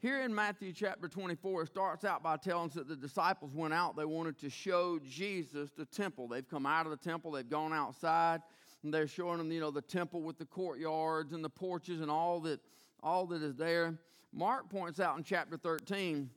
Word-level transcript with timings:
Here 0.00 0.22
in 0.22 0.34
Matthew 0.34 0.72
chapter 0.72 1.08
24, 1.08 1.64
it 1.64 1.66
starts 1.66 2.06
out 2.06 2.22
by 2.22 2.38
telling 2.38 2.70
us 2.70 2.74
that 2.74 2.88
the 2.88 2.96
disciples 2.96 3.54
went 3.54 3.74
out. 3.74 3.96
They 3.96 4.06
wanted 4.06 4.38
to 4.38 4.48
show 4.48 4.98
Jesus 4.98 5.72
the 5.76 5.84
temple. 5.84 6.26
They've 6.26 6.48
come 6.48 6.64
out 6.64 6.86
of 6.86 6.90
the 6.90 6.96
temple, 6.96 7.32
they've 7.32 7.46
gone 7.46 7.74
outside, 7.74 8.40
and 8.82 8.94
they're 8.94 9.06
showing 9.06 9.36
them, 9.36 9.52
you 9.52 9.60
know, 9.60 9.70
the 9.70 9.82
temple 9.82 10.22
with 10.22 10.38
the 10.38 10.46
courtyards 10.46 11.34
and 11.34 11.44
the 11.44 11.50
porches 11.50 12.00
and 12.00 12.10
all 12.10 12.40
that, 12.40 12.60
all 13.02 13.26
that 13.26 13.42
is 13.42 13.56
there. 13.56 13.98
Mark 14.32 14.70
points 14.70 15.00
out 15.00 15.18
in 15.18 15.22
chapter 15.22 15.58
13, 15.58 16.30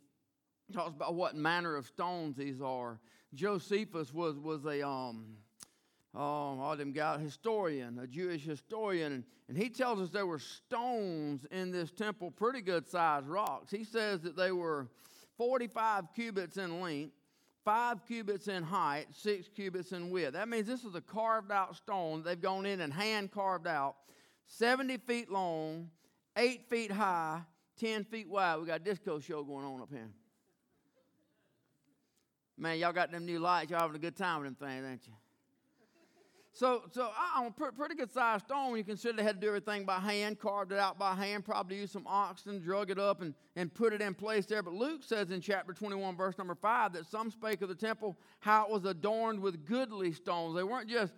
talks 0.74 0.94
about 0.94 1.16
what 1.16 1.34
manner 1.34 1.78
of 1.78 1.88
stones 1.88 2.36
these 2.36 2.62
are. 2.62 3.00
Josephus 3.34 4.14
was, 4.14 4.38
was 4.38 4.66
a 4.66 4.86
um, 4.86 5.38
Oh, 6.16 6.60
all 6.60 6.78
them 6.78 6.92
guy, 6.92 7.18
historian, 7.18 7.98
a 7.98 8.06
Jewish 8.06 8.44
historian, 8.44 9.14
and, 9.14 9.24
and 9.50 9.58
he 9.58 9.70
tells 9.70 10.00
us 10.00 10.10
there 10.10 10.28
were 10.28 10.38
stones 10.38 11.46
in 11.50 11.72
this 11.72 11.92
temple, 11.92 12.30
pretty 12.30 12.62
good 12.62 12.88
sized 12.88 13.28
rocks. 13.28 13.72
He 13.72 13.84
says 13.84 14.22
that 14.22 14.38
they 14.38 14.52
were 14.52 14.88
45 15.38 16.14
cubits 16.14 16.58
in 16.58 16.80
length, 16.82 17.14
five 17.66 18.06
cubits 18.06 18.48
in 18.48 18.62
height, 18.62 19.08
six 19.12 19.48
cubits 19.48 19.92
in 19.92 20.12
width. 20.12 20.34
That 20.34 20.48
means 20.48 20.68
this 20.68 20.84
is 20.84 20.94
a 20.94 21.02
carved 21.02 21.52
out 21.52 21.76
stone. 21.76 22.22
They've 22.22 22.40
gone 22.40 22.68
in 22.68 22.82
and 22.82 22.94
hand 22.94 23.32
carved 23.32 23.66
out, 23.66 23.96
70 24.46 24.98
feet 24.98 25.32
long, 25.32 25.90
eight 26.38 26.70
feet 26.70 26.92
high, 26.92 27.42
10 27.80 28.04
feet 28.04 28.30
wide. 28.30 28.60
We 28.60 28.68
got 28.68 28.82
a 28.82 28.84
disco 28.84 29.20
show 29.20 29.44
going 29.44 29.66
on 29.66 29.82
up 29.82 29.90
here. 29.90 30.12
Man, 32.56 32.78
y'all 32.78 32.94
got 32.94 33.12
them 33.12 33.26
new 33.26 33.40
lights. 33.40 33.72
Y'all 33.72 33.80
having 33.80 33.96
a 33.96 34.00
good 34.00 34.16
time 34.16 34.44
with 34.44 34.60
them 34.60 34.70
things, 34.70 34.86
ain't 34.88 35.08
you? 35.08 35.14
So, 36.56 36.84
so 36.92 37.10
on 37.36 37.48
a 37.48 37.72
pretty 37.72 37.96
good 37.96 38.12
sized 38.12 38.46
stone 38.46 38.70
when 38.70 38.78
you 38.78 38.84
consider 38.84 39.18
they 39.18 39.24
had 39.24 39.42
to 39.42 39.42
do 39.42 39.48
everything 39.48 39.86
by 39.86 40.00
hand, 40.00 40.40
carved 40.40 40.72
it 40.72 40.78
out 40.78 41.00
by 41.00 41.16
hand, 41.16 41.44
probably 41.44 41.78
used 41.78 41.94
some 41.94 42.06
oxen, 42.06 42.60
drug 42.60 42.92
it 42.92 43.00
up, 43.00 43.24
and, 43.24 43.34
and 43.56 43.74
put 43.74 43.92
it 43.92 44.02
in 44.02 44.14
place 44.14 44.46
there. 44.46 44.62
But 44.62 44.76
Luke 44.76 45.02
says 45.04 45.32
in 45.32 45.42
chapter 45.42 45.74
21, 45.74 46.16
verse 46.16 46.38
number 46.38 46.54
5, 46.54 46.94
that 46.94 47.08
some 47.08 47.32
spake 47.32 47.64
of 47.64 47.70
the 47.70 47.76
temple 47.76 48.20
how 48.40 48.66
it 48.66 48.72
was 48.72 48.86
adorned 48.86 49.40
with 49.40 49.66
goodly 49.66 50.14
stones. 50.14 50.56
They 50.56 50.64
weren't 50.64 50.88
just 50.88 51.14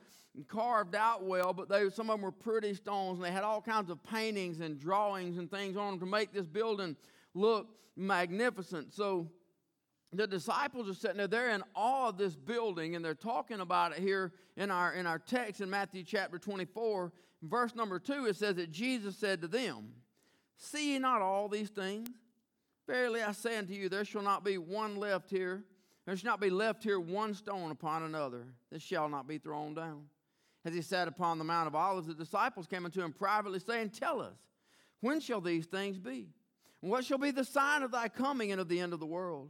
carved 0.47 0.95
out 0.95 1.25
well, 1.25 1.51
but 1.51 1.67
they, 1.67 1.89
some 1.89 2.09
of 2.09 2.15
them 2.15 2.21
were 2.21 2.31
pretty 2.31 2.73
stones, 2.73 3.17
and 3.17 3.25
they 3.25 3.31
had 3.31 3.43
all 3.43 3.61
kinds 3.61 3.89
of 3.89 4.01
paintings 4.03 4.61
and 4.61 4.79
drawings 4.79 5.37
and 5.37 5.51
things 5.51 5.75
on 5.75 5.91
them 5.91 5.99
to 5.99 6.05
make 6.05 6.31
this 6.31 6.45
building 6.45 6.95
look 7.33 7.67
magnificent. 7.97 8.93
So, 8.93 9.29
the 10.17 10.27
disciples 10.27 10.89
are 10.89 10.93
sitting 10.93 11.17
there, 11.17 11.27
they're 11.27 11.49
in 11.51 11.63
awe 11.73 12.09
of 12.09 12.17
this 12.17 12.35
building, 12.35 12.95
and 12.95 13.03
they're 13.03 13.15
talking 13.15 13.59
about 13.59 13.93
it 13.93 13.99
here 13.99 14.33
in 14.55 14.69
our, 14.71 14.93
in 14.93 15.07
our 15.07 15.19
text 15.19 15.61
in 15.61 15.69
Matthew 15.69 16.03
chapter 16.03 16.37
24. 16.37 17.11
Verse 17.41 17.75
number 17.75 17.99
2, 17.99 18.25
it 18.25 18.35
says 18.35 18.55
that 18.55 18.71
Jesus 18.71 19.17
said 19.17 19.41
to 19.41 19.47
them, 19.47 19.93
See 20.57 20.93
ye 20.93 20.99
not 20.99 21.21
all 21.21 21.49
these 21.49 21.69
things? 21.69 22.09
Verily 22.87 23.21
I 23.21 23.31
say 23.31 23.57
unto 23.57 23.73
you, 23.73 23.89
there 23.89 24.05
shall 24.05 24.21
not 24.21 24.43
be 24.43 24.57
one 24.57 24.95
left 24.95 25.29
here, 25.29 25.63
there 26.05 26.15
shall 26.15 26.31
not 26.31 26.39
be 26.39 26.49
left 26.49 26.83
here 26.83 26.99
one 26.99 27.33
stone 27.33 27.71
upon 27.71 28.03
another 28.03 28.45
that 28.71 28.81
shall 28.81 29.09
not 29.09 29.27
be 29.27 29.37
thrown 29.37 29.73
down. 29.73 30.05
As 30.63 30.73
he 30.73 30.81
sat 30.81 31.07
upon 31.07 31.37
the 31.37 31.43
Mount 31.43 31.67
of 31.67 31.75
Olives, 31.75 32.07
the 32.07 32.13
disciples 32.13 32.67
came 32.67 32.85
unto 32.85 33.01
him 33.01 33.11
privately, 33.11 33.59
saying, 33.59 33.89
Tell 33.89 34.21
us, 34.21 34.37
when 35.01 35.19
shall 35.19 35.41
these 35.41 35.65
things 35.65 35.99
be? 35.99 36.29
And 36.81 36.91
what 36.91 37.05
shall 37.05 37.17
be 37.17 37.31
the 37.31 37.43
sign 37.43 37.83
of 37.83 37.91
thy 37.91 38.07
coming 38.07 38.51
and 38.51 38.61
of 38.61 38.67
the 38.67 38.79
end 38.79 38.93
of 38.93 38.99
the 38.99 39.05
world? 39.05 39.49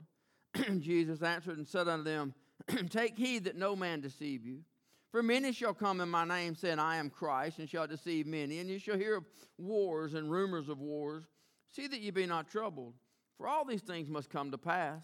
Jesus 0.80 1.22
answered 1.22 1.58
and 1.58 1.68
said 1.68 1.88
unto 1.88 2.04
them, 2.04 2.34
Take 2.90 3.18
heed 3.18 3.46
that 3.46 3.58
no 3.58 3.76
man 3.76 4.02
deceive 4.02 4.46
you. 4.46 4.60
For 5.12 5.24
many 5.24 5.52
shall 5.54 5.74
come 5.74 6.02
in 6.02 6.10
my 6.10 6.26
name, 6.26 6.56
saying, 6.56 6.80
I 6.80 6.98
am 6.98 7.10
Christ, 7.10 7.60
and 7.60 7.70
shall 7.70 7.88
deceive 7.88 8.28
many. 8.28 8.60
And 8.60 8.70
you 8.70 8.80
shall 8.80 8.98
hear 8.98 9.16
of 9.16 9.26
wars 9.58 10.14
and 10.14 10.30
rumors 10.30 10.68
of 10.68 10.80
wars. 10.80 11.24
See 11.72 11.88
that 11.88 12.00
ye 12.00 12.12
be 12.12 12.26
not 12.26 12.50
troubled. 12.50 12.94
For 13.38 13.48
all 13.48 13.66
these 13.66 13.82
things 13.82 14.10
must 14.10 14.30
come 14.30 14.52
to 14.52 14.58
pass, 14.58 15.02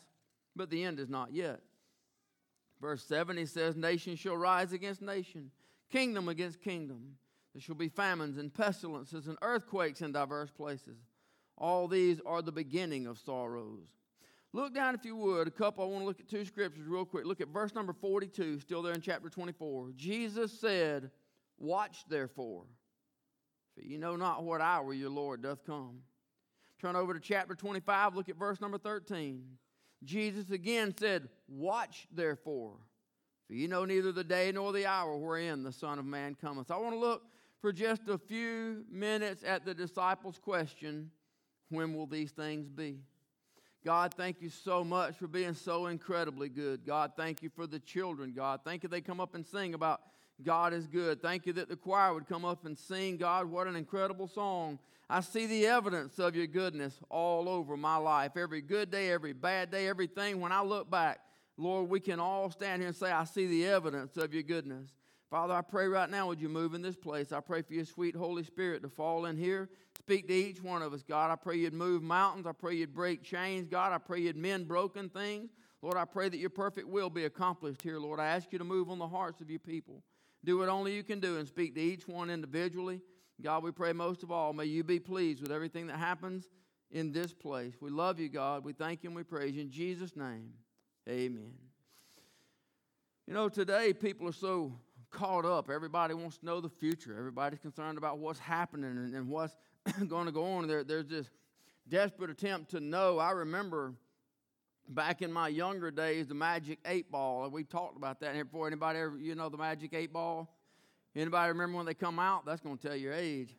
but 0.56 0.70
the 0.70 0.84
end 0.84 1.00
is 1.00 1.10
not 1.10 1.34
yet. 1.34 1.62
Verse 2.82 3.04
7, 3.04 3.38
he 3.38 3.46
says, 3.46 3.76
Nation 3.76 4.16
shall 4.16 4.36
rise 4.36 4.74
against 4.74 5.02
nation, 5.02 5.52
kingdom 5.92 6.28
against 6.30 6.62
kingdom. 6.62 7.16
There 7.54 7.62
shall 7.62 7.76
be 7.76 7.90
famines 7.90 8.38
and 8.38 8.54
pestilences 8.54 9.28
and 9.28 9.38
earthquakes 9.42 10.02
in 10.02 10.14
diverse 10.14 10.50
places. 10.50 10.98
All 11.58 11.88
these 11.88 12.20
are 12.26 12.42
the 12.42 12.52
beginning 12.52 13.06
of 13.06 13.20
sorrows. 13.20 13.88
Look 14.54 14.76
down, 14.76 14.96
if 14.96 15.06
you 15.06 15.16
would, 15.16 15.48
a 15.48 15.52
couple. 15.52 15.84
I 15.84 15.88
want 15.88 16.02
to 16.02 16.06
look 16.06 16.20
at 16.20 16.28
two 16.28 16.44
scriptures 16.44 16.86
real 16.86 17.06
quick. 17.06 17.26
Look 17.26 17.40
at 17.40 17.48
verse 17.48 17.74
number 17.74 17.94
42, 17.94 18.60
still 18.60 18.82
there 18.82 18.94
in 18.94 19.02
chapter 19.02 19.30
24. 19.30 19.92
Jesus 19.96 20.60
said, 20.60 21.10
Watch 21.58 22.04
therefore, 22.10 22.66
for 23.76 23.82
you 23.82 23.98
know 23.98 24.16
not 24.16 24.44
what 24.44 24.60
hour 24.60 24.94
your 24.94 25.10
Lord 25.10 25.44
doth 25.44 25.64
come. 25.66 26.00
Turn 26.82 26.96
over 26.96 27.14
to 27.14 27.20
chapter 27.20 27.56
25, 27.56 28.16
look 28.16 28.28
at 28.28 28.36
verse 28.36 28.60
number 28.60 28.78
13. 28.78 29.44
Jesus 30.04 30.50
again 30.50 30.94
said, 30.98 31.30
Watch 31.48 32.08
therefore, 32.12 32.78
for 33.48 33.54
you 33.54 33.68
know 33.68 33.86
neither 33.86 34.12
the 34.12 34.24
day 34.24 34.52
nor 34.52 34.74
the 34.74 34.86
hour 34.88 35.16
wherein 35.16 35.64
the 35.64 35.72
Son 35.72 36.00
of 36.00 36.06
Man 36.06 36.36
cometh. 36.36 36.72
I 36.72 36.78
want 36.78 36.96
to 36.96 37.00
look 37.00 37.22
for 37.62 37.72
just 37.72 38.10
a 38.10 38.18
few 38.18 38.84
minutes 38.90 39.44
at 39.46 39.64
the 39.64 39.74
disciples' 39.74 40.40
question, 40.40 41.12
When 41.70 41.94
will 41.94 42.08
these 42.08 42.32
things 42.32 42.68
be? 42.68 42.98
God, 43.84 44.14
thank 44.14 44.42
you 44.42 44.50
so 44.50 44.84
much 44.84 45.18
for 45.18 45.28
being 45.28 45.56
so 45.56 45.88
incredibly 45.88 46.50
good. 46.50 46.86
God, 46.86 47.14
thank 47.18 47.42
you 47.42 47.50
for 47.50 47.66
the 47.66 47.80
children. 47.80 48.32
God, 48.36 48.60
thank 48.64 48.84
you 48.84 48.90
they 48.90 49.02
come 49.02 49.20
up 49.20 49.34
and 49.34 49.46
sing 49.46 49.74
about 49.74 50.02
God 50.44 50.74
is 50.74 50.88
good. 50.88 51.22
Thank 51.22 51.46
you 51.46 51.54
that 51.54 51.70
the 51.70 51.76
choir 51.76 52.14
would 52.14 52.28
come 52.28 52.46
up 52.46 52.66
and 52.66 52.78
sing, 52.78 53.18
God, 53.18 53.46
what 53.46 53.68
an 53.68 53.76
incredible 53.76 54.28
song. 54.28 54.80
I 55.10 55.22
see 55.22 55.46
the 55.46 55.68
evidence 55.68 56.20
of 56.20 56.36
your 56.36 56.48
goodness 56.48 56.98
all 57.10 57.50
over 57.50 57.76
my 57.76 57.98
life. 57.98 58.38
Every 58.38 58.62
good 58.62 58.92
day, 58.92 59.12
every 59.12 59.34
bad 59.34 59.72
day, 59.72 59.88
everything. 59.88 60.40
When 60.40 60.52
I 60.52 60.62
look 60.62 60.90
back, 60.90 61.20
Lord, 61.58 61.90
we 61.90 62.00
can 62.00 62.20
all 62.20 62.50
stand 62.50 62.82
here 62.82 62.88
and 62.88 62.96
say, 62.96 63.12
I 63.12 63.26
see 63.26 63.46
the 63.46 63.68
evidence 63.68 64.16
of 64.18 64.34
your 64.34 64.44
goodness. 64.44 64.90
Father, 65.32 65.54
I 65.54 65.62
pray 65.62 65.88
right 65.88 66.10
now, 66.10 66.28
would 66.28 66.42
you 66.42 66.50
move 66.50 66.74
in 66.74 66.82
this 66.82 66.98
place? 66.98 67.32
I 67.32 67.40
pray 67.40 67.62
for 67.62 67.74
your 67.74 67.86
sweet 67.86 68.18
Holy 68.18 68.44
Spirit 68.44 68.84
to 68.84 68.90
fall 68.90 69.28
in 69.28 69.38
here, 69.38 69.70
speak 69.98 70.28
to 70.28 70.34
each 70.34 70.62
one 70.62 70.82
of 70.82 70.92
us. 70.92 71.04
God, 71.04 71.32
I 71.32 71.38
pray 71.38 71.56
you'd 71.56 71.74
move 71.74 72.04
mountains. 72.04 72.46
I 72.46 72.52
pray 72.52 72.76
you'd 72.76 72.94
break 72.94 73.24
chains. 73.24 73.70
God, 73.70 73.94
I 73.94 73.98
pray 73.98 74.20
you'd 74.20 74.36
mend 74.36 74.68
broken 74.68 75.08
things. 75.08 75.52
Lord, 75.82 75.96
I 75.96 76.04
pray 76.04 76.28
that 76.28 76.38
your 76.38 76.50
perfect 76.50 76.90
will 76.90 77.10
be 77.10 77.24
accomplished 77.24 77.82
here, 77.82 77.98
Lord. 77.98 78.20
I 78.20 78.26
ask 78.26 78.52
you 78.52 78.60
to 78.60 78.66
move 78.66 78.90
on 78.90 79.00
the 79.00 79.08
hearts 79.08 79.40
of 79.40 79.50
your 79.50 79.60
people. 79.60 80.04
Do 80.44 80.58
what 80.58 80.68
only 80.68 80.94
you 80.94 81.02
can 81.02 81.22
do 81.22 81.38
and 81.38 81.48
speak 81.48 81.76
to 81.76 81.82
each 81.82 82.10
one 82.10 82.30
individually. 82.30 83.00
God, 83.42 83.64
we 83.64 83.72
pray 83.72 83.94
most 83.94 84.24
of 84.24 84.32
all, 84.32 84.52
may 84.52 84.66
you 84.66 84.84
be 84.84 85.00
pleased 85.00 85.42
with 85.42 85.52
everything 85.52 85.88
that 85.88 85.98
happens 85.98 86.50
in 86.92 87.14
this 87.14 87.34
place. 87.34 87.76
We 87.80 87.90
love 87.90 88.20
you, 88.20 88.28
God. 88.28 88.66
We 88.66 88.74
thank 88.74 89.02
you 89.02 89.10
and 89.10 89.16
we 89.16 89.24
praise 89.24 89.56
you. 89.56 89.62
In 89.62 89.72
Jesus' 89.72 90.18
name, 90.18 90.52
amen. 91.08 91.54
You 93.28 93.34
know, 93.34 93.48
today 93.48 93.94
people 93.94 94.28
are 94.28 94.34
so 94.34 94.74
caught 95.12 95.46
up. 95.46 95.70
Everybody 95.70 96.14
wants 96.14 96.38
to 96.38 96.46
know 96.46 96.62
the 96.62 96.70
future. 96.70 97.16
Everybody's 97.18 97.60
concerned 97.60 97.98
about 97.98 98.18
what's 98.18 98.40
happening 98.40 98.92
and, 98.92 99.14
and 99.14 99.28
what's 99.28 99.56
going 100.08 100.26
to 100.26 100.32
go 100.32 100.46
on. 100.46 100.68
There, 100.68 100.84
there's 100.84 101.08
this 101.08 101.30
desperate 101.88 102.30
attempt 102.30 102.72
to 102.72 102.80
know. 102.80 103.20
I 103.20 103.32
remember 103.32 103.94
back 104.88 105.22
in 105.22 105.32
my 105.32 105.48
younger 105.48 105.92
days, 105.92 106.28
the 106.28 106.34
magic 106.34 106.80
eight 106.86 107.12
ball. 107.12 107.50
We 107.50 107.64
talked 107.64 107.98
about 107.98 108.20
that 108.22 108.34
here 108.36 108.46
before. 108.46 108.68
Anybody 108.68 109.00
ever, 109.00 109.18
you 109.18 109.36
know, 109.36 109.50
the 109.50 109.58
magic 109.58 109.94
eight 109.94 110.12
ball? 110.12 110.58
Anybody 111.16 111.50
remember 111.50 111.78
when 111.78 111.86
they 111.86 111.94
come 111.94 112.20
out? 112.20 112.46
That's 112.46 112.62
going 112.62 112.78
to 112.78 112.88
tell 112.88 112.96
your 112.96 113.14
age. 113.14 113.56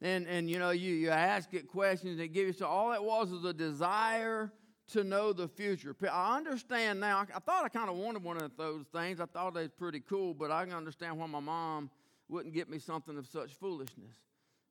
And, 0.00 0.26
and 0.28 0.48
you 0.48 0.58
know, 0.58 0.70
you, 0.70 0.94
you 0.94 1.10
ask 1.10 1.52
it 1.54 1.66
questions, 1.66 2.18
they 2.18 2.28
give 2.28 2.46
you, 2.46 2.52
so 2.52 2.66
all 2.66 2.92
it 2.92 3.02
was 3.02 3.30
was 3.30 3.44
a 3.44 3.52
desire 3.52 4.52
to 4.88 5.04
know 5.04 5.32
the 5.32 5.48
future. 5.48 5.94
I 6.10 6.36
understand 6.36 7.00
now. 7.00 7.26
I, 7.34 7.38
thought 7.40 7.64
I 7.64 7.68
kind 7.68 7.90
of 7.90 7.96
wanted 7.96 8.22
one 8.22 8.38
of 8.38 8.56
those 8.56 8.86
things. 8.92 9.20
I 9.20 9.26
thought 9.26 9.54
they 9.54 9.62
was 9.62 9.70
pretty 9.70 10.00
cool, 10.00 10.34
but 10.34 10.50
I 10.50 10.64
can 10.64 10.74
understand 10.74 11.18
why 11.18 11.26
my 11.26 11.40
mom 11.40 11.90
wouldn't 12.28 12.54
get 12.54 12.70
me 12.70 12.78
something 12.78 13.16
of 13.18 13.26
such 13.26 13.54
foolishness. 13.54 14.14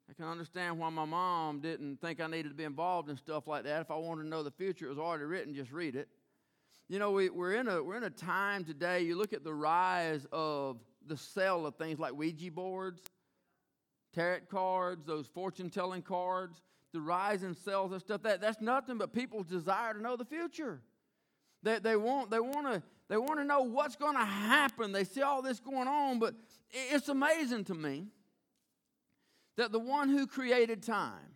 I 0.10 0.14
can 0.14 0.26
understand 0.26 0.80
why 0.80 0.90
my 0.90 1.06
mom 1.06 1.60
didn't 1.60 2.02
think 2.02 2.22
I 2.22 2.28
needed 2.28 2.50
to 2.50 2.56
be 2.56 2.64
involved 2.64 3.10
in 3.10 3.18
stuff 3.18 3.48
like 3.48 3.64
that. 3.66 3.82
If 3.82 3.92
I 3.92 3.96
wanted 3.96 4.24
to 4.24 4.30
know 4.30 4.42
the 4.42 4.52
future, 4.52 4.86
it 4.86 4.90
was 4.90 4.98
already 4.98 5.26
written, 5.26 5.54
just 5.54 5.72
read 5.72 5.96
it. 5.96 6.08
You 6.88 7.00
know, 7.00 7.12
we, 7.12 7.30
we're, 7.30 7.56
in 7.56 7.68
a, 7.68 7.84
we're 7.84 7.98
in 7.98 8.06
a 8.06 8.10
time 8.10 8.64
today, 8.64 9.02
you 9.02 9.18
look 9.18 9.34
at 9.34 9.44
the 9.44 9.54
rise 9.54 10.26
of 10.32 10.78
the 11.06 11.18
sale 11.18 11.66
of 11.66 11.76
things 11.76 12.00
like 12.00 12.14
Ouija 12.14 12.50
boards, 12.50 13.02
tarot 14.14 14.40
cards, 14.50 15.06
those 15.06 15.28
fortune 15.28 15.70
telling 15.70 16.02
cards 16.02 16.62
the 16.94 17.02
rise 17.02 17.44
in 17.44 17.56
sales 17.56 17.92
and 17.92 18.02
stuff, 18.02 18.24
that, 18.24 18.42
that's 18.42 18.62
nothing 18.62 18.98
but 18.98 19.14
people's 19.14 19.46
desire 19.46 19.94
to 19.94 20.02
know 20.02 20.16
the 20.16 20.26
future. 20.26 20.82
They, 21.64 21.80
they 21.80 21.96
want, 21.96 22.30
they 22.32 22.40
want 22.40 22.68
to 22.68 22.84
they 23.10 23.18
want 23.18 23.40
to 23.40 23.46
know 23.46 23.62
what's 23.62 23.96
going 23.96 24.16
to 24.16 24.26
happen. 24.26 24.92
They 24.92 25.06
see 25.06 25.22
all 25.22 25.42
this 25.42 25.60
going 25.60 25.88
on, 25.88 26.20
but 26.20 26.36
it's 26.70 27.08
amazing 27.08 27.64
to 27.66 27.74
me 27.74 28.08
that 29.56 29.72
the 29.72 29.80
one 29.80 30.10
who 30.10 30.28
created 30.28 30.84
time, 30.84 31.36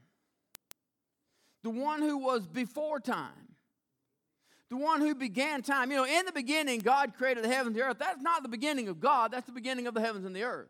the 1.64 1.70
one 1.70 2.02
who 2.02 2.18
was 2.18 2.46
before 2.46 3.00
time, 3.00 3.56
the 4.70 4.78
one 4.78 5.02
who 5.02 5.16
began 5.16 5.62
time, 5.62 5.92
you 5.92 5.98
know, 5.98 6.06
in 6.06 6.26
the 6.26 6.32
beginning, 6.32 6.80
God 6.80 7.14
created 7.18 7.44
the 7.44 7.50
heavens 7.50 7.68
and 7.68 7.76
the 7.76 7.84
earth. 7.84 7.98
That's 8.00 8.22
not 8.22 8.44
the 8.44 8.50
beginning 8.50 8.88
of 8.88 9.00
God, 9.00 9.32
that's 9.32 9.46
the 9.46 9.52
beginning 9.54 9.88
of 9.88 9.94
the 9.94 10.02
heavens 10.02 10.26
and 10.26 10.36
the 10.36 10.44
earth. 10.44 10.70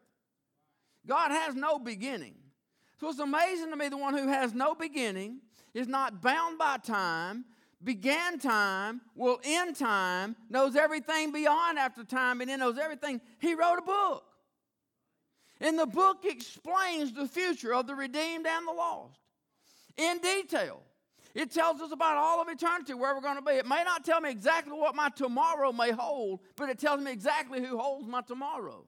God 1.07 1.31
has 1.31 1.55
no 1.55 1.79
beginning. 1.79 2.35
So 3.01 3.09
it's 3.09 3.17
amazing 3.17 3.71
to 3.71 3.75
me 3.75 3.89
the 3.89 3.97
one 3.97 4.15
who 4.15 4.27
has 4.27 4.53
no 4.53 4.75
beginning, 4.75 5.39
is 5.73 5.87
not 5.87 6.21
bound 6.21 6.59
by 6.59 6.77
time, 6.77 7.45
began 7.83 8.37
time, 8.37 9.01
will 9.15 9.39
end 9.43 9.75
time, 9.75 10.35
knows 10.51 10.75
everything 10.75 11.31
beyond 11.31 11.79
after 11.79 12.03
time, 12.03 12.41
and 12.41 12.49
then 12.51 12.59
knows 12.59 12.77
everything. 12.77 13.19
He 13.39 13.55
wrote 13.55 13.79
a 13.79 13.81
book. 13.81 14.23
And 15.59 15.79
the 15.79 15.87
book 15.87 16.25
explains 16.25 17.11
the 17.11 17.27
future 17.27 17.73
of 17.73 17.87
the 17.87 17.95
redeemed 17.95 18.45
and 18.45 18.67
the 18.67 18.71
lost 18.71 19.19
in 19.97 20.19
detail. 20.19 20.83
It 21.33 21.49
tells 21.49 21.81
us 21.81 21.91
about 21.91 22.17
all 22.17 22.39
of 22.39 22.49
eternity, 22.49 22.93
where 22.93 23.15
we're 23.15 23.21
going 23.21 23.37
to 23.37 23.41
be. 23.41 23.53
It 23.53 23.65
may 23.65 23.83
not 23.83 24.05
tell 24.05 24.21
me 24.21 24.29
exactly 24.29 24.73
what 24.73 24.93
my 24.93 25.09
tomorrow 25.09 25.71
may 25.71 25.89
hold, 25.89 26.41
but 26.55 26.69
it 26.69 26.77
tells 26.77 27.01
me 27.01 27.11
exactly 27.11 27.65
who 27.65 27.79
holds 27.79 28.07
my 28.07 28.21
tomorrow. 28.21 28.85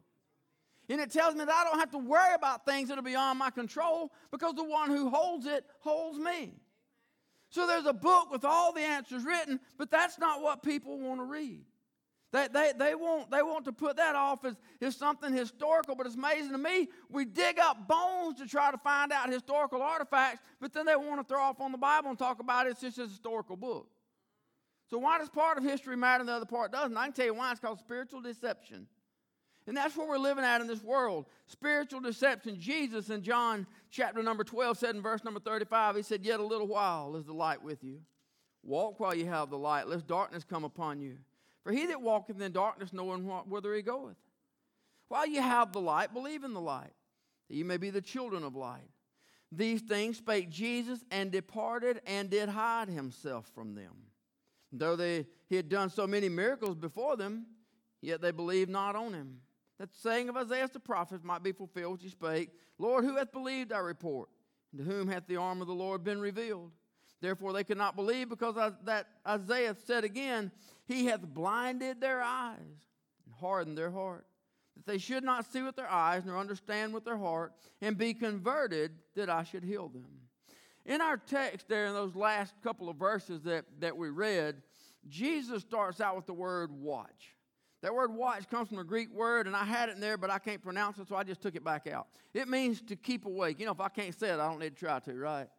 And 0.89 0.99
it 0.99 1.11
tells 1.11 1.33
me 1.35 1.45
that 1.45 1.53
I 1.53 1.63
don't 1.63 1.79
have 1.79 1.91
to 1.91 1.97
worry 1.97 2.33
about 2.33 2.65
things 2.65 2.89
that 2.89 2.97
are 2.97 3.03
beyond 3.03 3.39
my 3.39 3.49
control 3.49 4.11
because 4.31 4.53
the 4.53 4.63
one 4.63 4.89
who 4.89 5.09
holds 5.09 5.45
it 5.45 5.65
holds 5.79 6.19
me. 6.19 6.53
So 7.49 7.67
there's 7.67 7.85
a 7.85 7.93
book 7.93 8.31
with 8.31 8.43
all 8.43 8.73
the 8.73 8.81
answers 8.81 9.23
written, 9.23 9.59
but 9.77 9.91
that's 9.91 10.17
not 10.17 10.41
what 10.41 10.63
people 10.63 10.99
want 10.99 11.19
to 11.19 11.25
read. 11.25 11.63
They, 12.33 12.47
they, 12.51 12.71
they, 12.75 12.95
want, 12.95 13.29
they 13.29 13.43
want 13.43 13.65
to 13.65 13.71
put 13.71 13.97
that 13.97 14.15
off 14.15 14.43
as, 14.43 14.55
as 14.81 14.95
something 14.95 15.31
historical, 15.31 15.93
but 15.93 16.07
it's 16.07 16.15
amazing 16.15 16.51
to 16.51 16.57
me. 16.57 16.89
We 17.11 17.25
dig 17.25 17.59
up 17.59 17.87
bones 17.87 18.39
to 18.39 18.47
try 18.47 18.71
to 18.71 18.77
find 18.79 19.11
out 19.11 19.29
historical 19.29 19.83
artifacts, 19.83 20.41
but 20.59 20.73
then 20.73 20.87
they 20.87 20.95
want 20.95 21.21
to 21.21 21.31
throw 21.31 21.43
off 21.43 21.61
on 21.61 21.71
the 21.71 21.77
Bible 21.77 22.09
and 22.09 22.17
talk 22.17 22.39
about 22.39 22.65
it. 22.65 22.71
It's 22.71 22.81
just 22.81 22.97
a 22.97 23.03
historical 23.03 23.55
book. 23.55 23.87
So, 24.89 24.97
why 24.97 25.19
does 25.19 25.29
part 25.29 25.59
of 25.59 25.63
history 25.63 25.95
matter 25.95 26.21
and 26.21 26.29
the 26.29 26.33
other 26.33 26.45
part 26.47 26.71
doesn't? 26.71 26.97
I 26.97 27.05
can 27.05 27.13
tell 27.13 27.25
you 27.25 27.35
why. 27.35 27.51
It's 27.51 27.59
called 27.59 27.77
spiritual 27.77 28.21
deception. 28.21 28.87
And 29.65 29.77
that's 29.77 29.95
what 29.95 30.07
we're 30.07 30.17
living 30.17 30.43
at 30.43 30.61
in 30.61 30.67
this 30.67 30.83
world 30.83 31.25
spiritual 31.47 32.01
deception. 32.01 32.59
Jesus 32.59 33.09
in 33.09 33.23
John 33.23 33.65
chapter 33.91 34.21
number 34.21 34.43
12 34.43 34.77
said 34.77 34.95
in 34.95 35.01
verse 35.01 35.23
number 35.23 35.39
35, 35.39 35.95
He 35.95 36.01
said, 36.01 36.25
Yet 36.25 36.39
a 36.39 36.45
little 36.45 36.67
while 36.67 37.15
is 37.15 37.25
the 37.25 37.33
light 37.33 37.63
with 37.63 37.83
you. 37.83 37.99
Walk 38.63 38.99
while 38.99 39.15
you 39.15 39.25
have 39.25 39.49
the 39.49 39.57
light, 39.57 39.87
lest 39.87 40.07
darkness 40.07 40.43
come 40.43 40.63
upon 40.63 41.01
you. 41.01 41.17
For 41.63 41.71
he 41.71 41.85
that 41.87 42.01
walketh 42.01 42.41
in 42.41 42.51
darkness 42.51 42.93
knoweth 42.93 43.21
not 43.21 43.47
whither 43.47 43.73
he 43.73 43.81
goeth. 43.81 44.17
While 45.07 45.27
you 45.27 45.41
have 45.41 45.71
the 45.71 45.81
light, 45.81 46.13
believe 46.13 46.43
in 46.43 46.53
the 46.53 46.61
light, 46.61 46.93
that 47.49 47.55
you 47.55 47.65
may 47.65 47.77
be 47.77 47.89
the 47.89 48.01
children 48.01 48.43
of 48.43 48.55
light. 48.55 48.89
These 49.51 49.81
things 49.81 50.17
spake 50.17 50.49
Jesus 50.49 50.99
and 51.11 51.31
departed 51.31 52.01
and 52.07 52.29
did 52.29 52.49
hide 52.49 52.89
himself 52.89 53.49
from 53.53 53.75
them. 53.75 53.93
Though 54.71 54.95
they, 54.95 55.27
he 55.47 55.55
had 55.55 55.69
done 55.69 55.89
so 55.89 56.07
many 56.07 56.27
miracles 56.27 56.75
before 56.75 57.15
them, 57.15 57.45
yet 58.01 58.21
they 58.21 58.31
believed 58.31 58.71
not 58.71 58.95
on 58.95 59.13
him. 59.13 59.41
That 59.83 59.91
the 59.91 59.99
saying 59.99 60.29
of 60.29 60.37
Isaiah 60.37 60.69
the 60.71 60.79
prophet 60.79 61.25
might 61.25 61.43
be 61.43 61.51
fulfilled, 61.51 61.95
which 61.95 62.03
he 62.03 62.09
spake, 62.09 62.51
Lord, 62.77 63.03
who 63.03 63.17
hath 63.17 63.33
believed 63.33 63.73
our 63.73 63.83
report? 63.83 64.29
And 64.71 64.79
to 64.79 64.89
whom 64.89 65.09
hath 65.09 65.27
the 65.27 65.35
arm 65.35 65.59
of 65.59 65.67
the 65.67 65.73
Lord 65.73 66.05
been 66.05 66.21
revealed? 66.21 66.71
Therefore 67.19 67.51
they 67.51 67.65
could 67.65 67.77
not 67.77 67.97
believe 67.97 68.29
because 68.29 68.55
that 68.85 69.07
Isaiah 69.27 69.75
said 69.83 70.05
again, 70.05 70.53
He 70.85 71.07
hath 71.07 71.21
blinded 71.21 71.99
their 71.99 72.21
eyes 72.21 72.59
and 73.25 73.35
hardened 73.41 73.77
their 73.77 73.91
heart, 73.91 74.25
that 74.77 74.85
they 74.85 74.97
should 74.97 75.25
not 75.25 75.51
see 75.51 75.61
with 75.61 75.75
their 75.75 75.91
eyes 75.91 76.23
nor 76.25 76.37
understand 76.37 76.93
with 76.93 77.03
their 77.03 77.17
heart 77.17 77.51
and 77.81 77.97
be 77.97 78.13
converted 78.13 78.93
that 79.17 79.29
I 79.29 79.43
should 79.43 79.65
heal 79.65 79.89
them. 79.89 80.07
In 80.85 81.01
our 81.01 81.17
text 81.17 81.67
there, 81.67 81.87
in 81.87 81.93
those 81.93 82.15
last 82.15 82.53
couple 82.63 82.87
of 82.87 82.95
verses 82.95 83.41
that, 83.41 83.65
that 83.81 83.97
we 83.97 84.07
read, 84.07 84.61
Jesus 85.09 85.61
starts 85.61 85.99
out 85.99 86.15
with 86.15 86.25
the 86.25 86.33
word 86.33 86.71
watch. 86.71 87.32
That 87.83 87.93
word 87.93 88.15
watch 88.15 88.49
comes 88.49 88.69
from 88.69 88.79
a 88.79 88.83
Greek 88.85 89.13
word, 89.13 89.45
and 89.45 89.57
I 89.57 89.65
had 89.65 89.89
it 89.89 89.95
in 89.95 89.99
there, 89.99 90.17
but 90.17 90.29
I 90.29 90.39
can't 90.39 90.63
pronounce 90.63 90.97
it, 90.99 91.09
so 91.09 91.17
I 91.17 91.23
just 91.23 91.41
took 91.41 91.55
it 91.55 91.65
back 91.65 91.85
out. 91.85 92.07
It 92.33 92.47
means 92.47 92.81
to 92.83 92.95
keep 92.95 93.25
awake. 93.25 93.59
You 93.59 93.65
know, 93.65 93.73
if 93.73 93.81
I 93.81 93.89
can't 93.89 94.17
say 94.17 94.29
it, 94.29 94.39
I 94.39 94.49
don't 94.49 94.59
need 94.59 94.77
to 94.77 94.79
try 94.79 94.99
to, 94.99 95.13
right? 95.13 95.49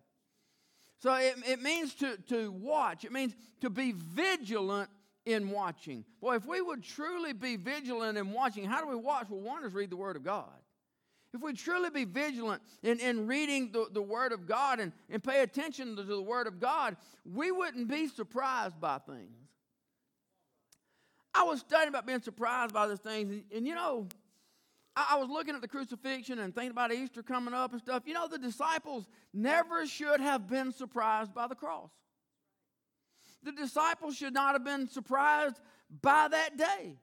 So 0.97 1.13
it, 1.13 1.35
it 1.47 1.61
means 1.61 1.93
to, 1.97 2.17
to 2.31 2.51
watch, 2.51 3.05
it 3.05 3.13
means 3.13 3.37
to 3.61 3.69
be 3.69 3.93
vigilant 3.93 4.89
in 5.27 5.51
watching. 5.51 6.03
Boy, 6.23 6.37
if 6.37 6.47
we 6.47 6.63
would 6.63 6.83
truly 6.83 7.35
be 7.35 7.57
vigilant 7.57 8.17
in 8.17 8.33
watching, 8.33 8.65
how 8.65 8.81
do 8.81 8.89
we 8.89 8.97
watch? 8.97 9.27
Well, 9.29 9.41
one 9.41 9.63
is 9.63 9.75
read 9.75 9.91
the 9.91 9.97
Word 9.97 10.17
of 10.17 10.25
God. 10.25 10.49
If 11.35 11.43
we 11.43 11.53
truly 11.53 11.91
be 11.91 12.07
vigilant 12.07 12.63
in, 12.83 13.01
in 13.01 13.27
reading 13.27 13.71
the, 13.71 13.89
the 13.93 14.01
Word 14.01 14.33
of 14.33 14.47
God 14.47 14.81
and, 14.81 14.93
and 15.11 15.23
pay 15.23 15.43
attention 15.43 15.95
to 15.97 16.03
the 16.03 16.23
Word 16.23 16.47
of 16.47 16.59
God, 16.59 16.97
we 17.31 17.51
wouldn't 17.51 17.89
be 17.89 18.09
surprised 18.09 18.81
by 18.81 18.97
things. 18.97 19.44
I 21.35 21.43
was 21.43 21.61
studying 21.61 21.89
about 21.89 22.07
being 22.07 22.21
surprised 22.21 22.73
by 22.73 22.87
these 22.87 23.01
things, 23.01 23.31
and, 23.31 23.45
and 23.55 23.67
you 23.67 23.75
know, 23.75 24.07
I, 24.97 25.17
was 25.17 25.29
looking 25.29 25.57
at 25.57 25.61
the 25.61 25.69
crucifixion 25.69 26.39
and 26.39 26.55
thinking 26.55 26.71
about 26.71 26.93
Easter 26.93 27.23
coming 27.23 27.53
up 27.53 27.73
and 27.73 27.81
stuff. 27.81 28.05
You 28.07 28.15
know, 28.15 28.29
the 28.29 28.39
disciples 28.39 29.09
never 29.33 29.87
should 29.87 30.21
have 30.21 30.49
been 30.49 30.73
surprised 30.73 31.35
by 31.35 31.49
the 31.49 31.57
cross. 31.57 31.91
The 33.43 33.53
disciples 33.53 34.17
should 34.17 34.35
not 34.35 34.55
have 34.55 34.65
been 34.65 34.89
surprised 34.89 35.61
by 36.01 36.29
that 36.29 36.57
day. 36.57 36.97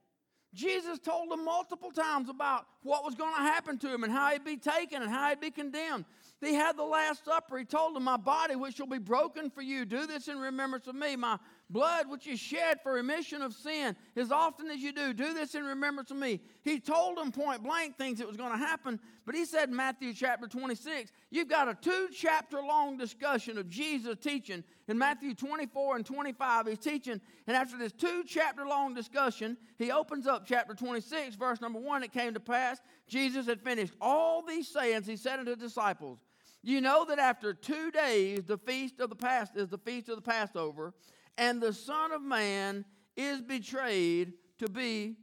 Jesus 0.54 1.00
told 1.00 1.31
them 1.31 1.45
multiple 1.45 1.92
times 1.92 2.27
about 2.30 2.66
what 2.84 3.06
was 3.06 3.16
going 3.16 3.34
to 3.36 3.42
happen 3.42 3.77
to 3.80 3.94
him 3.94 4.04
and 4.04 4.12
how 4.12 4.31
he'd 4.31 4.44
be 4.44 4.57
taken 4.57 5.01
and 5.01 5.10
how 5.10 5.30
he'd 5.30 5.39
be 5.39 5.51
condemned. 5.51 6.04
He 6.42 6.56
had 6.56 6.75
the 6.75 6.84
Last 6.84 7.24
Supper. 7.24 7.57
He 7.57 7.66
told 7.66 7.95
them, 7.95 8.04
My 8.04 8.18
body, 8.18 8.56
which 8.56 8.75
shall 8.75 8.88
be 8.88 8.98
broken 8.98 9.50
for 9.50 9.62
you, 9.62 9.86
do 9.86 10.07
this 10.07 10.27
in 10.27 10.38
remembrance 10.38 10.88
of 10.88 10.95
me. 10.95 11.16
My 11.16 11.38
blood, 11.72 12.10
which 12.10 12.28
is 12.28 12.40
shed 12.40 12.80
for 12.82 12.94
remission 12.94 13.42
of 13.42 13.54
sin, 13.54 13.96
as 14.16 14.32
often 14.32 14.70
as 14.70 14.80
you 14.80 14.92
do, 14.92 15.14
do 15.14 15.34
this 15.34 15.56
in 15.56 15.64
remembrance 15.64 16.12
of 16.12 16.18
me. 16.18 16.40
He 16.64 16.80
told 16.80 17.18
them 17.18 17.32
point 17.32 17.64
blank 17.64 17.98
things 17.98 18.20
that 18.20 18.28
was 18.28 18.38
going 18.38 18.52
to 18.52 18.58
happen, 18.58 19.00
but 19.26 19.36
he 19.36 19.46
said 19.46 19.70
in 19.70 19.76
Matthew 19.76 20.14
chapter 20.14 20.48
26, 20.48 21.12
you've 21.30 21.50
got 21.50 21.68
a 21.68 21.74
two 21.74 22.10
chapter 22.14 22.58
long 22.58 22.98
discussion 22.98 23.58
of 23.58 23.70
Jesus 23.70 24.16
teaching. 24.22 24.64
In 24.88 24.98
Matthew 24.98 25.34
24 25.34 25.96
and 25.98 26.06
25, 26.06 26.68
he's 26.68 26.78
teaching, 26.78 27.22
and 27.48 27.56
after 27.56 27.78
this 27.78 27.94
two 27.94 28.24
chapter 28.28 28.66
long 28.66 28.94
discussion, 28.94 29.58
he 29.78 29.92
opens 29.92 30.28
up 30.28 30.46
chapter 30.46 30.74
26, 30.74 31.36
verse 31.36 31.62
number 31.62 31.80
one. 31.80 32.04
It 32.04 32.12
came 32.12 32.34
to 32.34 32.40
pass, 32.40 32.80
Jesus 33.08 33.46
had 33.46 33.62
finished 33.62 33.94
all 34.02 34.42
these 34.42 34.68
sayings. 34.68 35.08
He 35.08 35.16
said 35.16 35.40
unto 35.40 35.52
the 35.52 35.58
disciples, 35.58 36.20
you 36.64 36.80
know 36.80 37.06
that 37.06 37.18
after 37.18 37.54
two 37.54 37.90
days, 37.92 38.44
the 38.46 38.58
feast 38.58 39.00
of 39.00 39.10
the 39.10 39.16
past 39.16 39.56
is 39.56 39.70
the 39.70 39.80
feast 39.80 40.10
of 40.10 40.16
the 40.16 40.22
Passover, 40.22 40.94
and 41.38 41.62
the 41.62 41.74
Son 41.74 42.12
of 42.12 42.22
Man 42.22 42.86
is 43.16 43.42
betrayed 43.42 44.33
to 44.60 44.69
be 44.69 45.16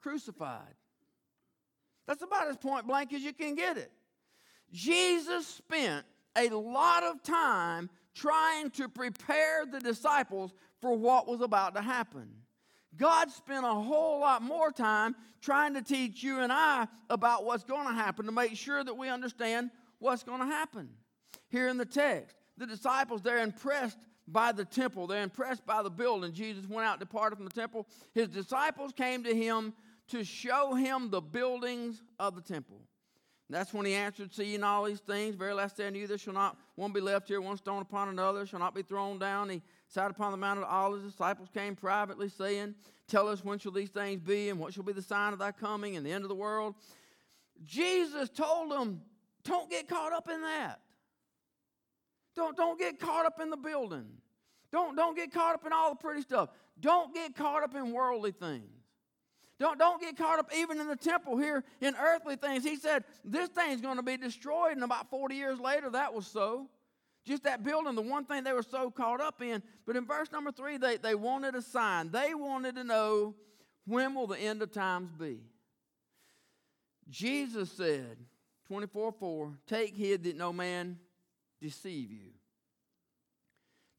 crucified. 0.00 0.74
That's 2.06 2.22
about 2.22 2.48
as 2.48 2.56
point 2.56 2.86
blank 2.86 3.12
as 3.12 3.22
you 3.22 3.32
can 3.32 3.54
get 3.54 3.76
it. 3.76 3.90
Jesus 4.72 5.46
spent 5.46 6.04
a 6.36 6.48
lot 6.48 7.02
of 7.02 7.22
time 7.22 7.88
trying 8.14 8.70
to 8.70 8.88
prepare 8.88 9.64
the 9.66 9.80
disciples 9.80 10.52
for 10.80 10.96
what 10.96 11.26
was 11.26 11.40
about 11.40 11.74
to 11.74 11.82
happen. 11.82 12.28
God 12.96 13.30
spent 13.30 13.64
a 13.64 13.74
whole 13.74 14.20
lot 14.20 14.42
more 14.42 14.70
time 14.70 15.16
trying 15.40 15.74
to 15.74 15.82
teach 15.82 16.22
you 16.22 16.40
and 16.40 16.52
I 16.52 16.86
about 17.10 17.44
what's 17.44 17.64
going 17.64 17.88
to 17.88 17.94
happen 17.94 18.26
to 18.26 18.32
make 18.32 18.56
sure 18.56 18.84
that 18.84 18.94
we 18.94 19.08
understand 19.08 19.70
what's 19.98 20.22
going 20.22 20.40
to 20.40 20.46
happen. 20.46 20.88
Here 21.48 21.68
in 21.68 21.76
the 21.76 21.84
text, 21.84 22.36
the 22.56 22.66
disciples, 22.66 23.22
they're 23.22 23.38
impressed 23.38 23.98
by 24.26 24.52
the 24.52 24.64
temple, 24.64 25.06
they're 25.06 25.22
impressed 25.22 25.66
by 25.66 25.82
the 25.82 25.90
building. 25.90 26.32
Jesus 26.32 26.66
went 26.66 26.86
out, 26.86 26.98
departed 26.98 27.36
from 27.36 27.44
the 27.44 27.50
temple. 27.50 27.86
His 28.14 28.28
disciples 28.28 28.92
came 28.92 29.22
to 29.24 29.34
him 29.34 29.74
to 30.08 30.24
show 30.24 30.74
him 30.74 31.10
the 31.10 31.20
buildings 31.20 32.02
of 32.18 32.34
the 32.34 32.40
temple. 32.40 32.80
That's 33.50 33.74
when 33.74 33.84
he 33.84 33.92
answered, 33.92 34.32
seeing 34.32 34.62
all 34.62 34.84
these 34.84 35.00
things, 35.00 35.34
very 35.34 35.52
last 35.52 35.76
day 35.76 35.86
I 35.86 35.90
knew 35.90 36.06
there 36.06 36.16
shall 36.16 36.32
not 36.32 36.56
one 36.76 36.92
be 36.92 37.00
left 37.00 37.28
here, 37.28 37.40
one 37.40 37.58
stone 37.58 37.82
upon 37.82 38.08
another, 38.08 38.46
shall 38.46 38.58
not 38.58 38.74
be 38.74 38.82
thrown 38.82 39.18
down. 39.18 39.50
He 39.50 39.60
sat 39.86 40.10
upon 40.10 40.30
the 40.30 40.38
mount 40.38 40.60
of 40.60 40.64
all 40.64 40.94
his 40.94 41.02
disciples 41.02 41.50
came 41.52 41.76
privately, 41.76 42.30
saying, 42.30 42.74
Tell 43.06 43.28
us 43.28 43.44
when 43.44 43.58
shall 43.58 43.72
these 43.72 43.90
things 43.90 44.20
be, 44.20 44.48
and 44.48 44.58
what 44.58 44.72
shall 44.72 44.82
be 44.82 44.94
the 44.94 45.02
sign 45.02 45.34
of 45.34 45.38
thy 45.38 45.52
coming 45.52 45.96
and 45.96 46.06
the 46.06 46.10
end 46.10 46.24
of 46.24 46.30
the 46.30 46.34
world. 46.34 46.74
Jesus 47.66 48.30
told 48.30 48.70
them, 48.70 49.02
Don't 49.44 49.70
get 49.70 49.88
caught 49.88 50.12
up 50.12 50.28
in 50.30 50.40
that. 50.40 50.80
Don't, 52.34 52.56
don't 52.56 52.78
get 52.78 52.98
caught 52.98 53.26
up 53.26 53.40
in 53.40 53.50
the 53.50 53.56
building. 53.56 54.06
Don't, 54.72 54.96
don't 54.96 55.16
get 55.16 55.32
caught 55.32 55.54
up 55.54 55.66
in 55.66 55.72
all 55.72 55.90
the 55.90 55.96
pretty 55.96 56.22
stuff. 56.22 56.48
Don't 56.80 57.14
get 57.14 57.36
caught 57.36 57.62
up 57.62 57.74
in 57.74 57.92
worldly 57.92 58.32
things. 58.32 58.70
Don't, 59.60 59.78
don't 59.78 60.00
get 60.00 60.16
caught 60.16 60.40
up 60.40 60.50
even 60.56 60.80
in 60.80 60.88
the 60.88 60.96
temple 60.96 61.36
here 61.36 61.62
in 61.80 61.94
earthly 61.94 62.34
things. 62.34 62.64
He 62.64 62.76
said, 62.76 63.04
This 63.24 63.48
thing's 63.50 63.80
going 63.80 63.96
to 63.96 64.02
be 64.02 64.16
destroyed. 64.16 64.72
And 64.72 64.82
about 64.82 65.10
40 65.10 65.36
years 65.36 65.60
later, 65.60 65.90
that 65.90 66.12
was 66.12 66.26
so. 66.26 66.68
Just 67.24 67.44
that 67.44 67.62
building, 67.62 67.94
the 67.94 68.02
one 68.02 68.24
thing 68.24 68.44
they 68.44 68.52
were 68.52 68.62
so 68.62 68.90
caught 68.90 69.20
up 69.20 69.40
in. 69.40 69.62
But 69.86 69.96
in 69.96 70.04
verse 70.04 70.30
number 70.30 70.52
three, 70.52 70.76
they, 70.76 70.96
they 70.96 71.14
wanted 71.14 71.54
a 71.54 71.62
sign. 71.62 72.10
They 72.10 72.34
wanted 72.34 72.74
to 72.74 72.84
know 72.84 73.34
when 73.86 74.14
will 74.14 74.26
the 74.26 74.38
end 74.38 74.60
of 74.60 74.72
times 74.72 75.10
be. 75.12 75.38
Jesus 77.08 77.70
said, 77.70 78.16
24 78.66 79.12
4, 79.12 79.58
Take 79.66 79.94
heed 79.94 80.24
that 80.24 80.36
no 80.36 80.52
man 80.52 80.98
deceive 81.64 82.12
you. 82.12 82.30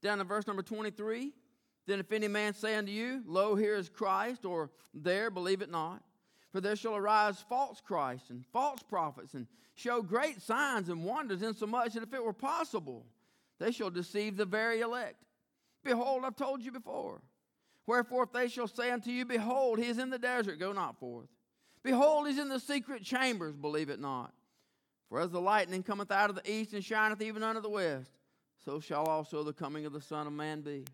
Down 0.01 0.21
in 0.21 0.27
verse 0.27 0.45
number 0.45 0.61
23, 0.61 1.31
then 1.87 1.99
if 1.99 2.11
any 2.11 2.27
man 2.27 2.53
say 2.53 2.75
unto 2.75 2.91
you, 2.91 3.23
Lo, 3.25 3.55
here 3.55 3.75
is 3.75 3.89
Christ, 3.89 4.45
or 4.45 4.69
there, 4.93 5.31
believe 5.31 5.61
it 5.61 5.71
not. 5.71 6.03
For 6.51 6.61
there 6.61 6.75
shall 6.75 6.95
arise 6.95 7.43
false 7.49 7.81
Christs 7.81 8.29
and 8.29 8.45
false 8.53 8.81
prophets, 8.83 9.33
and 9.33 9.47
show 9.73 10.01
great 10.01 10.41
signs 10.41 10.89
and 10.89 11.03
wonders, 11.03 11.41
insomuch 11.41 11.93
that 11.93 12.03
if 12.03 12.13
it 12.13 12.23
were 12.23 12.33
possible, 12.33 13.05
they 13.59 13.71
shall 13.71 13.89
deceive 13.89 14.37
the 14.37 14.45
very 14.45 14.81
elect. 14.81 15.23
Behold, 15.83 16.23
I've 16.23 16.35
told 16.35 16.61
you 16.61 16.71
before. 16.71 17.21
Wherefore, 17.87 18.23
if 18.23 18.31
they 18.31 18.47
shall 18.47 18.67
say 18.67 18.91
unto 18.91 19.09
you, 19.09 19.25
Behold, 19.25 19.79
he 19.79 19.87
is 19.87 19.97
in 19.97 20.11
the 20.11 20.19
desert, 20.19 20.59
go 20.59 20.71
not 20.71 20.99
forth. 20.99 21.27
Behold, 21.83 22.27
he's 22.27 22.39
in 22.39 22.49
the 22.49 22.59
secret 22.59 23.03
chambers, 23.03 23.55
believe 23.55 23.89
it 23.89 23.99
not. 23.99 24.33
For 25.09 25.19
as 25.19 25.31
the 25.31 25.41
lightning 25.41 25.83
cometh 25.83 26.11
out 26.11 26.29
of 26.29 26.35
the 26.35 26.51
east 26.51 26.73
and 26.73 26.83
shineth 26.83 27.21
even 27.21 27.43
unto 27.43 27.61
the 27.61 27.69
west, 27.69 28.11
so 28.63 28.79
shall 28.79 29.05
also 29.05 29.43
the 29.43 29.53
coming 29.53 29.85
of 29.85 29.93
the 29.93 30.01
Son 30.01 30.27
of 30.27 30.33
Man 30.33 30.61
be. 30.61 30.85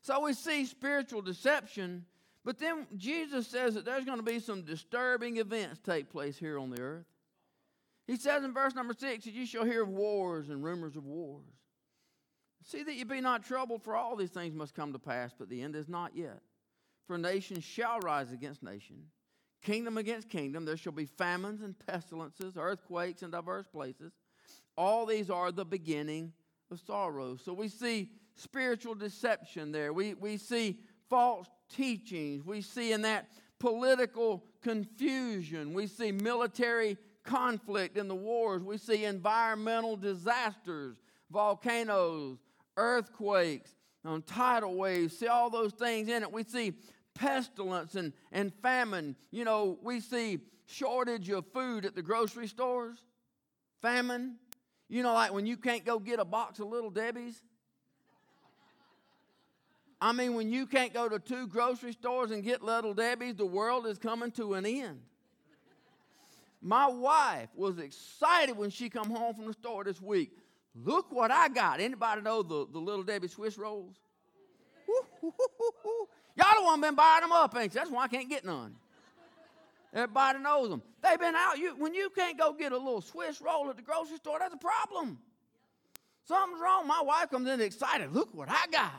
So 0.00 0.20
we 0.20 0.32
see 0.32 0.64
spiritual 0.64 1.22
deception, 1.22 2.04
but 2.44 2.58
then 2.58 2.86
Jesus 2.96 3.46
says 3.46 3.74
that 3.74 3.84
there's 3.84 4.04
going 4.04 4.18
to 4.18 4.24
be 4.24 4.38
some 4.38 4.62
disturbing 4.62 5.36
events 5.38 5.80
take 5.84 6.10
place 6.10 6.36
here 6.36 6.58
on 6.58 6.70
the 6.70 6.80
earth. 6.80 7.06
He 8.06 8.16
says 8.16 8.44
in 8.44 8.52
verse 8.52 8.74
number 8.74 8.94
six 8.98 9.24
that 9.24 9.34
you 9.34 9.46
shall 9.46 9.64
hear 9.64 9.82
of 9.82 9.88
wars 9.88 10.48
and 10.48 10.62
rumors 10.62 10.96
of 10.96 11.04
wars. 11.04 11.46
See 12.64 12.82
that 12.82 12.94
you 12.94 13.04
be 13.04 13.20
not 13.20 13.44
troubled, 13.44 13.82
for 13.82 13.96
all 13.96 14.16
these 14.16 14.30
things 14.30 14.54
must 14.54 14.74
come 14.74 14.92
to 14.92 14.98
pass, 14.98 15.32
but 15.36 15.48
the 15.48 15.62
end 15.62 15.74
is 15.74 15.88
not 15.88 16.16
yet. 16.16 16.40
For 17.06 17.18
nation 17.18 17.60
shall 17.60 17.98
rise 18.00 18.30
against 18.30 18.62
nation, 18.62 19.04
kingdom 19.62 19.96
against 19.98 20.28
kingdom. 20.28 20.64
There 20.64 20.76
shall 20.76 20.92
be 20.92 21.06
famines 21.06 21.62
and 21.62 21.74
pestilences, 21.86 22.54
earthquakes 22.56 23.22
in 23.22 23.30
diverse 23.30 23.66
places. 23.66 24.12
All 24.76 25.06
these 25.06 25.30
are 25.30 25.52
the 25.52 25.64
beginning 25.64 26.32
of 26.70 26.80
sorrow. 26.80 27.36
So 27.36 27.52
we 27.52 27.68
see 27.68 28.10
spiritual 28.34 28.94
deception 28.94 29.72
there. 29.72 29.92
We, 29.92 30.14
we 30.14 30.36
see 30.36 30.78
false 31.08 31.48
teachings. 31.74 32.44
We 32.44 32.62
see 32.62 32.92
in 32.92 33.02
that 33.02 33.28
political 33.58 34.44
confusion. 34.62 35.74
We 35.74 35.86
see 35.86 36.10
military 36.10 36.96
conflict 37.22 37.96
in 37.96 38.08
the 38.08 38.14
wars. 38.14 38.62
We 38.62 38.78
see 38.78 39.04
environmental 39.04 39.96
disasters, 39.96 40.96
volcanoes, 41.30 42.38
earthquakes, 42.76 43.70
tidal 44.26 44.74
waves. 44.74 45.16
See 45.16 45.28
all 45.28 45.50
those 45.50 45.72
things 45.72 46.08
in 46.08 46.22
it. 46.22 46.32
We 46.32 46.44
see 46.44 46.72
pestilence 47.14 47.94
and, 47.94 48.12
and 48.30 48.52
famine. 48.62 49.16
You 49.30 49.44
know, 49.44 49.78
we 49.82 50.00
see 50.00 50.40
shortage 50.66 51.28
of 51.30 51.46
food 51.52 51.84
at 51.84 51.94
the 51.94 52.02
grocery 52.02 52.46
stores, 52.46 52.98
famine. 53.80 54.36
You 54.88 55.02
know, 55.02 55.14
like 55.14 55.32
when 55.32 55.46
you 55.46 55.56
can't 55.56 55.84
go 55.84 55.98
get 55.98 56.20
a 56.20 56.24
box 56.24 56.58
of 56.58 56.68
Little 56.68 56.90
Debbie's. 56.90 57.42
I 60.00 60.12
mean, 60.12 60.34
when 60.34 60.50
you 60.50 60.66
can't 60.66 60.92
go 60.92 61.08
to 61.08 61.20
two 61.20 61.46
grocery 61.46 61.92
stores 61.92 62.32
and 62.32 62.42
get 62.42 62.62
Little 62.62 62.92
Debbie's, 62.92 63.36
the 63.36 63.46
world 63.46 63.86
is 63.86 63.98
coming 63.98 64.32
to 64.32 64.54
an 64.54 64.66
end. 64.66 65.00
My 66.60 66.88
wife 66.88 67.48
was 67.54 67.78
excited 67.78 68.56
when 68.56 68.70
she 68.70 68.88
come 68.88 69.10
home 69.10 69.34
from 69.34 69.46
the 69.46 69.52
store 69.52 69.84
this 69.84 70.00
week. 70.00 70.36
Look 70.74 71.12
what 71.12 71.30
I 71.30 71.48
got. 71.48 71.80
Anybody 71.80 72.22
know 72.22 72.42
the, 72.42 72.66
the 72.70 72.78
Little 72.78 73.02
Debbie 73.02 73.28
Swiss 73.28 73.58
rolls? 73.58 73.96
Y'all 76.36 76.46
don't 76.54 76.64
want 76.64 76.82
been 76.82 76.94
buying 76.94 77.22
them 77.22 77.32
up, 77.32 77.54
ain't 77.56 77.74
you? 77.74 77.80
That's 77.80 77.90
why 77.90 78.04
I 78.04 78.08
can't 78.08 78.28
get 78.28 78.44
none. 78.44 78.74
Everybody 79.94 80.38
knows 80.38 80.70
them. 80.70 80.82
They've 81.02 81.18
been 81.18 81.34
out. 81.34 81.58
You, 81.58 81.74
when 81.76 81.92
you 81.92 82.08
can't 82.10 82.38
go 82.38 82.52
get 82.54 82.72
a 82.72 82.78
little 82.78 83.02
Swiss 83.02 83.42
roll 83.42 83.68
at 83.68 83.76
the 83.76 83.82
grocery 83.82 84.16
store, 84.16 84.38
that's 84.38 84.54
a 84.54 84.58
problem. 84.58 85.18
Something's 86.24 86.60
wrong. 86.62 86.86
My 86.86 87.02
wife 87.02 87.30
comes 87.30 87.48
in 87.48 87.60
excited. 87.60 88.12
Look 88.12 88.34
what 88.34 88.48
I 88.48 88.64
got. 88.70 88.92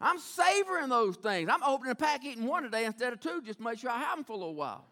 I'm 0.00 0.18
savoring 0.18 0.88
those 0.88 1.16
things. 1.16 1.48
I'm 1.52 1.62
opening 1.62 1.92
a 1.92 1.94
pack, 1.94 2.24
eating 2.24 2.46
one 2.46 2.62
today 2.62 2.86
instead 2.86 3.12
of 3.12 3.20
two, 3.20 3.42
just 3.44 3.58
to 3.58 3.64
make 3.64 3.78
sure 3.78 3.90
I 3.90 3.98
have 3.98 4.16
them 4.16 4.24
for 4.24 4.32
a 4.32 4.36
little 4.36 4.54
while. 4.54 4.86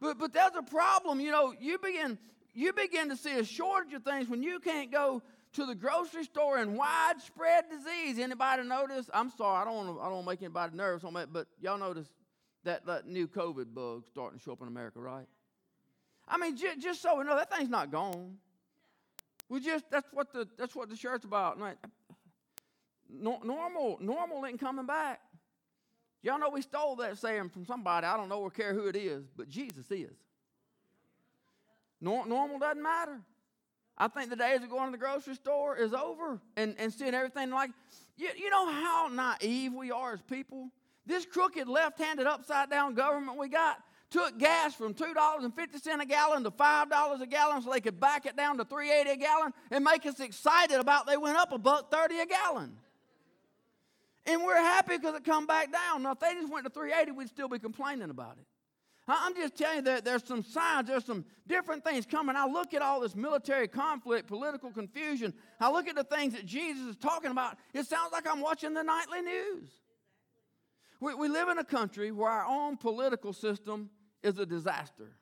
But, 0.00 0.18
but 0.18 0.32
there's 0.32 0.54
a 0.56 0.62
problem. 0.62 1.20
You 1.20 1.30
know, 1.32 1.54
you 1.58 1.78
begin, 1.78 2.18
you 2.54 2.72
begin 2.72 3.08
to 3.08 3.16
see 3.16 3.38
a 3.38 3.44
shortage 3.44 3.94
of 3.94 4.04
things 4.04 4.28
when 4.28 4.42
you 4.42 4.60
can't 4.60 4.92
go 4.92 5.22
to 5.54 5.66
the 5.66 5.74
grocery 5.74 6.24
store 6.24 6.58
in 6.58 6.76
widespread 6.76 7.64
disease. 7.70 8.18
Anybody 8.18 8.62
notice? 8.62 9.10
I'm 9.12 9.30
sorry, 9.30 9.62
I 9.62 9.64
don't 9.64 9.76
want 9.76 9.96
to, 9.96 10.00
I 10.00 10.04
don't 10.04 10.14
want 10.14 10.24
to 10.24 10.30
make 10.30 10.42
anybody 10.42 10.76
nervous 10.76 11.04
on 11.04 11.14
that, 11.14 11.32
but 11.32 11.46
y'all 11.60 11.78
notice 11.78 12.08
that, 12.64 12.86
that 12.86 13.06
new 13.06 13.28
COVID 13.28 13.74
bug 13.74 14.06
starting 14.06 14.38
to 14.38 14.44
show 14.44 14.52
up 14.52 14.62
in 14.62 14.68
America, 14.68 15.00
right? 15.00 15.26
I 16.26 16.38
mean, 16.38 16.56
j- 16.56 16.76
just 16.78 17.02
so 17.02 17.18
we 17.18 17.24
know, 17.24 17.36
that 17.36 17.54
thing's 17.54 17.68
not 17.68 17.90
gone. 17.90 18.38
We 19.48 19.60
just 19.60 19.90
that's 19.90 20.06
what 20.12 20.32
the 20.32 20.48
that's 20.56 20.74
what 20.74 20.88
the 20.88 20.96
shirt's 20.96 21.26
about. 21.26 21.60
Right? 21.60 21.76
No, 23.10 23.38
normal 23.44 23.98
normal 24.00 24.46
ain't 24.46 24.58
coming 24.58 24.86
back. 24.86 25.20
Y'all 26.22 26.38
know 26.38 26.48
we 26.48 26.62
stole 26.62 26.96
that 26.96 27.18
saying 27.18 27.50
from 27.50 27.66
somebody. 27.66 28.06
I 28.06 28.16
don't 28.16 28.28
know 28.28 28.40
or 28.40 28.50
care 28.50 28.72
who 28.72 28.86
it 28.86 28.96
is, 28.96 29.24
but 29.36 29.48
Jesus 29.48 29.90
is. 29.90 30.16
normal 32.00 32.58
doesn't 32.58 32.82
matter. 32.82 33.20
I 33.98 34.08
think 34.08 34.30
the 34.30 34.36
days 34.36 34.62
of 34.62 34.70
going 34.70 34.86
to 34.86 34.92
the 34.92 34.98
grocery 34.98 35.34
store 35.34 35.76
is 35.76 35.92
over 35.92 36.40
and, 36.56 36.74
and 36.78 36.92
seeing 36.92 37.14
everything 37.14 37.50
like, 37.50 37.70
you, 38.16 38.28
you 38.36 38.50
know 38.50 38.70
how 38.70 39.08
naive 39.08 39.72
we 39.72 39.90
are 39.90 40.14
as 40.14 40.22
people? 40.22 40.70
This 41.06 41.26
crooked 41.26 41.68
left 41.68 41.98
handed 41.98 42.26
upside 42.26 42.70
down 42.70 42.94
government 42.94 43.38
we 43.38 43.48
got 43.48 43.78
took 44.12 44.38
gas 44.38 44.74
from 44.74 44.94
$2.50 44.94 46.00
a 46.00 46.06
gallon 46.06 46.44
to 46.44 46.50
$5 46.50 47.20
a 47.20 47.26
gallon 47.26 47.62
so 47.62 47.70
they 47.70 47.80
could 47.80 47.98
back 47.98 48.26
it 48.26 48.36
down 48.36 48.58
to 48.58 48.64
380 48.64 49.10
a 49.10 49.16
gallon 49.16 49.52
and 49.70 49.82
make 49.82 50.04
us 50.06 50.20
excited 50.20 50.78
about 50.78 51.06
they 51.06 51.16
went 51.16 51.36
up 51.38 51.50
a 51.52 51.58
buck 51.58 51.90
30 51.90 52.18
a 52.18 52.26
gallon. 52.26 52.76
And 54.26 54.44
we're 54.44 54.56
happy 54.56 54.98
because 54.98 55.16
it 55.16 55.24
come 55.24 55.46
back 55.46 55.72
down. 55.72 56.02
Now, 56.02 56.12
if 56.12 56.20
they 56.20 56.34
just 56.34 56.52
went 56.52 56.64
to 56.64 56.70
380, 56.70 57.12
we'd 57.12 57.28
still 57.28 57.48
be 57.48 57.58
complaining 57.58 58.10
about 58.10 58.36
it. 58.38 58.44
I'm 59.08 59.34
just 59.34 59.56
telling 59.56 59.78
you 59.78 59.82
that 59.82 60.04
there's 60.04 60.24
some 60.24 60.42
signs, 60.42 60.88
there's 60.88 61.04
some 61.04 61.24
different 61.48 61.84
things 61.84 62.06
coming. 62.06 62.36
I 62.36 62.46
look 62.46 62.72
at 62.72 62.82
all 62.82 63.00
this 63.00 63.16
military 63.16 63.66
conflict, 63.66 64.28
political 64.28 64.70
confusion. 64.70 65.34
I 65.58 65.70
look 65.72 65.88
at 65.88 65.96
the 65.96 66.04
things 66.04 66.34
that 66.34 66.46
Jesus 66.46 66.86
is 66.86 66.96
talking 66.96 67.32
about. 67.32 67.56
It 67.74 67.86
sounds 67.86 68.12
like 68.12 68.26
I'm 68.30 68.40
watching 68.40 68.74
the 68.74 68.82
nightly 68.82 69.22
news. 69.22 69.70
We, 71.00 71.14
we 71.14 71.28
live 71.28 71.48
in 71.48 71.58
a 71.58 71.64
country 71.64 72.12
where 72.12 72.30
our 72.30 72.46
own 72.46 72.76
political 72.76 73.32
system 73.32 73.90
is 74.22 74.38
a 74.38 74.46
disaster. 74.46 75.16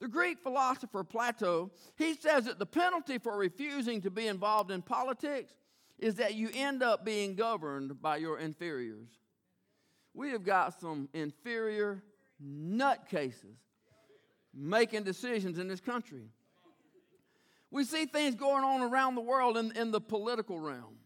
The 0.00 0.08
Greek 0.08 0.40
philosopher 0.40 1.04
Plato, 1.04 1.70
he 1.96 2.14
says 2.14 2.44
that 2.46 2.58
the 2.58 2.66
penalty 2.66 3.18
for 3.18 3.36
refusing 3.36 4.02
to 4.02 4.10
be 4.10 4.26
involved 4.26 4.70
in 4.72 4.82
politics 4.82 5.52
is 5.98 6.16
that 6.16 6.34
you 6.34 6.50
end 6.52 6.82
up 6.82 7.04
being 7.04 7.36
governed 7.36 8.02
by 8.02 8.16
your 8.16 8.38
inferiors. 8.38 9.08
We 10.12 10.30
have 10.30 10.44
got 10.44 10.78
some 10.80 11.08
inferior 11.14 12.02
nutcases 12.42 13.56
making 14.54 15.04
decisions 15.04 15.58
in 15.58 15.68
this 15.68 15.80
country. 15.80 16.30
We 17.70 17.84
see 17.84 18.06
things 18.06 18.34
going 18.34 18.64
on 18.64 18.80
around 18.80 19.16
the 19.16 19.20
world 19.20 19.56
in, 19.56 19.72
in 19.76 19.90
the 19.90 20.00
political 20.00 20.58
realm. 20.58 20.96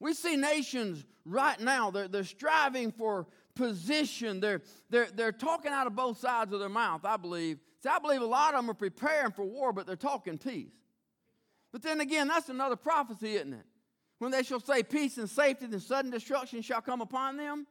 We 0.00 0.12
see 0.12 0.36
nations 0.36 1.04
right 1.24 1.58
now, 1.60 1.90
they're, 1.90 2.08
they're 2.08 2.24
striving 2.24 2.90
for 2.92 3.26
position. 3.54 4.40
They're, 4.40 4.62
they're, 4.90 5.08
they're 5.14 5.32
talking 5.32 5.72
out 5.72 5.86
of 5.86 5.94
both 5.94 6.18
sides 6.18 6.52
of 6.52 6.60
their 6.60 6.68
mouth, 6.68 7.04
I 7.04 7.16
believe. 7.16 7.58
See, 7.82 7.88
I 7.88 7.98
believe 7.98 8.20
a 8.20 8.26
lot 8.26 8.54
of 8.54 8.60
them 8.60 8.70
are 8.70 8.74
preparing 8.74 9.32
for 9.32 9.44
war, 9.44 9.72
but 9.72 9.86
they're 9.86 9.96
talking 9.96 10.36
peace. 10.36 10.74
But 11.72 11.82
then 11.82 12.00
again, 12.00 12.28
that's 12.28 12.48
another 12.48 12.76
prophecy, 12.76 13.36
isn't 13.36 13.54
it? 13.54 13.66
when 14.18 14.30
they 14.30 14.42
shall 14.42 14.60
say 14.60 14.82
peace 14.82 15.18
and 15.18 15.28
safety, 15.28 15.66
then 15.66 15.80
sudden 15.80 16.10
destruction 16.10 16.62
shall 16.62 16.80
come 16.80 17.00
upon 17.00 17.36
them. 17.36 17.66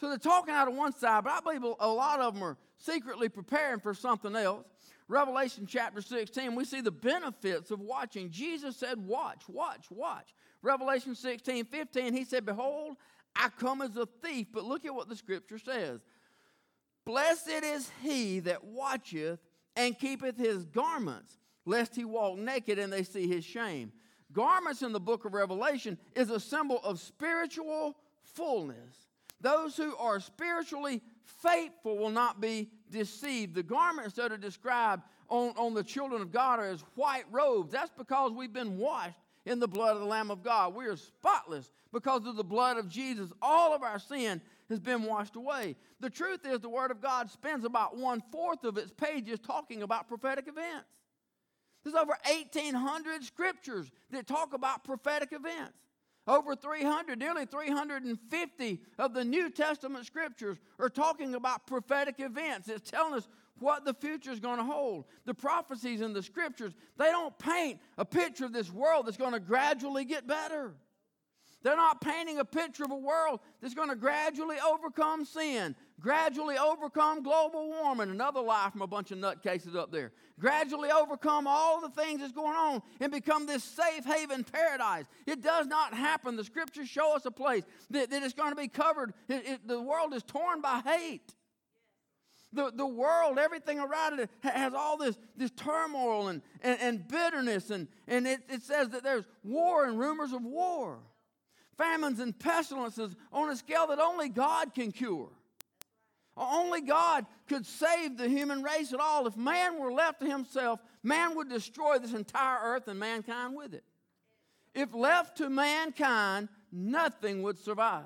So 0.00 0.08
they're 0.08 0.18
talking 0.18 0.54
out 0.54 0.68
of 0.68 0.74
one 0.74 0.92
side, 0.92 1.24
but 1.24 1.32
I 1.32 1.40
believe 1.40 1.62
a 1.62 1.88
lot 1.88 2.20
of 2.20 2.34
them 2.34 2.42
are 2.42 2.56
secretly 2.78 3.28
preparing 3.28 3.80
for 3.80 3.94
something 3.94 4.36
else. 4.36 4.64
Revelation 5.08 5.66
chapter 5.66 6.00
16, 6.00 6.54
we 6.54 6.64
see 6.64 6.80
the 6.80 6.90
benefits 6.90 7.70
of 7.70 7.80
watching. 7.80 8.30
Jesus 8.30 8.76
said, 8.76 8.98
Watch, 8.98 9.48
watch, 9.48 9.86
watch. 9.90 10.34
Revelation 10.62 11.14
16, 11.14 11.64
15, 11.64 12.14
he 12.14 12.24
said, 12.24 12.44
Behold, 12.44 12.96
I 13.34 13.48
come 13.58 13.82
as 13.82 13.96
a 13.96 14.06
thief. 14.22 14.48
But 14.52 14.64
look 14.64 14.84
at 14.84 14.94
what 14.94 15.08
the 15.08 15.16
scripture 15.16 15.58
says 15.58 16.00
Blessed 17.04 17.48
is 17.48 17.90
he 18.02 18.40
that 18.40 18.64
watcheth 18.64 19.40
and 19.76 19.98
keepeth 19.98 20.36
his 20.36 20.66
garments, 20.66 21.38
lest 21.64 21.96
he 21.96 22.04
walk 22.04 22.36
naked 22.36 22.78
and 22.78 22.92
they 22.92 23.02
see 23.02 23.26
his 23.26 23.44
shame. 23.44 23.92
Garments 24.32 24.82
in 24.82 24.92
the 24.92 25.00
book 25.00 25.24
of 25.24 25.32
Revelation 25.32 25.96
is 26.14 26.30
a 26.30 26.38
symbol 26.38 26.80
of 26.84 27.00
spiritual 27.00 27.96
fullness. 28.22 29.07
Those 29.40 29.76
who 29.76 29.96
are 29.96 30.20
spiritually 30.20 31.02
faithful 31.24 31.96
will 31.98 32.10
not 32.10 32.40
be 32.40 32.70
deceived. 32.90 33.54
The 33.54 33.62
garments 33.62 34.14
that 34.14 34.32
are 34.32 34.38
described 34.38 35.02
on, 35.28 35.52
on 35.56 35.74
the 35.74 35.84
children 35.84 36.22
of 36.22 36.32
God 36.32 36.58
are 36.58 36.66
as 36.66 36.82
white 36.94 37.24
robes. 37.30 37.72
That's 37.72 37.92
because 37.96 38.32
we've 38.32 38.52
been 38.52 38.78
washed 38.78 39.18
in 39.46 39.60
the 39.60 39.68
blood 39.68 39.94
of 39.94 40.00
the 40.00 40.06
Lamb 40.06 40.30
of 40.30 40.42
God. 40.42 40.74
We 40.74 40.86
are 40.86 40.96
spotless 40.96 41.70
because 41.92 42.26
of 42.26 42.36
the 42.36 42.44
blood 42.44 42.76
of 42.76 42.88
Jesus. 42.88 43.32
All 43.40 43.74
of 43.74 43.82
our 43.82 43.98
sin 43.98 44.40
has 44.68 44.80
been 44.80 45.04
washed 45.04 45.36
away. 45.36 45.76
The 46.00 46.10
truth 46.10 46.46
is, 46.46 46.60
the 46.60 46.68
Word 46.68 46.90
of 46.90 47.00
God 47.00 47.30
spends 47.30 47.64
about 47.64 47.96
one 47.96 48.22
fourth 48.30 48.64
of 48.64 48.76
its 48.76 48.92
pages 48.92 49.38
talking 49.38 49.82
about 49.82 50.08
prophetic 50.08 50.48
events. 50.48 50.88
There's 51.82 51.94
over 51.94 52.16
1,800 52.26 53.24
scriptures 53.24 53.90
that 54.10 54.26
talk 54.26 54.52
about 54.52 54.84
prophetic 54.84 55.32
events. 55.32 55.78
Over 56.28 56.54
300, 56.54 57.18
nearly 57.18 57.46
350 57.46 58.80
of 58.98 59.14
the 59.14 59.24
New 59.24 59.48
Testament 59.48 60.04
scriptures 60.04 60.58
are 60.78 60.90
talking 60.90 61.34
about 61.34 61.66
prophetic 61.66 62.16
events. 62.20 62.68
It's 62.68 62.90
telling 62.90 63.14
us 63.14 63.26
what 63.60 63.86
the 63.86 63.94
future 63.94 64.30
is 64.30 64.38
going 64.38 64.58
to 64.58 64.64
hold. 64.64 65.06
The 65.24 65.32
prophecies 65.32 66.02
in 66.02 66.12
the 66.12 66.22
scriptures, 66.22 66.74
they 66.98 67.06
don't 67.06 67.36
paint 67.38 67.80
a 67.96 68.04
picture 68.04 68.44
of 68.44 68.52
this 68.52 68.70
world 68.70 69.06
that's 69.06 69.16
going 69.16 69.32
to 69.32 69.40
gradually 69.40 70.04
get 70.04 70.26
better. 70.26 70.74
They're 71.62 71.76
not 71.76 72.02
painting 72.02 72.38
a 72.38 72.44
picture 72.44 72.84
of 72.84 72.90
a 72.90 72.96
world 72.96 73.40
that's 73.62 73.74
going 73.74 73.88
to 73.88 73.96
gradually 73.96 74.56
overcome 74.60 75.24
sin, 75.24 75.74
gradually 76.00 76.56
overcome 76.56 77.22
global 77.22 77.68
warming, 77.68 78.10
another 78.10 78.40
lie 78.40 78.68
from 78.70 78.82
a 78.82 78.86
bunch 78.86 79.10
of 79.10 79.18
nutcases 79.18 79.74
up 79.74 79.90
there, 79.90 80.12
gradually 80.38 80.90
overcome 80.90 81.46
all 81.46 81.80
the 81.80 81.88
things 81.90 82.20
that's 82.20 82.32
going 82.32 82.56
on 82.56 82.82
and 83.00 83.10
become 83.10 83.46
this 83.46 83.64
safe 83.64 84.04
haven 84.04 84.44
paradise. 84.44 85.06
It 85.26 85.42
does 85.42 85.66
not 85.66 85.94
happen. 85.94 86.36
The 86.36 86.44
scriptures 86.44 86.88
show 86.88 87.14
us 87.16 87.24
a 87.26 87.30
place 87.30 87.64
that, 87.90 88.10
that 88.10 88.22
it's 88.22 88.34
going 88.34 88.50
to 88.50 88.56
be 88.56 88.68
covered. 88.68 89.12
It, 89.28 89.46
it, 89.46 89.68
the 89.68 89.80
world 89.80 90.14
is 90.14 90.22
torn 90.22 90.60
by 90.60 90.80
hate. 90.84 91.34
The, 92.52 92.72
the 92.74 92.86
world, 92.86 93.38
everything 93.38 93.78
around 93.78 94.20
it 94.20 94.30
has 94.42 94.72
all 94.72 94.96
this, 94.96 95.18
this 95.36 95.50
turmoil 95.50 96.28
and, 96.28 96.40
and, 96.62 96.80
and 96.80 97.08
bitterness, 97.08 97.68
and, 97.68 97.88
and 98.06 98.26
it, 98.26 98.40
it 98.48 98.62
says 98.62 98.88
that 98.90 99.02
there's 99.02 99.24
war 99.44 99.84
and 99.84 99.98
rumors 99.98 100.32
of 100.32 100.42
war 100.42 101.00
famines 101.76 102.18
and 102.18 102.36
pestilences 102.36 103.14
on 103.32 103.48
a 103.50 103.56
scale 103.56 103.86
that 103.86 104.00
only 104.00 104.28
God 104.28 104.74
can 104.74 104.90
cure. 104.90 105.30
Only 106.38 106.80
God 106.80 107.26
could 107.48 107.66
save 107.66 108.16
the 108.16 108.28
human 108.28 108.62
race 108.62 108.92
at 108.92 109.00
all. 109.00 109.26
If 109.26 109.36
man 109.36 109.78
were 109.78 109.92
left 109.92 110.20
to 110.20 110.26
himself, 110.26 110.80
man 111.02 111.36
would 111.36 111.48
destroy 111.48 111.98
this 111.98 112.12
entire 112.12 112.58
earth 112.62 112.88
and 112.88 112.98
mankind 112.98 113.56
with 113.56 113.74
it. 113.74 113.84
If 114.74 114.94
left 114.94 115.38
to 115.38 115.50
mankind, 115.50 116.48
nothing 116.70 117.42
would 117.42 117.58
survive. 117.58 118.04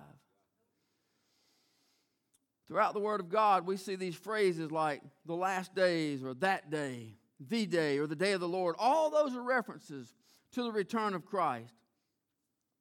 Throughout 2.69 2.95
the 2.95 3.01
Word 3.01 3.21
of 3.21 3.29
God, 3.29 3.67
we 3.67 3.77
see 3.77 3.97
these 3.97 4.15
phrases 4.15 4.71
like 4.71 5.03
the 5.27 5.35
last 5.35 5.75
days 5.75 6.25
or 6.25 6.33
that 6.35 6.71
day, 6.71 7.17
the 7.39 7.67
day 7.67 7.99
or 7.99 8.07
the 8.07 8.17
day 8.17 8.33
of 8.33 8.41
the 8.41 8.49
Lord. 8.49 8.77
All 8.79 9.11
those 9.11 9.37
are 9.37 9.43
references 9.43 10.15
to 10.53 10.63
the 10.63 10.73
return 10.73 11.13
of 11.13 11.27
Christ 11.27 11.75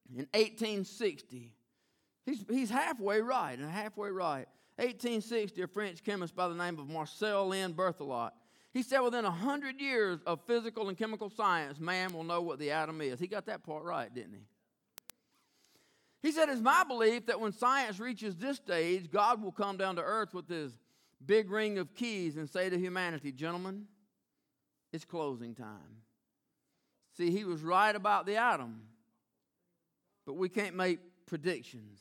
in 0.10 0.28
1860. 0.34 1.54
He's, 2.26 2.46
he's 2.50 2.70
halfway 2.70 3.20
right, 3.20 3.58
and 3.58 3.70
halfway 3.70 4.12
right. 4.12 4.48
1860, 4.78 5.62
a 5.62 5.68
French 5.68 6.04
chemist 6.04 6.36
by 6.36 6.48
the 6.48 6.56
name 6.56 6.80
of 6.80 6.88
Marcellin 6.90 7.74
Berthelot. 7.74 8.32
He 8.74 8.84
said 8.84 9.00
within 9.00 9.26
100 9.26 9.82
years 9.82 10.20
of 10.26 10.40
physical 10.48 10.90
and 10.90 10.98
chemical 10.98 11.30
science, 11.30 11.80
man 11.80 12.14
will 12.14 12.24
know 12.24 12.42
what 12.42 12.58
the 12.58 12.72
atom 12.72 13.02
is. 13.02 13.20
He 13.20 13.28
got 13.28 13.46
that 13.48 13.64
part 13.64 13.84
right, 13.84 14.14
didn't 14.14 14.34
he? 14.34 14.46
He 16.24 16.32
said, 16.32 16.50
It's 16.50 16.62
my 16.62 16.84
belief 16.84 17.26
that 17.26 17.40
when 17.40 17.52
science 17.52 18.00
reaches 18.00 18.38
this 18.38 18.58
stage, 18.58 19.12
God 19.12 19.42
will 19.42 19.52
come 19.52 19.78
down 19.78 19.98
to 19.98 20.02
earth 20.02 20.34
with 20.34 20.48
his 20.48 20.72
big 21.26 21.52
ring 21.52 21.78
of 21.78 21.94
keys 21.94 22.38
and 22.38 22.50
say 22.50 22.70
to 22.70 22.78
humanity, 22.78 23.32
Gentlemen, 23.32 23.88
it's 24.94 25.04
closing 25.06 25.54
time. 25.54 25.98
See, 27.18 27.32
he 27.32 27.44
was 27.44 27.62
right 27.62 27.96
about 27.96 28.26
the 28.26 28.38
atom 28.38 28.84
but 30.26 30.34
we 30.34 30.50
can't 30.50 30.76
make 30.76 31.00
predictions. 31.26 32.00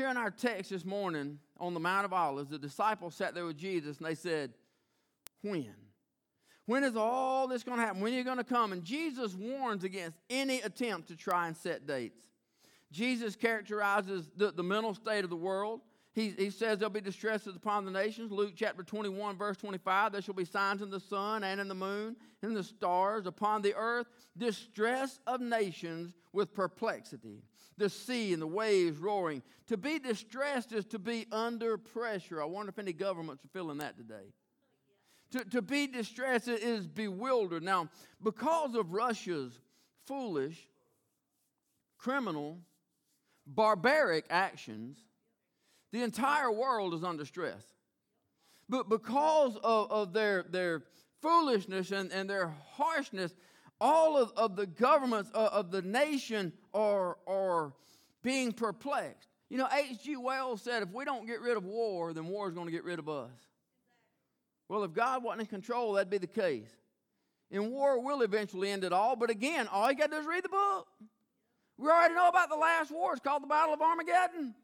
Here 0.00 0.08
in 0.08 0.16
our 0.16 0.30
text 0.30 0.70
this 0.70 0.86
morning 0.86 1.38
on 1.58 1.74
the 1.74 1.78
Mount 1.78 2.06
of 2.06 2.14
Olives, 2.14 2.48
the 2.48 2.58
disciples 2.58 3.14
sat 3.14 3.34
there 3.34 3.44
with 3.44 3.58
Jesus 3.58 3.98
and 3.98 4.06
they 4.06 4.14
said, 4.14 4.54
When? 5.42 5.74
When 6.64 6.84
is 6.84 6.96
all 6.96 7.46
this 7.46 7.62
going 7.62 7.76
to 7.76 7.84
happen? 7.84 8.00
When 8.00 8.14
are 8.14 8.16
you 8.16 8.24
going 8.24 8.38
to 8.38 8.44
come? 8.44 8.72
And 8.72 8.82
Jesus 8.82 9.34
warns 9.34 9.84
against 9.84 10.16
any 10.30 10.62
attempt 10.62 11.08
to 11.08 11.16
try 11.16 11.48
and 11.48 11.54
set 11.54 11.86
dates. 11.86 12.22
Jesus 12.90 13.36
characterizes 13.36 14.30
the, 14.34 14.50
the 14.50 14.62
mental 14.62 14.94
state 14.94 15.22
of 15.22 15.28
the 15.28 15.36
world. 15.36 15.82
He, 16.12 16.30
he 16.30 16.50
says 16.50 16.78
there'll 16.78 16.90
be 16.90 17.00
distresses 17.00 17.54
upon 17.54 17.84
the 17.84 17.90
nations. 17.90 18.32
Luke 18.32 18.54
chapter 18.56 18.82
21, 18.82 19.36
verse 19.36 19.56
25. 19.58 20.12
There 20.12 20.22
shall 20.22 20.34
be 20.34 20.44
signs 20.44 20.82
in 20.82 20.90
the 20.90 20.98
sun 20.98 21.44
and 21.44 21.60
in 21.60 21.68
the 21.68 21.74
moon, 21.74 22.16
and 22.42 22.50
in 22.50 22.54
the 22.54 22.64
stars, 22.64 23.26
upon 23.26 23.62
the 23.62 23.74
earth, 23.76 24.08
distress 24.36 25.20
of 25.28 25.40
nations 25.40 26.12
with 26.32 26.52
perplexity, 26.52 27.44
the 27.76 27.88
sea 27.88 28.32
and 28.32 28.42
the 28.42 28.46
waves 28.46 28.98
roaring. 28.98 29.40
To 29.68 29.76
be 29.76 30.00
distressed 30.00 30.72
is 30.72 30.84
to 30.86 30.98
be 30.98 31.26
under 31.30 31.78
pressure. 31.78 32.42
I 32.42 32.46
wonder 32.46 32.70
if 32.70 32.78
any 32.80 32.92
governments 32.92 33.44
are 33.44 33.48
feeling 33.52 33.78
that 33.78 33.96
today. 33.96 34.32
To, 35.32 35.44
to 35.50 35.62
be 35.62 35.86
distressed 35.86 36.48
is 36.48 36.88
bewildered. 36.88 37.62
Now, 37.62 37.88
because 38.20 38.74
of 38.74 38.92
Russia's 38.92 39.56
foolish, 40.06 40.58
criminal, 41.98 42.58
barbaric 43.46 44.24
actions, 44.28 44.98
the 45.92 46.02
entire 46.02 46.50
world 46.50 46.94
is 46.94 47.04
under 47.04 47.24
stress. 47.24 47.62
But 48.68 48.88
because 48.88 49.56
of, 49.64 49.90
of 49.90 50.12
their, 50.12 50.44
their 50.48 50.84
foolishness 51.20 51.90
and, 51.90 52.12
and 52.12 52.30
their 52.30 52.54
harshness, 52.72 53.34
all 53.80 54.16
of, 54.16 54.32
of 54.36 54.56
the 54.56 54.66
governments 54.66 55.30
of, 55.34 55.48
of 55.48 55.70
the 55.70 55.82
nation 55.82 56.52
are, 56.72 57.16
are 57.26 57.72
being 58.22 58.52
perplexed. 58.52 59.28
You 59.48 59.58
know, 59.58 59.68
H.G. 59.72 60.16
Wells 60.16 60.62
said 60.62 60.84
if 60.84 60.92
we 60.92 61.04
don't 61.04 61.26
get 61.26 61.40
rid 61.40 61.56
of 61.56 61.64
war, 61.64 62.12
then 62.12 62.26
war 62.26 62.48
is 62.48 62.54
going 62.54 62.66
to 62.66 62.72
get 62.72 62.84
rid 62.84 63.00
of 63.00 63.08
us. 63.08 63.30
Well, 64.68 64.84
if 64.84 64.92
God 64.92 65.24
wasn't 65.24 65.40
in 65.40 65.46
control, 65.46 65.94
that'd 65.94 66.08
be 66.08 66.18
the 66.18 66.28
case. 66.28 66.70
And 67.50 67.72
war 67.72 68.00
will 68.00 68.22
eventually 68.22 68.70
end 68.70 68.84
it 68.84 68.92
all. 68.92 69.16
But 69.16 69.30
again, 69.30 69.66
all 69.66 69.90
you 69.90 69.98
got 69.98 70.12
to 70.12 70.16
do 70.16 70.20
is 70.20 70.26
read 70.26 70.44
the 70.44 70.48
book. 70.48 70.86
We 71.76 71.88
already 71.88 72.14
know 72.14 72.28
about 72.28 72.50
the 72.50 72.56
last 72.56 72.92
war. 72.92 73.12
It's 73.12 73.20
called 73.20 73.42
the 73.42 73.48
Battle 73.48 73.74
of 73.74 73.80
Armageddon. 73.80 74.54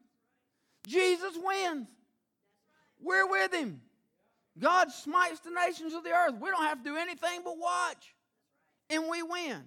Jesus 0.86 1.36
wins. 1.36 1.88
We're 3.02 3.28
with 3.28 3.52
him. 3.52 3.80
God 4.58 4.90
smites 4.90 5.40
the 5.40 5.50
nations 5.50 5.92
of 5.92 6.02
the 6.02 6.10
earth. 6.10 6.34
We 6.40 6.48
don't 6.48 6.64
have 6.64 6.82
to 6.82 6.84
do 6.84 6.96
anything 6.96 7.40
but 7.44 7.58
watch, 7.58 8.14
and 8.88 9.04
we 9.10 9.22
win. 9.22 9.62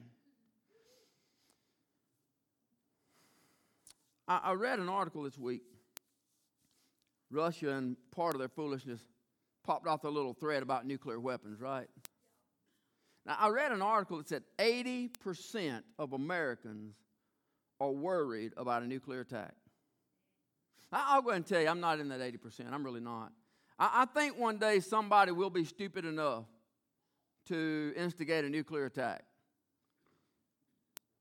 I, 4.28 4.40
I 4.46 4.54
read 4.54 4.80
an 4.80 4.90
article 4.90 5.24
this 5.24 5.38
week. 5.38 5.62
Russia 7.32 7.72
and 7.72 7.96
part 8.12 8.34
of 8.34 8.40
their 8.40 8.50
foolishness 8.50 9.02
popped 9.64 9.86
off 9.86 10.02
their 10.02 10.12
little 10.12 10.34
thread 10.34 10.64
about 10.64 10.88
nuclear 10.88 11.20
weapons, 11.20 11.62
right? 11.62 11.88
Now, 13.26 13.38
I 13.40 13.50
read 13.50 13.72
an 13.72 13.84
article 13.84 14.18
that 14.18 14.28
said 14.28 14.44
80% 14.58 15.84
of 16.00 16.14
Americans 16.14 16.96
are 17.80 17.92
worried 17.92 18.54
about 18.58 18.82
a 18.82 18.88
nuclear 18.88 19.20
attack. 19.20 19.54
I'll 20.92 21.22
go 21.22 21.32
and 21.32 21.46
tell 21.46 21.62
you, 21.62 21.68
I'm 21.68 21.80
not 21.80 22.00
in 22.00 22.10
that 22.10 22.20
80%. 22.20 22.72
I'm 22.72 22.84
really 22.84 23.00
not. 23.00 23.32
I, 23.78 24.02
I 24.02 24.06
think 24.06 24.38
one 24.38 24.58
day 24.58 24.80
somebody 24.80 25.32
will 25.32 25.50
be 25.50 25.66
stupid 25.66 26.06
enough 26.06 26.46
to 27.48 27.94
instigate 27.96 28.46
a 28.46 28.50
nuclear 28.50 28.86
attack. 28.86 29.24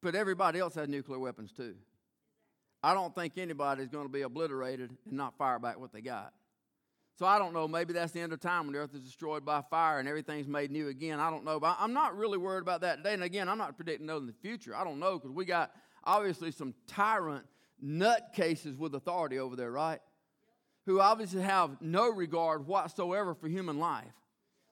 But 0.02 0.14
everybody 0.14 0.58
else 0.58 0.74
has 0.74 0.88
nuclear 0.88 1.18
weapons 1.18 1.52
too. 1.52 1.74
I 2.82 2.94
don't 2.94 3.14
think 3.14 3.36
anybody's 3.36 3.88
going 3.88 4.06
to 4.06 4.12
be 4.12 4.22
obliterated 4.22 4.90
and 5.06 5.16
not 5.16 5.36
fire 5.36 5.58
back 5.58 5.80
what 5.80 5.92
they 5.92 6.00
got. 6.00 6.32
So 7.18 7.26
I 7.26 7.40
don't 7.40 7.52
know. 7.52 7.66
Maybe 7.66 7.92
that's 7.92 8.12
the 8.12 8.20
end 8.20 8.32
of 8.32 8.38
time 8.38 8.66
when 8.66 8.74
the 8.74 8.78
earth 8.78 8.94
is 8.94 9.00
destroyed 9.00 9.44
by 9.44 9.62
fire 9.62 9.98
and 9.98 10.08
everything's 10.08 10.46
made 10.46 10.70
new 10.70 10.86
again. 10.86 11.18
I 11.18 11.30
don't 11.30 11.44
know. 11.44 11.58
But 11.58 11.76
I'm 11.80 11.92
not 11.92 12.16
really 12.16 12.38
worried 12.38 12.62
about 12.62 12.82
that 12.82 12.98
today. 12.98 13.14
And 13.14 13.24
again, 13.24 13.48
I'm 13.48 13.58
not 13.58 13.74
predicting 13.76 14.06
those 14.06 14.20
in 14.20 14.28
the 14.28 14.34
future. 14.34 14.76
I 14.76 14.84
don't 14.84 15.00
know 15.00 15.18
because 15.18 15.32
we 15.32 15.44
got 15.44 15.72
obviously 16.04 16.52
some 16.52 16.74
tyrant 16.86 17.44
nutcases 17.84 18.76
with 18.76 18.94
authority 18.94 19.38
over 19.38 19.56
there, 19.56 19.70
right? 19.70 20.00
Who 20.86 21.00
obviously 21.00 21.42
have 21.42 21.80
no 21.80 22.10
regard 22.10 22.66
whatsoever 22.66 23.34
for 23.34 23.48
human 23.48 23.78
life. 23.78 24.06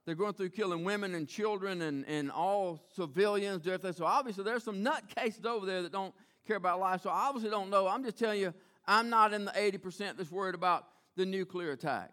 They're 0.05 0.14
going 0.14 0.35
through 0.35 0.51
killing 0.51 0.85
women 0.85 1.14
and 1.14 1.29
children 1.29 1.83
and, 1.83 2.07
and 2.07 2.31
all 2.31 2.81
civilians. 2.95 3.64
So 3.97 4.07
obviously 4.07 4.45
there's 4.45 4.62
some 4.62 4.85
nutcases 4.85 5.45
over 5.45 5.66
there 5.66 5.83
that 5.83 5.92
don't 5.92 6.14
care 6.47 6.57
about 6.57 6.79
life. 6.79 7.03
So 7.03 7.11
I 7.11 7.27
obviously 7.27 7.51
don't 7.51 7.71
know. 7.71 7.88
I'm 7.88 8.05
just 8.05 8.16
telling 8.16 8.40
you, 8.40 8.55
I'm 8.87 9.11
not 9.11 9.33
in 9.33 9.45
the 9.45 9.51
80% 9.51 10.16
that's 10.16 10.31
worried 10.31 10.55
about 10.55 10.87
the 11.16 11.27
nuclear 11.27 11.73
attack. 11.73 12.12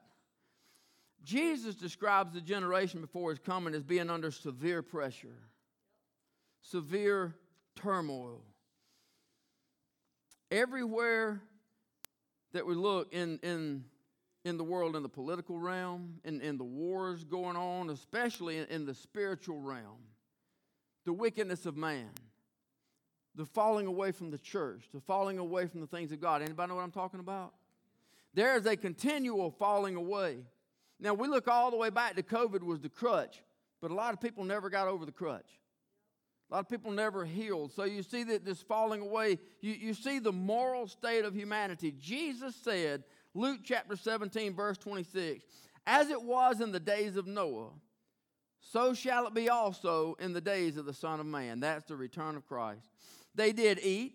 Jesus 1.23 1.75
describes 1.75 2.34
the 2.34 2.41
generation 2.41 2.99
before 2.99 3.29
his 3.29 3.39
coming 3.39 3.75
as 3.75 3.84
being 3.84 4.10
under 4.10 4.32
severe 4.32 4.82
pressure, 4.82 5.38
severe 6.62 7.36
turmoil 7.75 8.41
everywhere 10.54 11.42
that 12.54 12.66
we 12.66 12.76
look 12.76 13.12
in, 13.12 13.39
in, 13.42 13.84
in 14.46 14.58
the 14.58 14.63
world, 14.63 14.96
in 14.96 15.02
the 15.04 15.10
political 15.10 15.58
realm, 15.58 16.20
in, 16.24 16.39
in 16.42 16.58
the 16.58 16.63
wars 16.63 17.24
going 17.24 17.58
on, 17.58 17.89
especially 17.89 18.60
in, 18.60 18.68
in 18.68 18.86
the 18.86 18.94
spiritual 18.94 19.60
realm, 19.60 19.98
the 21.06 21.12
wickedness 21.12 21.66
of 21.66 21.76
man, 21.76 22.12
the 23.36 23.46
falling 23.46 23.88
away 23.88 24.12
from 24.12 24.30
the 24.30 24.38
church, 24.38 24.86
the 24.94 25.02
falling 25.02 25.39
away 25.39 25.66
from 25.66 25.82
the 25.82 25.88
things 25.88 26.12
of 26.12 26.22
God. 26.22 26.44
Anybody 26.44 26.70
know 26.70 26.76
what 26.76 26.84
I'm 26.84 26.92
talking 26.92 27.20
about? 27.20 27.54
There 28.36 28.56
is 28.56 28.66
a 28.68 28.78
continual 28.78 29.50
falling 29.50 29.96
away. 29.96 30.38
Now, 31.00 31.16
we 31.16 31.28
look 31.28 31.48
all 31.48 31.72
the 31.72 31.78
way 31.78 31.89
back 31.89 32.16
to 32.16 32.24
COVID 32.24 32.62
was 32.62 32.80
the 32.80 32.89
crutch, 32.89 33.42
but 33.82 33.89
a 33.89 33.94
lot 33.96 34.13
of 34.13 34.22
people 34.22 34.44
never 34.44 34.70
got 34.70 34.88
over 34.88 35.06
the 35.06 35.12
crutch. 35.12 35.60
A 36.49 36.56
lot 36.56 36.60
of 36.60 36.69
people 36.69 36.91
never 36.91 37.25
healed. 37.25 37.73
So 37.73 37.84
you 37.84 38.03
see 38.03 38.23
that 38.25 38.45
this 38.45 38.62
falling 38.62 39.01
away, 39.01 39.39
you, 39.62 39.73
you 39.73 39.93
see 39.93 40.19
the 40.19 40.32
moral 40.32 40.88
state 40.88 41.25
of 41.25 41.34
humanity. 41.34 41.93
Jesus 41.99 42.56
said, 42.56 43.03
Luke 43.34 43.62
chapter 43.63 43.95
17, 43.95 44.53
verse 44.53 44.77
26, 44.77 45.43
As 45.88 46.10
it 46.10 46.21
was 46.21 46.62
in 46.62 46.71
the 46.71 46.79
days 46.79 47.15
of 47.17 47.25
Noah, 47.25 47.71
so 48.60 48.93
shall 48.93 49.27
it 49.27 49.34
be 49.34 49.49
also 49.49 50.15
in 50.19 50.34
the 50.34 50.41
days 50.41 50.77
of 50.77 50.86
the 50.86 50.93
Son 50.93 51.19
of 51.19 51.25
Man. 51.25 51.60
That's 51.60 51.86
the 51.86 51.95
return 51.95 52.36
of 52.36 52.47
Christ. 52.47 52.88
They 53.36 53.51
did 53.51 53.79
eat, 53.79 54.13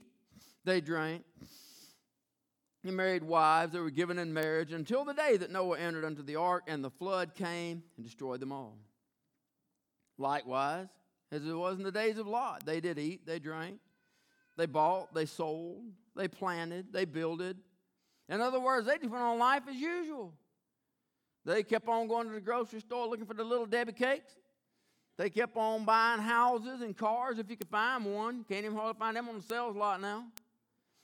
they 0.64 0.80
drank, 0.80 1.24
they 2.84 2.90
married 2.90 3.24
wives, 3.24 3.72
they 3.72 3.80
were 3.80 3.90
given 3.90 4.18
in 4.18 4.32
marriage 4.32 4.72
until 4.72 5.04
the 5.04 5.12
day 5.12 5.36
that 5.36 5.50
Noah 5.50 5.78
entered 5.78 6.04
into 6.04 6.22
the 6.22 6.36
ark 6.36 6.64
and 6.68 6.82
the 6.82 6.90
flood 6.90 7.34
came 7.34 7.82
and 7.96 8.06
destroyed 8.06 8.40
them 8.40 8.52
all. 8.52 8.78
Likewise, 10.16 10.88
as 11.30 11.46
it 11.46 11.52
was 11.52 11.76
in 11.76 11.84
the 11.84 11.92
days 11.92 12.18
of 12.18 12.26
Lot, 12.26 12.64
they 12.64 12.80
did 12.80 12.98
eat, 12.98 13.26
they 13.26 13.38
drank, 13.38 13.78
they 14.56 14.66
bought, 14.66 15.14
they 15.14 15.26
sold, 15.26 15.82
they 16.16 16.28
planted, 16.28 16.92
they 16.92 17.04
builded. 17.04 17.58
In 18.28 18.40
other 18.40 18.60
words, 18.60 18.86
they 18.86 18.98
just 18.98 19.10
went 19.10 19.22
on 19.22 19.38
life 19.38 19.62
as 19.68 19.76
usual. 19.76 20.32
They 21.44 21.62
kept 21.62 21.88
on 21.88 22.08
going 22.08 22.28
to 22.28 22.34
the 22.34 22.40
grocery 22.40 22.80
store 22.80 23.06
looking 23.06 23.24
for 23.24 23.34
the 23.34 23.44
little 23.44 23.66
Debbie 23.66 23.92
cakes. 23.92 24.32
They 25.16 25.30
kept 25.30 25.56
on 25.56 25.84
buying 25.84 26.20
houses 26.20 26.80
and 26.80 26.96
cars 26.96 27.38
if 27.38 27.50
you 27.50 27.56
could 27.56 27.68
find 27.68 28.04
one. 28.04 28.44
Can't 28.44 28.64
even 28.64 28.76
hardly 28.76 28.98
find 28.98 29.16
them 29.16 29.28
on 29.28 29.38
the 29.38 29.42
sales 29.42 29.74
lot 29.74 30.00
now. 30.00 30.24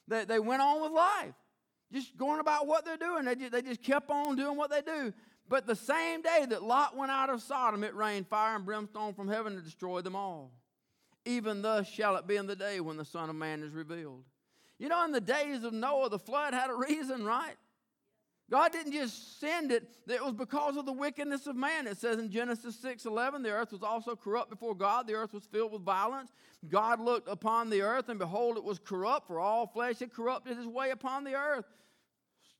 They, 0.06 0.24
they 0.24 0.38
went 0.38 0.62
on 0.62 0.82
with 0.82 0.92
life, 0.92 1.34
just 1.92 2.16
going 2.16 2.40
about 2.40 2.66
what 2.66 2.84
they're 2.84 2.96
doing. 2.96 3.24
They 3.24 3.34
just, 3.34 3.52
they 3.52 3.62
just 3.62 3.82
kept 3.82 4.10
on 4.10 4.36
doing 4.36 4.56
what 4.56 4.70
they 4.70 4.82
do. 4.82 5.12
But 5.48 5.66
the 5.66 5.76
same 5.76 6.22
day 6.22 6.46
that 6.48 6.62
Lot 6.62 6.96
went 6.96 7.10
out 7.10 7.30
of 7.30 7.42
Sodom, 7.42 7.84
it 7.84 7.94
rained 7.94 8.26
fire 8.28 8.56
and 8.56 8.64
brimstone 8.64 9.14
from 9.14 9.28
heaven 9.28 9.54
to 9.54 9.60
destroy 9.60 10.00
them 10.00 10.16
all. 10.16 10.52
Even 11.26 11.62
thus 11.62 11.86
shall 11.86 12.16
it 12.16 12.26
be 12.26 12.36
in 12.36 12.46
the 12.46 12.56
day 12.56 12.80
when 12.80 12.96
the 12.96 13.04
Son 13.04 13.30
of 13.30 13.36
Man 13.36 13.62
is 13.62 13.72
revealed. 13.72 14.24
You 14.78 14.88
know, 14.88 15.04
in 15.04 15.12
the 15.12 15.20
days 15.20 15.64
of 15.64 15.72
Noah, 15.72 16.10
the 16.10 16.18
flood 16.18 16.54
had 16.54 16.70
a 16.70 16.74
reason, 16.74 17.24
right? 17.24 17.56
God 18.50 18.72
didn't 18.72 18.92
just 18.92 19.40
send 19.40 19.72
it, 19.72 19.88
it 20.06 20.22
was 20.22 20.34
because 20.34 20.76
of 20.76 20.84
the 20.84 20.92
wickedness 20.92 21.46
of 21.46 21.56
man. 21.56 21.86
It 21.86 21.96
says 21.96 22.18
in 22.18 22.30
Genesis 22.30 22.78
6 22.80 23.06
11, 23.06 23.42
the 23.42 23.50
earth 23.50 23.72
was 23.72 23.82
also 23.82 24.14
corrupt 24.14 24.50
before 24.50 24.74
God, 24.74 25.06
the 25.06 25.14
earth 25.14 25.32
was 25.32 25.44
filled 25.44 25.72
with 25.72 25.82
violence. 25.82 26.30
God 26.68 27.00
looked 27.00 27.28
upon 27.28 27.70
the 27.70 27.82
earth, 27.82 28.10
and 28.10 28.18
behold, 28.18 28.58
it 28.58 28.64
was 28.64 28.78
corrupt, 28.78 29.26
for 29.26 29.40
all 29.40 29.66
flesh 29.66 30.00
had 30.00 30.12
corrupted 30.12 30.56
his 30.56 30.66
way 30.66 30.90
upon 30.90 31.24
the 31.24 31.34
earth. 31.34 31.64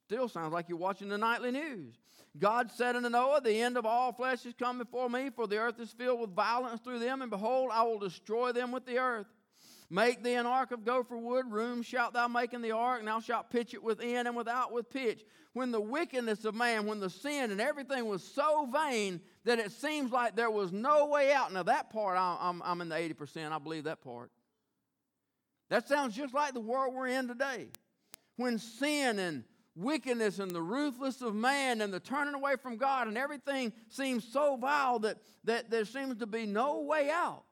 Still 0.07 0.29
sounds 0.29 0.53
like 0.53 0.69
you're 0.69 0.79
watching 0.79 1.09
the 1.09 1.19
nightly 1.19 1.51
news. 1.51 1.95
God 2.39 2.71
said 2.73 2.97
unto 2.97 3.09
Noah, 3.09 3.41
The 3.41 3.61
end 3.63 3.77
of 3.77 3.87
all 3.87 4.13
flesh 4.13 4.45
is 4.45 4.55
come 4.59 4.79
before 4.79 5.09
me, 5.09 5.31
for 5.31 5.47
the 5.47 5.59
earth 5.59 5.79
is 5.79 5.91
filled 5.91 6.21
with 6.21 6.31
violence 6.31 6.81
through 6.81 6.99
them, 6.99 7.23
and 7.23 7.31
behold, 7.31 7.71
I 7.73 7.85
will 7.85 7.99
destroy 7.99 8.53
them 8.53 8.73
with 8.73 8.87
the 8.87 8.99
earth. 8.99 9.27
Make 9.91 10.25
thee 10.25 10.35
an 10.35 10.47
ark 10.47 10.73
of 10.73 10.85
gopher 10.85 11.17
wood, 11.17 11.53
room 11.53 11.83
shalt 11.83 12.15
thou 12.15 12.27
make 12.27 12.53
in 12.53 12.63
the 12.63 12.73
ark, 12.73 12.99
and 12.99 13.07
thou 13.07 13.21
shalt 13.21 13.51
pitch 13.51 13.75
it 13.75 13.83
within 13.83 14.27
and 14.27 14.35
without 14.35 14.73
with 14.73 14.91
pitch. 14.91 15.23
When 15.53 15.71
the 15.71 15.81
wickedness 15.81 16.45
of 16.45 16.55
man, 16.57 16.87
when 16.87 16.99
the 16.99 17.11
sin 17.11 17.53
and 17.53 17.61
everything 17.61 18.07
was 18.07 18.25
so 18.25 18.67
vain 18.67 19.21
that 19.45 19.61
it 19.61 19.71
seems 19.71 20.11
like 20.11 20.35
there 20.35 20.51
was 20.51 20.73
no 20.73 21.07
way 21.07 21.33
out. 21.33 21.53
Now, 21.53 21.63
that 21.63 21.91
part, 21.91 22.19
I'm, 22.19 22.61
I'm 22.65 22.81
in 22.81 22.89
the 22.89 22.97
80%. 22.97 23.53
I 23.53 23.59
believe 23.59 23.85
that 23.85 24.03
part. 24.03 24.33
That 25.71 25.87
sounds 25.87 26.17
just 26.17 26.35
like 26.35 26.55
the 26.55 26.61
world 26.61 26.93
we're 26.93 27.07
in 27.07 27.29
today. 27.29 27.69
When 28.37 28.59
sin 28.59 29.21
and 29.21 29.45
wickedness 29.77 30.39
and 30.39 30.51
the 30.51 30.63
ruthless 30.63 31.21
of 31.23 31.35
man 31.35 31.81
and 31.81 31.93
the 31.93 32.01
turning 32.01 32.35
away 32.35 32.57
from 32.57 32.77
God 32.77 33.09
and 33.09 33.19
everything 33.19 33.73
seems 33.89 34.25
so 34.25 34.57
vile 34.57 34.99
that, 35.01 35.19
that 35.45 35.71
there 35.71 35.85
seems 35.85 36.19
to 36.19 36.27
be 36.27 36.47
no 36.47 36.83
way 36.83 37.11
out. 37.11 37.45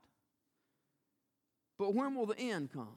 But 1.79 1.95
when 1.95 2.15
will 2.15 2.27
the 2.27 2.39
end 2.39 2.73
come? 2.73 2.97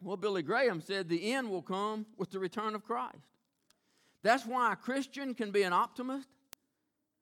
Well, 0.00 0.16
Billy 0.16 0.42
Graham 0.42 0.80
said 0.80 1.08
the 1.08 1.32
end 1.32 1.50
will 1.50 1.62
come 1.62 2.06
with 2.16 2.30
the 2.30 2.38
return 2.38 2.74
of 2.74 2.84
Christ. 2.84 3.18
That's 4.22 4.46
why 4.46 4.72
a 4.72 4.76
Christian 4.76 5.34
can 5.34 5.50
be 5.50 5.62
an 5.62 5.72
optimist, 5.72 6.28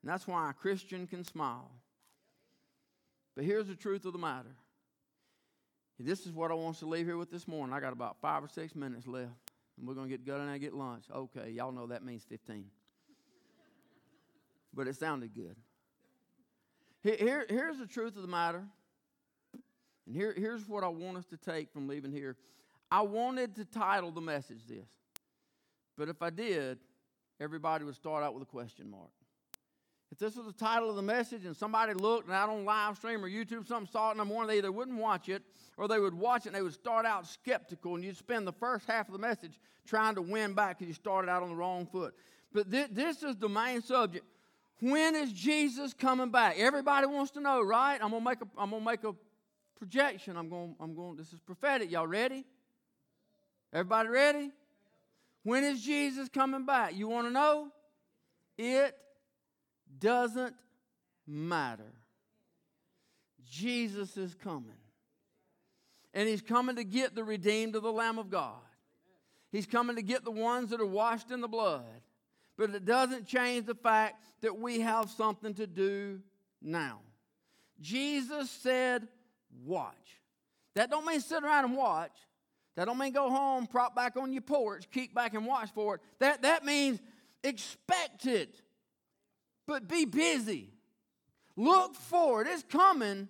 and 0.03 0.11
that's 0.11 0.27
why 0.27 0.51
a 0.51 0.55
Christian 0.55 1.07
can 1.07 1.25
smile. 1.25 1.71
But 3.35 3.45
here's 3.45 3.67
the 3.67 3.75
truth 3.75 4.05
of 4.05 4.13
the 4.13 4.19
matter. 4.19 4.55
This 5.99 6.27
is 6.27 6.33
what 6.33 6.51
I 6.51 6.55
want 6.55 6.79
to 6.79 6.87
leave 6.87 7.07
here 7.07 7.19
with 7.19 7.31
this 7.31 7.47
morning. 7.47 7.75
I 7.75 7.81
got 7.81 7.93
about 7.93 8.17
five 8.23 8.43
or 8.43 8.49
six 8.49 8.75
minutes 8.75 9.07
left, 9.07 9.50
and 9.81 9.89
we're 9.89 9.95
going 9.95 10.09
to 10.09 10.11
get 10.11 10.27
going 10.27 10.43
and 10.43 10.51
I 10.51 10.59
get 10.59 10.75
lunch. 10.75 11.07
Okay, 11.13 11.51
y'all 11.51 11.73
know 11.73 11.87
that 11.87 12.05
means 12.05 12.23
15. 12.29 12.67
but 14.75 14.87
it 14.87 14.95
sounded 14.95 15.35
good. 15.35 15.57
Here, 17.03 17.47
here's 17.49 17.79
the 17.79 17.87
truth 17.87 18.15
of 18.17 18.23
the 18.23 18.29
matter. 18.29 18.63
And 20.07 20.15
here, 20.15 20.35
here's 20.37 20.69
what 20.69 20.85
I 20.85 20.89
want 20.89 21.17
us 21.17 21.25
to 21.27 21.39
take 21.39 21.73
from 21.73 21.89
leaving 21.89 22.13
here. 22.13 22.37
I 22.91 23.01
wanted 23.01 23.55
to 23.57 23.65
title 23.65 24.11
the 24.11 24.21
message 24.21 24.67
this, 24.69 24.89
but 25.97 26.09
if 26.09 26.21
I 26.21 26.29
did, 26.29 26.79
everybody 27.41 27.85
would 27.85 27.95
start 27.95 28.23
out 28.23 28.35
with 28.35 28.43
a 28.43 28.47
question 28.47 28.91
mark. 28.91 29.11
If 30.13 30.19
this 30.19 30.35
was 30.35 30.47
the 30.47 30.53
title 30.53 30.91
of 30.91 30.97
the 30.97 31.03
message 31.03 31.45
and 31.45 31.57
somebody 31.57 31.95
looked 31.95 32.27
and 32.27 32.35
out 32.35 32.49
on 32.49 32.65
live 32.65 32.97
stream 32.97 33.25
or 33.25 33.31
YouTube, 33.31 33.67
something 33.67 33.91
saw 33.91 34.09
it 34.09 34.13
in 34.13 34.19
the 34.19 34.25
morning, 34.25 34.49
they 34.49 34.59
either 34.59 34.73
wouldn't 34.73 34.99
watch 34.99 35.29
it 35.29 35.43
or 35.77 35.87
they 35.87 36.01
would 36.01 36.15
watch 36.15 36.43
it 36.43 36.49
and 36.49 36.57
they 36.57 36.63
would 36.63 36.75
start 36.75 37.07
out 37.07 37.27
skeptical 37.27 37.95
and 37.95 38.05
you'd 38.05 38.17
spend 38.17 38.47
the 38.47 38.53
first 38.53 38.89
half 38.89 39.07
of 39.07 39.13
the 39.13 39.21
message 39.21 39.61
trying 39.87 40.17
to 40.17 40.23
win 40.23 40.53
back 40.53 40.79
because 40.79 40.89
you 40.89 40.95
started 40.95 41.31
out 41.31 41.43
on 41.43 41.49
the 41.49 41.55
wrong 41.55 41.87
foot. 41.87 42.15
But 42.53 42.71
th- 42.71 42.89
this 42.91 43.23
is 43.23 43.37
the 43.37 43.49
main 43.49 43.83
subject. 43.83 44.27
When 44.81 45.15
is 45.15 45.33
Jesus 45.33 45.95
coming 45.95 46.31
back? 46.31 46.57
Everybody 46.59 47.07
wants 47.07 47.31
to 47.33 47.41
know, 47.41 47.63
right? 47.63 47.99
I'm 48.03 48.11
gonna 48.11 48.25
make 48.25 48.41
a, 48.41 48.49
I'm 48.59 48.71
gonna 48.71 48.85
make 48.85 49.05
a 49.05 49.15
projection. 49.79 50.37
I'm 50.37 50.49
going, 50.49 50.75
I'm 50.81 50.95
going, 50.95 51.17
this 51.17 51.33
is 51.33 51.39
prophetic. 51.41 51.91
Y'all 51.91 52.07
ready? 52.07 52.45
Everybody 53.73 54.09
ready? 54.09 54.51
When 55.45 55.63
is 55.63 55.83
Jesus 55.83 56.29
coming 56.29 56.67
back? 56.67 56.97
You 56.97 57.09
want 57.09 57.29
to 57.29 57.33
know? 57.33 57.69
It 58.59 58.97
doesn't 59.99 60.55
matter. 61.27 61.93
Jesus 63.51 64.17
is 64.17 64.35
coming. 64.35 64.73
And 66.13 66.29
he's 66.29 66.43
coming 66.43 66.77
to 66.77 66.85
get 66.85 67.15
the 67.15 67.25
redeemed 67.25 67.77
of 67.77 67.83
the 67.83 67.93
Lamb 67.93 68.19
of 68.19 68.31
God. 68.31 68.59
He's 69.53 69.67
coming 69.67 69.97
to 69.97 70.03
get 70.03 70.25
the 70.25 70.31
ones 70.31 70.71
that 70.71 70.81
are 70.81 70.87
washed 70.87 71.31
in 71.31 71.41
the 71.41 71.49
blood. 71.49 71.85
But 72.57 72.71
it 72.71 72.85
doesn't 72.85 73.27
change 73.27 73.67
the 73.67 73.75
fact 73.75 74.23
that 74.43 74.59
we 74.59 74.81
have 74.81 75.11
something 75.11 75.55
to 75.55 75.67
do 75.67 76.21
now. 76.61 77.01
Jesus 77.81 78.51
said, 78.51 79.09
watch. 79.65 80.21
That 80.75 80.91
don't 80.91 81.07
mean 81.07 81.21
sit 81.21 81.43
around 81.43 81.65
and 81.65 81.77
watch. 81.77 82.13
That 82.77 82.85
don't 82.85 82.99
mean 82.99 83.13
go 83.13 83.31
home, 83.31 83.67
prop 83.67 83.97
back 83.97 84.17
on 84.17 84.33
your 84.33 84.43
porch, 84.43 84.89
keep 84.91 85.15
back 85.15 85.35
and 85.35 85.47
watch 85.47 85.71
for 85.75 85.97
it. 85.97 86.01
That, 86.19 86.43
that 86.43 86.65
means 86.65 87.01
expect 87.43 88.27
it, 88.27 88.61
but 89.71 89.87
be 89.87 90.05
busy. 90.05 90.69
Look 91.57 91.95
forward. 91.95 92.49
It's 92.51 92.65
coming, 92.65 93.29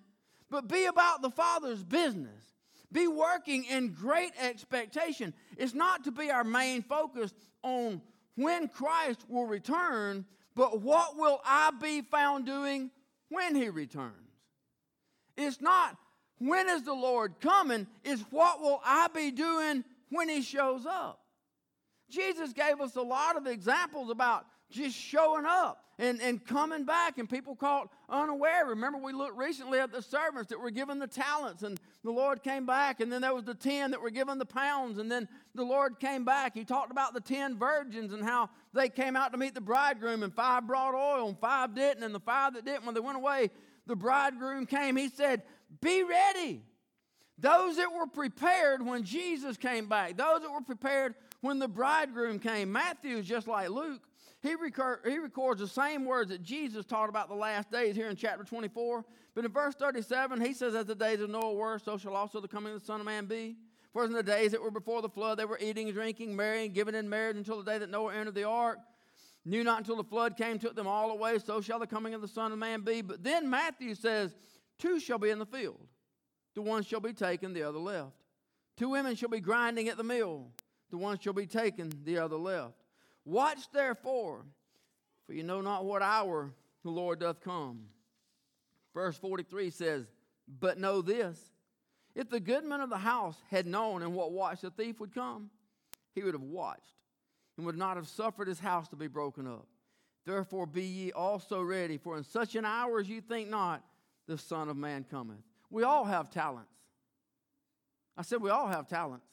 but 0.49 0.67
be 0.67 0.85
about 0.85 1.21
the 1.21 1.29
Father's 1.29 1.83
business. 1.83 2.43
Be 2.91 3.07
working 3.07 3.63
in 3.65 3.93
great 3.93 4.31
expectation. 4.41 5.35
It's 5.55 5.75
not 5.75 6.03
to 6.05 6.11
be 6.11 6.31
our 6.31 6.43
main 6.43 6.81
focus 6.81 7.31
on 7.61 8.01
when 8.35 8.67
Christ 8.69 9.23
will 9.29 9.45
return, 9.45 10.25
but 10.55 10.81
what 10.81 11.15
will 11.15 11.39
I 11.45 11.69
be 11.79 12.01
found 12.01 12.47
doing 12.47 12.89
when 13.29 13.53
he 13.53 13.69
returns? 13.69 14.15
It's 15.37 15.61
not 15.61 15.95
when 16.39 16.69
is 16.69 16.81
the 16.81 16.93
Lord 16.93 17.39
coming? 17.39 17.85
Is 18.03 18.25
what 18.31 18.61
will 18.61 18.81
I 18.83 19.09
be 19.13 19.29
doing 19.29 19.83
when 20.09 20.27
He 20.27 20.41
shows 20.41 20.87
up? 20.87 21.19
Jesus 22.09 22.51
gave 22.51 22.81
us 22.81 22.95
a 22.95 23.01
lot 23.01 23.37
of 23.37 23.45
examples 23.45 24.09
about 24.09 24.47
just 24.71 24.95
showing 24.95 25.45
up 25.45 25.85
and, 25.99 26.19
and 26.21 26.43
coming 26.43 26.83
back 26.83 27.17
and 27.17 27.29
people 27.29 27.55
caught 27.55 27.89
unaware. 28.09 28.65
Remember, 28.65 28.97
we 28.97 29.13
looked 29.13 29.37
recently 29.37 29.79
at 29.79 29.91
the 29.91 30.01
servants 30.01 30.49
that 30.49 30.59
were 30.59 30.71
given 30.71 30.99
the 30.99 31.07
talents 31.07 31.63
and 31.63 31.79
the 32.03 32.11
Lord 32.11 32.41
came 32.41 32.65
back, 32.65 32.99
and 32.99 33.11
then 33.11 33.21
there 33.21 33.33
was 33.33 33.43
the 33.43 33.53
10 33.53 33.91
that 33.91 34.01
were 34.01 34.09
given 34.09 34.39
the 34.39 34.45
pounds, 34.45 34.97
and 34.97 35.11
then 35.11 35.27
the 35.53 35.63
Lord 35.63 35.99
came 35.99 36.25
back. 36.25 36.55
He 36.55 36.65
talked 36.65 36.91
about 36.91 37.13
the 37.13 37.21
10 37.21 37.59
virgins 37.59 38.11
and 38.11 38.23
how 38.23 38.49
they 38.73 38.89
came 38.89 39.15
out 39.15 39.31
to 39.33 39.37
meet 39.37 39.53
the 39.53 39.61
bridegroom, 39.61 40.23
and 40.23 40.33
five 40.33 40.65
brought 40.65 40.95
oil, 40.95 41.27
and 41.27 41.37
five 41.37 41.75
didn't, 41.75 42.03
and 42.03 42.15
the 42.15 42.19
five 42.19 42.55
that 42.55 42.65
didn't, 42.65 42.85
when 42.85 42.95
they 42.95 43.01
went 43.01 43.17
away, 43.17 43.51
the 43.85 43.95
bridegroom 43.95 44.65
came. 44.65 44.95
He 44.95 45.09
said, 45.09 45.43
be 45.79 46.03
ready. 46.03 46.63
Those 47.37 47.77
that 47.77 47.93
were 47.93 48.07
prepared 48.07 48.83
when 48.85 49.03
Jesus 49.03 49.57
came 49.57 49.87
back, 49.87 50.17
those 50.17 50.41
that 50.41 50.51
were 50.51 50.61
prepared 50.61 51.15
when 51.41 51.59
the 51.59 51.67
bridegroom 51.67 52.39
came. 52.39 52.71
Matthew 52.71 53.17
is 53.17 53.27
just 53.27 53.47
like 53.47 53.69
Luke. 53.69 54.01
He, 54.41 54.55
recor- 54.55 55.05
he 55.07 55.19
records 55.19 55.59
the 55.59 55.67
same 55.67 56.05
words 56.05 56.29
that 56.31 56.41
Jesus 56.41 56.85
taught 56.85 57.09
about 57.09 57.29
the 57.29 57.35
last 57.35 57.69
days 57.71 57.95
here 57.95 58.09
in 58.09 58.15
chapter 58.15 58.43
24. 58.43 59.05
But 59.35 59.45
in 59.45 59.51
verse 59.51 59.75
37, 59.75 60.41
he 60.41 60.53
says, 60.53 60.73
As 60.73 60.85
the 60.85 60.95
days 60.95 61.21
of 61.21 61.29
Noah 61.29 61.53
were, 61.53 61.77
so 61.77 61.97
shall 61.97 62.15
also 62.15 62.41
the 62.41 62.47
coming 62.47 62.73
of 62.73 62.79
the 62.79 62.85
Son 62.85 62.99
of 62.99 63.05
Man 63.05 63.25
be. 63.25 63.55
For 63.93 64.03
as 64.03 64.09
in 64.09 64.15
the 64.15 64.23
days 64.23 64.51
that 64.51 64.61
were 64.61 64.71
before 64.71 65.01
the 65.01 65.09
flood, 65.09 65.37
they 65.37 65.45
were 65.45 65.59
eating, 65.61 65.87
and 65.87 65.95
drinking, 65.95 66.35
marrying, 66.35 66.71
giving 66.71 66.95
in 66.95 67.09
marriage 67.09 67.37
until 67.37 67.61
the 67.61 67.69
day 67.69 67.77
that 67.77 67.89
Noah 67.89 68.15
entered 68.15 68.35
the 68.35 68.45
ark. 68.45 68.79
Knew 69.45 69.63
not 69.63 69.79
until 69.79 69.95
the 69.95 70.03
flood 70.03 70.37
came, 70.37 70.59
took 70.59 70.75
them 70.75 70.87
all 70.87 71.11
away, 71.11 71.39
so 71.39 71.61
shall 71.61 71.79
the 71.79 71.87
coming 71.87 72.13
of 72.13 72.21
the 72.21 72.27
Son 72.27 72.51
of 72.51 72.57
Man 72.57 72.81
be. 72.81 73.01
But 73.01 73.23
then 73.23 73.49
Matthew 73.49 73.95
says, 73.95 74.35
Two 74.79 74.99
shall 74.99 75.17
be 75.17 75.29
in 75.29 75.39
the 75.39 75.45
field, 75.45 75.79
the 76.55 76.61
one 76.61 76.83
shall 76.83 76.99
be 76.99 77.13
taken, 77.13 77.53
the 77.53 77.63
other 77.63 77.79
left. 77.79 78.15
Two 78.77 78.89
women 78.89 79.15
shall 79.15 79.29
be 79.29 79.39
grinding 79.39 79.89
at 79.89 79.97
the 79.97 80.03
mill, 80.03 80.47
the 80.89 80.97
one 80.97 81.19
shall 81.19 81.33
be 81.33 81.45
taken, 81.45 81.91
the 82.03 82.17
other 82.17 82.37
left. 82.37 82.80
Watch 83.25 83.59
therefore, 83.71 84.45
For 85.25 85.33
you 85.33 85.43
know 85.43 85.61
not 85.61 85.85
what 85.85 86.01
hour 86.01 86.51
the 86.83 86.89
Lord 86.89 87.19
doth 87.19 87.41
come. 87.41 87.85
Verse 88.93 89.17
43 89.17 89.69
says, 89.69 90.05
But 90.59 90.77
know 90.77 91.01
this 91.01 91.51
if 92.15 92.29
the 92.29 92.39
goodman 92.39 92.81
of 92.81 92.89
the 92.89 92.97
house 92.97 93.37
had 93.49 93.65
known 93.65 94.01
in 94.01 94.13
what 94.13 94.31
watch 94.31 94.61
the 94.61 94.69
thief 94.69 94.99
would 94.99 95.13
come, 95.13 95.49
he 96.13 96.23
would 96.23 96.33
have 96.33 96.41
watched 96.41 96.95
and 97.57 97.65
would 97.65 97.77
not 97.77 97.95
have 97.95 98.07
suffered 98.07 98.47
his 98.47 98.59
house 98.59 98.87
to 98.89 98.95
be 98.95 99.07
broken 99.07 99.47
up. 99.47 99.67
Therefore 100.25 100.65
be 100.65 100.83
ye 100.83 101.11
also 101.11 101.61
ready, 101.61 101.97
for 101.97 102.17
in 102.17 102.23
such 102.23 102.55
an 102.55 102.65
hour 102.65 102.99
as 102.99 103.09
you 103.09 103.21
think 103.21 103.49
not, 103.49 103.83
the 104.27 104.37
Son 104.37 104.69
of 104.69 104.77
Man 104.77 105.05
cometh. 105.09 105.41
We 105.69 105.83
all 105.83 106.05
have 106.05 106.29
talents. 106.29 106.69
I 108.17 108.23
said 108.23 108.41
we 108.41 108.49
all 108.49 108.67
have 108.67 108.87
talents. 108.87 109.25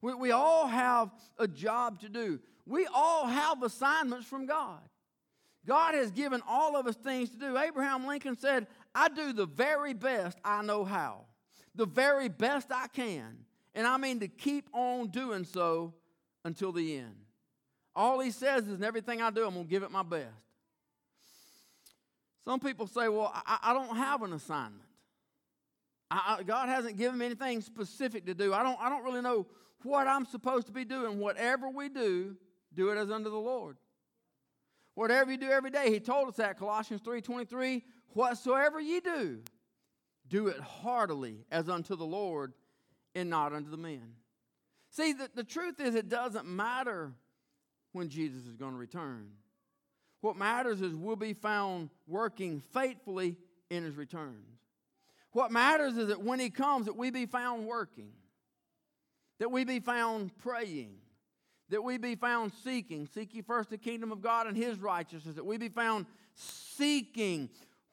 We, 0.00 0.14
we 0.14 0.30
all 0.30 0.66
have 0.66 1.10
a 1.38 1.48
job 1.48 2.00
to 2.00 2.08
do. 2.08 2.40
We 2.66 2.86
all 2.94 3.26
have 3.26 3.62
assignments 3.62 4.26
from 4.26 4.46
God. 4.46 4.80
God 5.66 5.94
has 5.94 6.10
given 6.10 6.40
all 6.48 6.76
of 6.76 6.86
us 6.86 6.96
things 6.96 7.30
to 7.30 7.36
do. 7.36 7.58
Abraham 7.58 8.06
Lincoln 8.06 8.36
said, 8.36 8.66
I 8.94 9.08
do 9.08 9.32
the 9.32 9.46
very 9.46 9.92
best 9.92 10.38
I 10.44 10.62
know 10.62 10.84
how, 10.84 11.26
the 11.74 11.86
very 11.86 12.28
best 12.28 12.68
I 12.72 12.86
can. 12.88 13.38
And 13.74 13.86
I 13.86 13.96
mean 13.96 14.20
to 14.20 14.28
keep 14.28 14.68
on 14.72 15.08
doing 15.08 15.44
so 15.44 15.94
until 16.44 16.72
the 16.72 16.96
end. 16.96 17.14
All 17.94 18.20
he 18.20 18.30
says 18.30 18.66
is, 18.66 18.74
in 18.74 18.84
everything 18.84 19.20
I 19.20 19.30
do, 19.30 19.44
I'm 19.44 19.54
going 19.54 19.66
to 19.66 19.70
give 19.70 19.82
it 19.82 19.90
my 19.90 20.02
best. 20.02 20.26
Some 22.44 22.60
people 22.60 22.86
say, 22.86 23.08
Well, 23.08 23.30
I, 23.34 23.58
I 23.62 23.72
don't 23.74 23.96
have 23.96 24.22
an 24.22 24.32
assignment. 24.32 24.84
I, 26.10 26.42
God 26.46 26.68
hasn't 26.68 26.96
given 26.96 27.18
me 27.18 27.26
anything 27.26 27.60
specific 27.60 28.24
to 28.26 28.34
do. 28.34 28.54
I 28.54 28.62
don't, 28.62 28.78
I 28.80 28.88
don't 28.88 29.04
really 29.04 29.20
know 29.20 29.46
what 29.82 30.06
I'm 30.06 30.26
supposed 30.26 30.66
to 30.66 30.72
be 30.72 30.84
doing. 30.84 31.18
Whatever 31.18 31.68
we 31.68 31.88
do, 31.88 32.36
do 32.74 32.90
it 32.90 32.98
as 32.98 33.10
unto 33.10 33.30
the 33.30 33.36
Lord. 33.36 33.76
Whatever 34.94 35.30
you 35.30 35.38
do 35.38 35.50
every 35.50 35.70
day, 35.70 35.90
he 35.90 36.00
told 36.00 36.28
us 36.28 36.36
that, 36.36 36.58
Colossians 36.58 37.02
3.23, 37.02 37.82
whatsoever 38.14 38.80
ye 38.80 39.00
do, 39.00 39.40
do 40.28 40.48
it 40.48 40.60
heartily 40.60 41.44
as 41.50 41.68
unto 41.68 41.94
the 41.94 42.04
Lord 42.04 42.52
and 43.14 43.30
not 43.30 43.52
unto 43.52 43.70
the 43.70 43.76
men. 43.76 44.14
See, 44.90 45.12
the, 45.12 45.30
the 45.34 45.44
truth 45.44 45.80
is 45.80 45.94
it 45.94 46.08
doesn't 46.08 46.46
matter 46.46 47.12
when 47.92 48.08
Jesus 48.08 48.46
is 48.46 48.56
going 48.56 48.72
to 48.72 48.78
return. 48.78 49.30
What 50.20 50.36
matters 50.36 50.80
is 50.80 50.94
we'll 50.94 51.16
be 51.16 51.32
found 51.32 51.90
working 52.06 52.62
faithfully 52.72 53.36
in 53.70 53.84
his 53.84 53.96
returns. 53.96 54.58
What 55.32 55.52
matters 55.52 55.96
is 55.96 56.08
that 56.08 56.22
when 56.22 56.40
he 56.40 56.50
comes, 56.50 56.86
that 56.86 56.96
we 56.96 57.10
be 57.10 57.26
found 57.26 57.66
working, 57.66 58.10
that 59.38 59.50
we 59.50 59.64
be 59.64 59.80
found 59.80 60.36
praying, 60.38 60.94
that 61.70 61.82
we 61.82 61.98
be 61.98 62.14
found 62.14 62.52
seeking. 62.64 63.06
Seek 63.06 63.34
ye 63.34 63.42
first 63.42 63.70
the 63.70 63.78
kingdom 63.78 64.12
of 64.12 64.20
God 64.20 64.46
and 64.46 64.56
his 64.56 64.78
righteousness, 64.78 65.36
that 65.36 65.46
we 65.46 65.58
be 65.58 65.68
found 65.68 66.06
seeking 66.34 67.48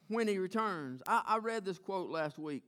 when 0.07 0.27
he 0.27 0.37
returns. 0.37 1.01
I, 1.07 1.21
I 1.25 1.37
read 1.37 1.65
this 1.65 1.77
quote 1.77 2.09
last 2.09 2.37
week 2.37 2.63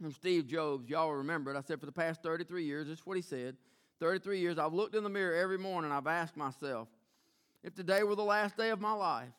from 0.00 0.12
Steve 0.12 0.46
Jobs. 0.46 0.88
Y'all 0.88 1.12
remember 1.12 1.52
it. 1.52 1.56
I 1.56 1.62
said, 1.62 1.80
for 1.80 1.86
the 1.86 1.92
past 1.92 2.22
33 2.22 2.64
years, 2.64 2.86
this 2.86 2.98
is 2.98 3.06
what 3.06 3.16
he 3.16 3.22
said. 3.22 3.56
33 4.00 4.40
years, 4.40 4.58
I've 4.58 4.74
looked 4.74 4.94
in 4.94 5.02
the 5.02 5.10
mirror 5.10 5.34
every 5.34 5.58
morning, 5.58 5.90
I've 5.90 6.06
asked 6.06 6.36
myself, 6.36 6.88
if 7.62 7.74
today 7.74 8.02
were 8.02 8.14
the 8.14 8.22
last 8.22 8.56
day 8.56 8.68
of 8.70 8.80
my 8.80 8.92
life, 8.92 9.32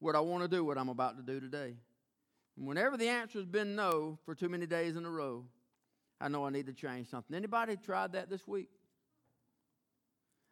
would 0.00 0.14
I 0.14 0.20
want 0.20 0.42
to 0.42 0.48
do 0.48 0.64
what 0.64 0.78
I'm 0.78 0.90
about 0.90 1.16
to 1.16 1.22
do 1.22 1.40
today? 1.40 1.74
And 2.56 2.66
whenever 2.66 2.96
the 2.96 3.08
answer 3.08 3.38
has 3.38 3.46
been 3.46 3.74
no 3.74 4.18
for 4.24 4.34
too 4.34 4.48
many 4.48 4.66
days 4.66 4.96
in 4.96 5.04
a 5.04 5.10
row, 5.10 5.44
I 6.20 6.28
know 6.28 6.44
I 6.44 6.50
need 6.50 6.66
to 6.66 6.72
change 6.72 7.08
something. 7.08 7.36
Anybody 7.36 7.76
tried 7.76 8.12
that 8.12 8.28
this 8.28 8.46
week? 8.46 8.68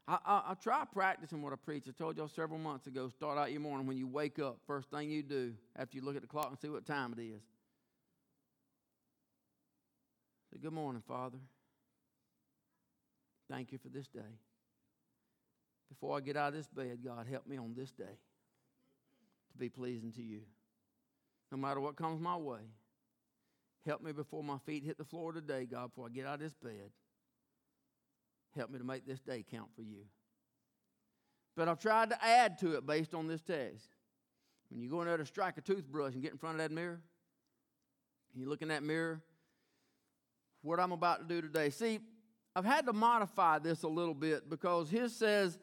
I, 0.08 0.18
I, 0.24 0.42
I 0.50 0.54
try 0.54 0.84
practicing 0.92 1.42
what 1.42 1.52
I 1.52 1.56
preach. 1.56 1.84
I 1.88 1.90
told 1.90 2.16
y'all 2.16 2.28
several 2.28 2.58
months 2.58 2.86
ago 2.86 3.08
start 3.08 3.38
out 3.38 3.50
your 3.50 3.60
morning 3.60 3.86
when 3.86 3.96
you 3.96 4.06
wake 4.06 4.38
up, 4.38 4.58
first 4.66 4.90
thing 4.90 5.10
you 5.10 5.22
do 5.22 5.54
after 5.76 5.96
you 5.96 6.04
look 6.04 6.14
at 6.14 6.22
the 6.22 6.28
clock 6.28 6.48
and 6.50 6.58
see 6.58 6.68
what 6.68 6.86
time 6.86 7.14
it 7.18 7.20
is. 7.20 7.42
Say, 10.52 10.58
Good 10.62 10.72
morning, 10.72 11.02
Father. 11.06 11.38
Thank 13.50 13.72
you 13.72 13.78
for 13.78 13.88
this 13.88 14.06
day. 14.08 14.20
Before 15.88 16.16
I 16.16 16.20
get 16.20 16.36
out 16.36 16.48
of 16.48 16.54
this 16.54 16.68
bed, 16.68 16.98
God, 17.04 17.26
help 17.30 17.46
me 17.46 17.56
on 17.56 17.74
this 17.76 17.90
day 17.90 18.04
to 18.04 19.58
be 19.58 19.68
pleasing 19.68 20.12
to 20.12 20.22
you. 20.22 20.40
No 21.50 21.58
matter 21.58 21.80
what 21.80 21.96
comes 21.96 22.20
my 22.20 22.36
way, 22.36 22.60
help 23.86 24.02
me 24.02 24.12
before 24.12 24.42
my 24.42 24.58
feet 24.66 24.84
hit 24.84 24.98
the 24.98 25.04
floor 25.04 25.32
today, 25.32 25.64
God, 25.64 25.88
before 25.88 26.06
I 26.06 26.08
get 26.10 26.26
out 26.26 26.34
of 26.34 26.40
this 26.40 26.54
bed. 26.54 26.90
Help 28.54 28.70
me 28.70 28.78
to 28.78 28.84
make 28.84 29.06
this 29.06 29.20
day 29.20 29.44
count 29.50 29.68
for 29.76 29.82
you. 29.82 30.04
But 31.56 31.68
I've 31.68 31.78
tried 31.78 32.10
to 32.10 32.24
add 32.24 32.58
to 32.58 32.74
it 32.74 32.86
based 32.86 33.14
on 33.14 33.28
this 33.28 33.40
text. 33.42 33.88
When 34.70 34.80
you 34.80 34.90
go 34.90 35.00
in 35.00 35.06
there 35.06 35.16
to 35.16 35.24
strike 35.24 35.56
a 35.56 35.60
toothbrush 35.60 36.14
and 36.14 36.22
get 36.22 36.32
in 36.32 36.38
front 36.38 36.56
of 36.56 36.58
that 36.58 36.74
mirror, 36.74 37.00
you 38.34 38.48
look 38.48 38.62
in 38.62 38.68
that 38.68 38.82
mirror, 38.82 39.22
what 40.62 40.80
I'm 40.80 40.92
about 40.92 41.20
to 41.20 41.34
do 41.34 41.40
today. 41.40 41.70
See, 41.70 42.00
I've 42.54 42.64
had 42.64 42.86
to 42.86 42.92
modify 42.92 43.58
this 43.58 43.82
a 43.84 43.88
little 43.88 44.14
bit 44.14 44.50
because 44.50 44.90
his 44.90 45.14
says, 45.14 45.58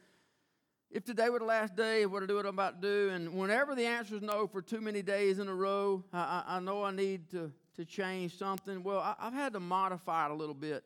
if 0.90 1.04
today 1.04 1.30
were 1.30 1.40
the 1.40 1.46
last 1.46 1.76
day, 1.76 2.06
what 2.06 2.24
I 2.24 2.28
do 2.28 2.36
what 2.36 2.46
I'm 2.46 2.54
about 2.54 2.82
to 2.82 2.88
do, 2.88 3.10
and 3.10 3.34
whenever 3.34 3.76
the 3.76 3.86
answer 3.86 4.16
is 4.16 4.22
no 4.22 4.48
for 4.48 4.62
too 4.62 4.80
many 4.80 5.02
days 5.02 5.40
in 5.40 5.48
a 5.48 5.54
row, 5.54 6.04
I, 6.14 6.44
I 6.48 6.60
know 6.60 6.84
I 6.84 6.92
need 6.92 7.30
to, 7.32 7.52
to 7.76 7.86
change 7.86 8.38
something. 8.38 8.84
Well, 8.84 9.00
I, 9.00 9.16
I've 9.20 9.34
had 9.34 9.54
to 9.54 9.60
modify 9.60 10.26
it 10.26 10.32
a 10.32 10.36
little 10.36 10.56
bit 10.56 10.84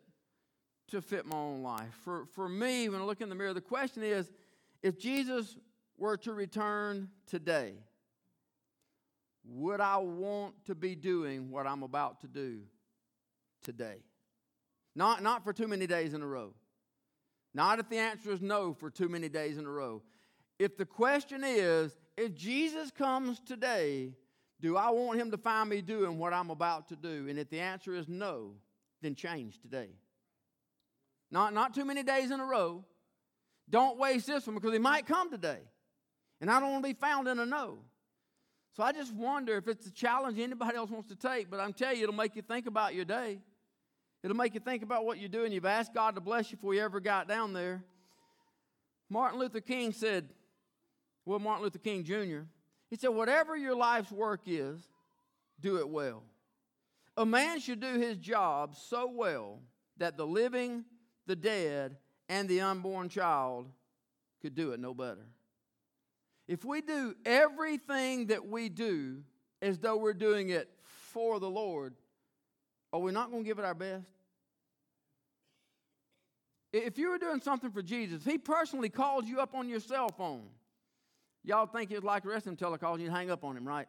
to 0.90 1.02
fit 1.02 1.26
my 1.26 1.36
own 1.36 1.64
life. 1.64 1.94
For, 2.04 2.26
for 2.34 2.48
me, 2.48 2.90
when 2.90 3.02
I 3.02 3.04
look 3.04 3.22
in 3.22 3.30
the 3.30 3.36
mirror, 3.36 3.54
the 3.54 3.62
question 3.62 4.04
is 4.04 4.32
if 4.82 4.98
Jesus 4.98 5.58
were 5.98 6.18
to 6.18 6.34
return 6.34 7.10
today, 7.26 7.74
would 9.44 9.82
I 9.82 9.98
want 9.98 10.54
to 10.66 10.76
be 10.76 10.96
doing 10.96 11.52
what 11.52 11.68
I'm 11.68 11.84
about 11.84 12.22
to 12.22 12.28
do 12.28 12.62
today? 13.64 14.04
Not, 14.96 15.22
not 15.24 15.44
for 15.44 15.54
too 15.54 15.68
many 15.68 15.88
days 15.88 16.14
in 16.14 16.22
a 16.22 16.28
row. 16.28 16.54
Not 17.54 17.80
if 17.80 17.90
the 17.90 17.98
answer 17.98 18.32
is 18.32 18.42
no 18.42 18.74
for 18.74 18.90
too 18.90 19.10
many 19.10 19.30
days 19.30 19.58
in 19.58 19.66
a 19.66 19.70
row. 19.70 20.04
If 20.60 20.78
the 20.78 20.86
question 20.86 21.44
is, 21.44 21.96
if 22.18 22.36
Jesus 22.36 22.92
comes 22.92 23.40
today, 23.40 24.14
do 24.60 24.76
I 24.76 24.90
want 24.90 25.20
him 25.20 25.32
to 25.32 25.38
find 25.38 25.70
me 25.70 25.82
doing 25.82 26.18
what 26.18 26.34
I'm 26.34 26.50
about 26.50 26.90
to 26.90 26.96
do? 26.96 27.28
And 27.30 27.38
if 27.38 27.50
the 27.50 27.60
answer 27.60 27.94
is 27.94 28.08
no, 28.08 28.54
then 29.02 29.16
change 29.16 29.60
today. 29.60 29.90
Not, 31.30 31.54
not 31.54 31.76
too 31.76 31.86
many 31.86 32.04
days 32.04 32.32
in 32.32 32.40
a 32.40 32.46
row. 32.46 32.84
Don't 33.70 34.00
waste 34.00 34.28
this 34.28 34.48
one 34.48 34.56
because 34.56 34.74
he 34.74 34.80
might 34.80 35.06
come 35.06 35.30
today. 35.30 35.60
And 36.40 36.50
I 36.50 36.60
don't 36.60 36.72
want 36.72 36.86
to 36.86 36.94
be 36.94 37.00
found 37.00 37.28
in 37.28 37.38
a 37.40 37.46
no. 37.46 37.80
So 38.74 38.84
I 38.84 38.92
just 38.92 39.14
wonder 39.14 39.58
if 39.58 39.68
it's 39.68 39.88
a 39.88 39.92
challenge 39.92 40.40
anybody 40.40 40.78
else 40.78 40.90
wants 40.90 41.10
to 41.10 41.16
take, 41.16 41.50
but 41.50 41.60
I'm 41.60 41.74
telling 41.74 41.98
you, 41.98 42.04
it'll 42.04 42.16
make 42.16 42.36
you 42.36 42.44
think 42.44 42.68
about 42.68 42.94
your 42.94 43.06
day. 43.06 43.40
It'll 44.24 44.38
make 44.38 44.54
you 44.54 44.60
think 44.60 44.84
about 44.84 45.06
what 45.06 45.20
you're 45.20 45.30
doing. 45.30 45.52
You've 45.52 45.66
asked 45.66 45.94
God 45.94 46.16
to 46.16 46.22
bless 46.22 46.52
you 46.52 46.58
before 46.58 46.74
you 46.74 46.82
ever 46.82 47.00
got 47.00 47.28
down 47.28 47.54
there. 47.54 47.84
Martin 49.10 49.40
Luther 49.40 49.62
King 49.62 49.94
said, 49.94 50.30
well, 51.26 51.40
Martin 51.40 51.64
Luther 51.64 51.80
King 51.80 52.04
Jr., 52.04 52.42
he 52.90 52.96
said, 52.96 53.10
whatever 53.10 53.56
your 53.56 53.76
life's 53.76 54.12
work 54.12 54.42
is, 54.46 54.80
do 55.60 55.78
it 55.78 55.90
well. 55.90 56.24
A 57.16 57.26
man 57.26 57.60
should 57.60 57.80
do 57.80 58.00
his 58.00 58.18
job 58.18 58.76
so 58.76 59.10
well 59.12 59.60
that 59.98 60.18
the 60.18 60.26
living 60.26 60.86
the 61.28 61.36
dead, 61.36 61.98
and 62.30 62.50
the 62.50 62.62
unborn 62.62 63.10
child 63.10 63.70
could 64.42 64.56
do 64.56 64.72
it 64.72 64.80
no 64.80 64.94
better. 64.94 65.26
If 66.48 66.66
we 66.66 66.82
do 66.82 67.14
everything 67.26 68.28
that 68.28 68.48
we 68.48 68.70
do 68.70 69.22
as 69.62 69.78
though 69.78 69.98
we're 69.98 70.14
doing 70.14 70.50
it 70.50 70.70
for 70.86 71.40
the 71.40 71.50
Lord, 71.50 71.94
are 72.92 73.00
we 73.00 73.12
not 73.12 73.30
going 73.30 73.44
to 73.44 73.48
give 73.48 73.60
it 73.60 73.66
our 73.66 73.76
best? 73.76 74.10
If 76.72 76.98
you 76.98 77.10
were 77.10 77.18
doing 77.18 77.42
something 77.42 77.72
for 77.72 77.82
Jesus, 77.82 78.24
He 78.24 78.38
personally 78.38 78.90
calls 78.90 79.26
you 79.26 79.40
up 79.40 79.54
on 79.54 79.68
your 79.68 79.80
cell 79.80 80.10
phone. 80.10 80.48
Y'all 81.48 81.66
think 81.66 81.92
it's 81.92 82.04
like 82.04 82.24
the 82.24 82.30
rest 82.30 82.46
of 82.46 82.58
telecalls, 82.58 83.00
you 83.00 83.10
hang 83.10 83.32
up 83.32 83.46
on 83.46 83.56
him, 83.56 83.66
right? 83.66 83.88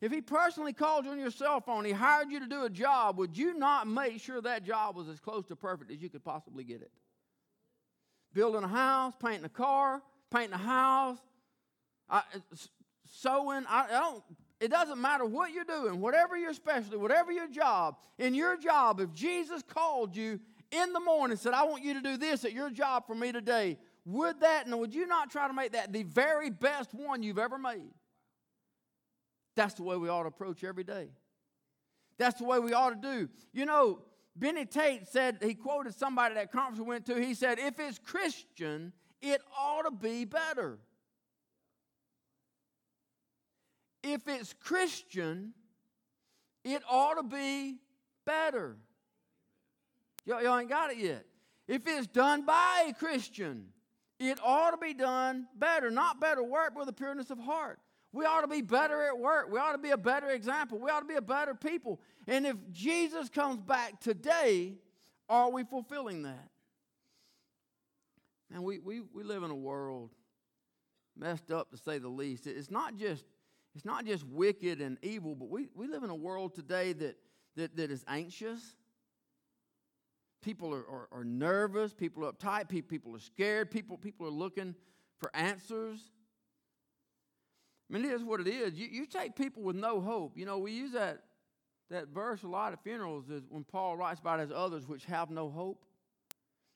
If 0.00 0.10
he 0.10 0.22
personally 0.22 0.72
called 0.72 1.04
you 1.04 1.10
on 1.10 1.18
your 1.18 1.30
cell 1.30 1.60
phone, 1.60 1.84
he 1.84 1.92
hired 1.92 2.30
you 2.30 2.40
to 2.40 2.46
do 2.46 2.64
a 2.64 2.70
job, 2.70 3.18
would 3.18 3.36
you 3.36 3.52
not 3.52 3.86
make 3.86 4.22
sure 4.22 4.40
that 4.40 4.64
job 4.64 4.96
was 4.96 5.08
as 5.08 5.20
close 5.20 5.44
to 5.48 5.56
perfect 5.56 5.90
as 5.90 6.00
you 6.00 6.08
could 6.08 6.24
possibly 6.24 6.64
get 6.64 6.80
it? 6.80 6.90
Building 8.32 8.64
a 8.64 8.68
house, 8.68 9.12
painting 9.22 9.44
a 9.44 9.50
car, 9.50 10.00
painting 10.30 10.54
a 10.54 10.58
house, 10.58 11.18
uh, 12.08 12.22
sewing. 13.04 13.64
I, 13.68 13.84
I 13.84 13.90
don't. 13.90 14.24
It 14.58 14.70
doesn't 14.70 15.00
matter 15.00 15.26
what 15.26 15.52
you're 15.52 15.64
doing, 15.64 16.00
whatever 16.00 16.36
your 16.36 16.54
specialty, 16.54 16.96
whatever 16.96 17.30
your 17.30 17.48
job. 17.48 17.96
In 18.18 18.34
your 18.34 18.56
job, 18.56 19.00
if 19.00 19.12
Jesus 19.12 19.62
called 19.62 20.16
you 20.16 20.40
in 20.70 20.92
the 20.94 21.00
morning 21.00 21.32
and 21.32 21.40
said, 21.40 21.52
"I 21.52 21.64
want 21.64 21.84
you 21.84 21.94
to 21.94 22.00
do 22.00 22.16
this 22.16 22.44
at 22.44 22.52
your 22.52 22.70
job 22.70 23.06
for 23.06 23.14
me 23.14 23.32
today," 23.32 23.78
would 24.06 24.40
that 24.40 24.64
and 24.64 24.78
would 24.78 24.94
you 24.94 25.06
not 25.06 25.30
try 25.30 25.46
to 25.46 25.52
make 25.52 25.72
that 25.72 25.92
the 25.92 26.04
very 26.04 26.48
best 26.48 26.94
one 26.94 27.22
you've 27.22 27.38
ever 27.38 27.58
made? 27.58 27.92
That's 29.54 29.74
the 29.74 29.82
way 29.82 29.96
we 29.96 30.08
ought 30.08 30.22
to 30.22 30.28
approach 30.28 30.64
every 30.64 30.84
day. 30.84 31.08
That's 32.18 32.38
the 32.38 32.46
way 32.46 32.58
we 32.58 32.72
ought 32.72 32.90
to 32.90 32.96
do. 32.96 33.28
You 33.52 33.66
know, 33.66 34.00
Benny 34.34 34.64
Tate 34.64 35.06
said, 35.06 35.38
he 35.42 35.54
quoted 35.54 35.94
somebody 35.94 36.36
that 36.36 36.50
conference 36.50 36.78
we 36.78 36.86
went 36.86 37.04
to. 37.06 37.20
He 37.20 37.34
said, 37.34 37.58
if 37.58 37.78
it's 37.78 37.98
Christian, 37.98 38.94
it 39.20 39.42
ought 39.58 39.82
to 39.82 39.90
be 39.90 40.24
better. 40.24 40.78
if 44.06 44.28
it's 44.28 44.54
Christian, 44.54 45.52
it 46.64 46.82
ought 46.88 47.14
to 47.14 47.22
be 47.22 47.76
better. 48.24 48.76
Y'all, 50.24 50.42
y'all 50.42 50.58
ain't 50.58 50.68
got 50.68 50.90
it 50.90 50.98
yet. 50.98 51.24
If 51.68 51.86
it's 51.86 52.06
done 52.06 52.44
by 52.44 52.86
a 52.88 52.92
Christian, 52.92 53.66
it 54.18 54.38
ought 54.44 54.70
to 54.70 54.78
be 54.78 54.94
done 54.94 55.46
better. 55.54 55.90
Not 55.90 56.20
better 56.20 56.42
work, 56.42 56.72
but 56.74 56.80
with 56.80 56.88
a 56.88 56.92
pureness 56.92 57.30
of 57.30 57.38
heart. 57.38 57.78
We 58.12 58.24
ought 58.24 58.40
to 58.40 58.48
be 58.48 58.62
better 58.62 59.02
at 59.02 59.18
work. 59.18 59.50
We 59.50 59.58
ought 59.58 59.72
to 59.72 59.78
be 59.78 59.90
a 59.90 59.98
better 59.98 60.30
example. 60.30 60.78
We 60.78 60.90
ought 60.90 61.00
to 61.00 61.06
be 61.06 61.16
a 61.16 61.22
better 61.22 61.54
people. 61.54 62.00
And 62.26 62.46
if 62.46 62.56
Jesus 62.72 63.28
comes 63.28 63.60
back 63.60 64.00
today, 64.00 64.76
are 65.28 65.50
we 65.50 65.64
fulfilling 65.64 66.22
that? 66.22 66.48
And 68.54 68.62
we, 68.62 68.78
we, 68.78 69.00
we 69.00 69.22
live 69.22 69.42
in 69.42 69.50
a 69.50 69.56
world 69.56 70.10
messed 71.16 71.50
up 71.50 71.70
to 71.72 71.76
say 71.76 71.98
the 71.98 72.08
least. 72.08 72.46
It's 72.46 72.70
not 72.70 72.96
just, 72.96 73.24
it's 73.74 73.84
not 73.84 74.06
just 74.06 74.24
wicked 74.24 74.80
and 74.80 74.98
evil, 75.02 75.34
but 75.34 75.48
we, 75.48 75.68
we 75.74 75.88
live 75.88 76.02
in 76.02 76.10
a 76.10 76.14
world 76.14 76.54
today 76.54 76.92
that, 76.94 77.16
that, 77.56 77.76
that 77.76 77.90
is 77.90 78.04
anxious. 78.08 78.76
People 80.46 80.72
are, 80.72 80.86
are, 80.88 81.08
are 81.10 81.24
nervous, 81.24 81.92
people 81.92 82.24
are 82.24 82.30
uptight, 82.30 82.68
people 82.68 83.16
are 83.16 83.18
scared, 83.18 83.68
people, 83.68 83.98
people 83.98 84.28
are 84.28 84.30
looking 84.30 84.76
for 85.18 85.28
answers. 85.34 85.98
I 87.90 87.94
mean, 87.94 88.04
it 88.04 88.12
is 88.12 88.22
what 88.22 88.38
it 88.38 88.46
is. 88.46 88.74
You, 88.74 88.86
you 88.86 89.06
take 89.06 89.34
people 89.34 89.64
with 89.64 89.74
no 89.74 90.00
hope. 90.00 90.38
You 90.38 90.46
know, 90.46 90.58
we 90.58 90.70
use 90.70 90.92
that, 90.92 91.24
that 91.90 92.10
verse 92.14 92.44
a 92.44 92.46
lot 92.46 92.72
at 92.72 92.80
funerals 92.84 93.28
is 93.28 93.42
when 93.48 93.64
Paul 93.64 93.96
writes 93.96 94.20
about 94.20 94.38
as 94.38 94.52
others 94.54 94.86
which 94.86 95.04
have 95.06 95.30
no 95.30 95.50
hope. 95.50 95.84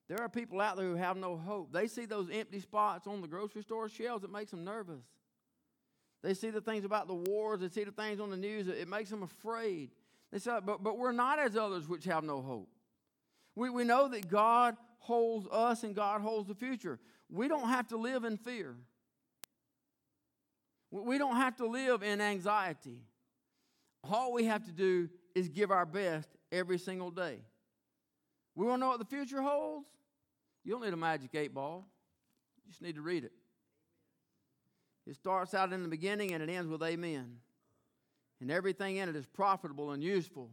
There 0.09 0.21
are 0.21 0.29
people 0.29 0.61
out 0.61 0.77
there 0.77 0.87
who 0.87 0.97
have 0.97 1.17
no 1.17 1.37
hope. 1.37 1.73
They 1.73 1.87
see 1.87 2.07
those 2.07 2.27
empty 2.29 2.59
spots 2.59 3.07
on 3.07 3.21
the 3.21 3.29
grocery 3.29 3.63
store 3.63 3.89
shelves, 3.89 4.25
it 4.25 4.33
makes 4.33 4.51
them 4.51 4.65
nervous. 4.65 5.05
They 6.25 6.35
see 6.35 6.51
the 6.51 6.61
things 6.61 6.85
about 6.85 7.07
the 7.07 7.15
wars, 7.15 7.61
they 7.61 7.69
see 7.69 7.85
the 7.85 7.93
things 7.93 8.19
on 8.19 8.31
the 8.31 8.37
news, 8.37 8.67
it 8.67 8.89
makes 8.89 9.11
them 9.11 9.23
afraid. 9.23 9.91
They 10.33 10.41
say, 10.41 10.59
but, 10.67 10.83
but 10.83 10.99
we're 10.99 11.13
not 11.13 11.39
as 11.39 11.57
others 11.57 11.87
which 11.87 12.05
have 12.07 12.25
no 12.25 12.43
hope. 12.43 12.69
We, 13.61 13.69
we 13.69 13.85
know 13.85 14.09
that 14.09 14.31
God 14.31 14.79
holds 15.01 15.47
us 15.53 15.83
and 15.83 15.95
God 15.95 16.23
holds 16.23 16.49
the 16.49 16.55
future. 16.55 16.99
We 17.29 17.47
don't 17.47 17.69
have 17.69 17.89
to 17.89 17.99
live 17.99 18.25
in 18.25 18.39
fear. 18.39 18.75
We 20.91 21.19
don't 21.19 21.37
have 21.37 21.57
to 21.57 21.67
live 21.67 22.03
in 22.03 22.23
anxiety. 22.23 23.03
All 24.03 24.33
we 24.33 24.47
have 24.47 24.65
to 24.65 24.73
do 24.73 25.11
is 25.35 25.51
give 25.51 25.71
our 25.71 25.85
best 25.85 26.31
every 26.51 26.79
single 26.79 27.11
day. 27.11 27.41
We 28.55 28.65
want 28.65 28.81
to 28.81 28.81
know 28.81 28.89
what 28.89 28.99
the 28.99 29.05
future 29.05 29.43
holds? 29.43 29.91
You 30.65 30.73
don't 30.73 30.83
need 30.83 30.95
a 30.95 30.97
magic 30.97 31.35
eight 31.35 31.53
ball. 31.53 31.87
You 32.65 32.71
just 32.71 32.81
need 32.81 32.95
to 32.95 33.03
read 33.03 33.25
it. 33.25 33.33
It 35.07 35.17
starts 35.17 35.53
out 35.53 35.71
in 35.75 35.83
the 35.83 35.89
beginning 35.91 36.33
and 36.33 36.43
it 36.43 36.49
ends 36.49 36.71
with 36.71 36.83
amen. 36.83 37.37
And 38.41 38.51
everything 38.51 38.97
in 38.97 39.11
it 39.11 39.17
is 39.17 39.27
profitable 39.27 39.91
and 39.91 40.03
useful, 40.03 40.49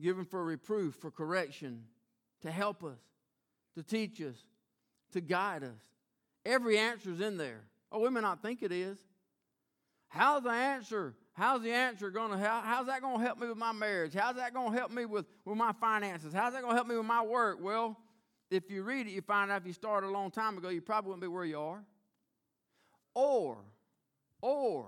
given 0.00 0.24
for 0.24 0.42
reproof, 0.44 0.96
for 0.96 1.12
correction, 1.12 1.84
to 2.42 2.50
help 2.50 2.84
us, 2.84 2.98
to 3.74 3.82
teach 3.82 4.20
us, 4.20 4.36
to 5.12 5.20
guide 5.20 5.64
us. 5.64 5.80
Every 6.44 6.78
answer 6.78 7.10
is 7.10 7.20
in 7.20 7.36
there. 7.36 7.62
Oh, 7.90 8.00
we 8.00 8.10
may 8.10 8.20
not 8.20 8.42
think 8.42 8.62
it 8.62 8.72
is. 8.72 8.98
How's 10.08 10.42
the 10.42 10.50
answer? 10.50 11.14
How's 11.32 11.62
the 11.62 11.72
answer 11.72 12.10
going 12.10 12.30
to 12.30 12.38
help? 12.38 12.64
How's 12.64 12.86
that 12.86 13.02
going 13.02 13.18
to 13.18 13.24
help 13.24 13.38
me 13.38 13.48
with 13.48 13.58
my 13.58 13.72
marriage? 13.72 14.14
How's 14.14 14.36
that 14.36 14.54
going 14.54 14.72
to 14.72 14.78
help 14.78 14.90
me 14.90 15.04
with, 15.04 15.26
with 15.44 15.56
my 15.56 15.72
finances? 15.72 16.32
How's 16.32 16.52
that 16.52 16.62
going 16.62 16.72
to 16.72 16.76
help 16.76 16.88
me 16.88 16.96
with 16.96 17.04
my 17.04 17.22
work? 17.22 17.58
Well, 17.60 17.98
if 18.50 18.70
you 18.70 18.82
read 18.82 19.06
it, 19.06 19.10
you 19.10 19.20
find 19.22 19.50
out 19.50 19.60
if 19.60 19.66
you 19.66 19.72
started 19.72 20.06
a 20.06 20.10
long 20.10 20.30
time 20.30 20.56
ago, 20.56 20.68
you 20.68 20.80
probably 20.80 21.10
wouldn't 21.10 21.22
be 21.22 21.28
where 21.28 21.44
you 21.44 21.58
are. 21.58 21.84
Or, 23.14 23.58
or, 24.40 24.86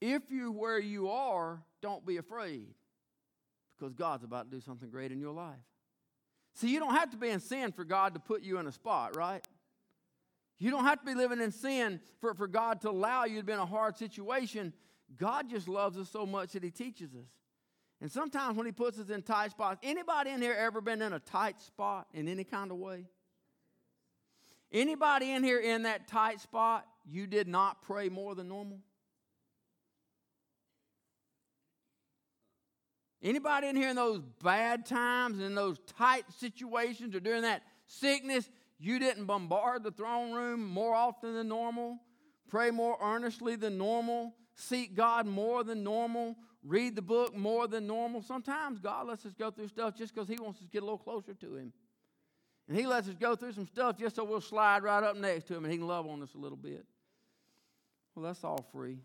if 0.00 0.30
you 0.30 0.52
where 0.52 0.78
you 0.78 1.10
are, 1.10 1.60
don't 1.82 2.06
be 2.06 2.18
afraid 2.18 2.68
because 3.76 3.94
God's 3.94 4.24
about 4.24 4.50
to 4.50 4.56
do 4.56 4.60
something 4.60 4.90
great 4.90 5.12
in 5.12 5.20
your 5.20 5.32
life. 5.32 5.56
See, 6.58 6.72
you 6.72 6.80
don't 6.80 6.94
have 6.94 7.10
to 7.10 7.16
be 7.16 7.28
in 7.28 7.38
sin 7.38 7.70
for 7.70 7.84
God 7.84 8.14
to 8.14 8.20
put 8.20 8.42
you 8.42 8.58
in 8.58 8.66
a 8.66 8.72
spot, 8.72 9.14
right? 9.14 9.46
You 10.58 10.72
don't 10.72 10.82
have 10.84 10.98
to 10.98 11.06
be 11.06 11.14
living 11.14 11.40
in 11.40 11.52
sin 11.52 12.00
for, 12.20 12.34
for 12.34 12.48
God 12.48 12.80
to 12.80 12.90
allow 12.90 13.26
you 13.26 13.38
to 13.38 13.46
be 13.46 13.52
in 13.52 13.60
a 13.60 13.66
hard 13.66 13.96
situation. 13.96 14.72
God 15.16 15.48
just 15.48 15.68
loves 15.68 15.96
us 15.96 16.10
so 16.10 16.26
much 16.26 16.54
that 16.54 16.64
He 16.64 16.72
teaches 16.72 17.14
us. 17.14 17.28
And 18.00 18.10
sometimes 18.10 18.56
when 18.56 18.66
he 18.66 18.72
puts 18.72 18.98
us 18.98 19.08
in 19.08 19.22
tight 19.22 19.52
spots, 19.52 19.78
anybody 19.84 20.30
in 20.30 20.42
here 20.42 20.56
ever 20.58 20.80
been 20.80 21.00
in 21.00 21.12
a 21.12 21.20
tight 21.20 21.60
spot 21.60 22.08
in 22.12 22.26
any 22.26 22.44
kind 22.44 22.72
of 22.72 22.78
way? 22.78 23.06
Anybody 24.72 25.30
in 25.30 25.44
here 25.44 25.60
in 25.60 25.84
that 25.84 26.08
tight 26.08 26.40
spot, 26.40 26.86
you 27.08 27.28
did 27.28 27.46
not 27.46 27.82
pray 27.82 28.08
more 28.08 28.34
than 28.34 28.48
normal? 28.48 28.78
Anybody 33.22 33.66
in 33.66 33.76
here 33.76 33.88
in 33.88 33.96
those 33.96 34.20
bad 34.42 34.86
times 34.86 35.38
and 35.38 35.46
in 35.46 35.54
those 35.54 35.78
tight 35.98 36.24
situations 36.38 37.14
or 37.14 37.20
during 37.20 37.42
that 37.42 37.62
sickness, 37.86 38.48
you 38.78 38.98
didn't 39.00 39.24
bombard 39.24 39.82
the 39.82 39.90
throne 39.90 40.32
room 40.32 40.64
more 40.64 40.94
often 40.94 41.34
than 41.34 41.48
normal, 41.48 41.98
pray 42.48 42.70
more 42.70 42.96
earnestly 43.02 43.56
than 43.56 43.76
normal, 43.76 44.34
seek 44.54 44.94
God 44.94 45.26
more 45.26 45.64
than 45.64 45.82
normal, 45.82 46.36
read 46.62 46.94
the 46.94 47.02
book 47.02 47.34
more 47.36 47.66
than 47.66 47.88
normal. 47.88 48.22
Sometimes 48.22 48.78
God 48.78 49.08
lets 49.08 49.26
us 49.26 49.34
go 49.34 49.50
through 49.50 49.68
stuff 49.68 49.96
just 49.96 50.14
because 50.14 50.28
He 50.28 50.36
wants 50.36 50.60
us 50.60 50.66
to 50.66 50.70
get 50.70 50.82
a 50.82 50.84
little 50.84 50.98
closer 50.98 51.34
to 51.34 51.56
Him. 51.56 51.72
And 52.68 52.76
He 52.76 52.86
lets 52.86 53.08
us 53.08 53.14
go 53.18 53.34
through 53.34 53.52
some 53.52 53.66
stuff 53.66 53.98
just 53.98 54.14
so 54.14 54.22
we'll 54.22 54.40
slide 54.40 54.84
right 54.84 55.02
up 55.02 55.16
next 55.16 55.48
to 55.48 55.56
Him 55.56 55.64
and 55.64 55.72
He 55.72 55.78
can 55.78 55.88
love 55.88 56.06
on 56.06 56.22
us 56.22 56.34
a 56.34 56.38
little 56.38 56.56
bit. 56.56 56.86
Well, 58.14 58.24
that's 58.24 58.44
all 58.44 58.64
free. 58.72 58.98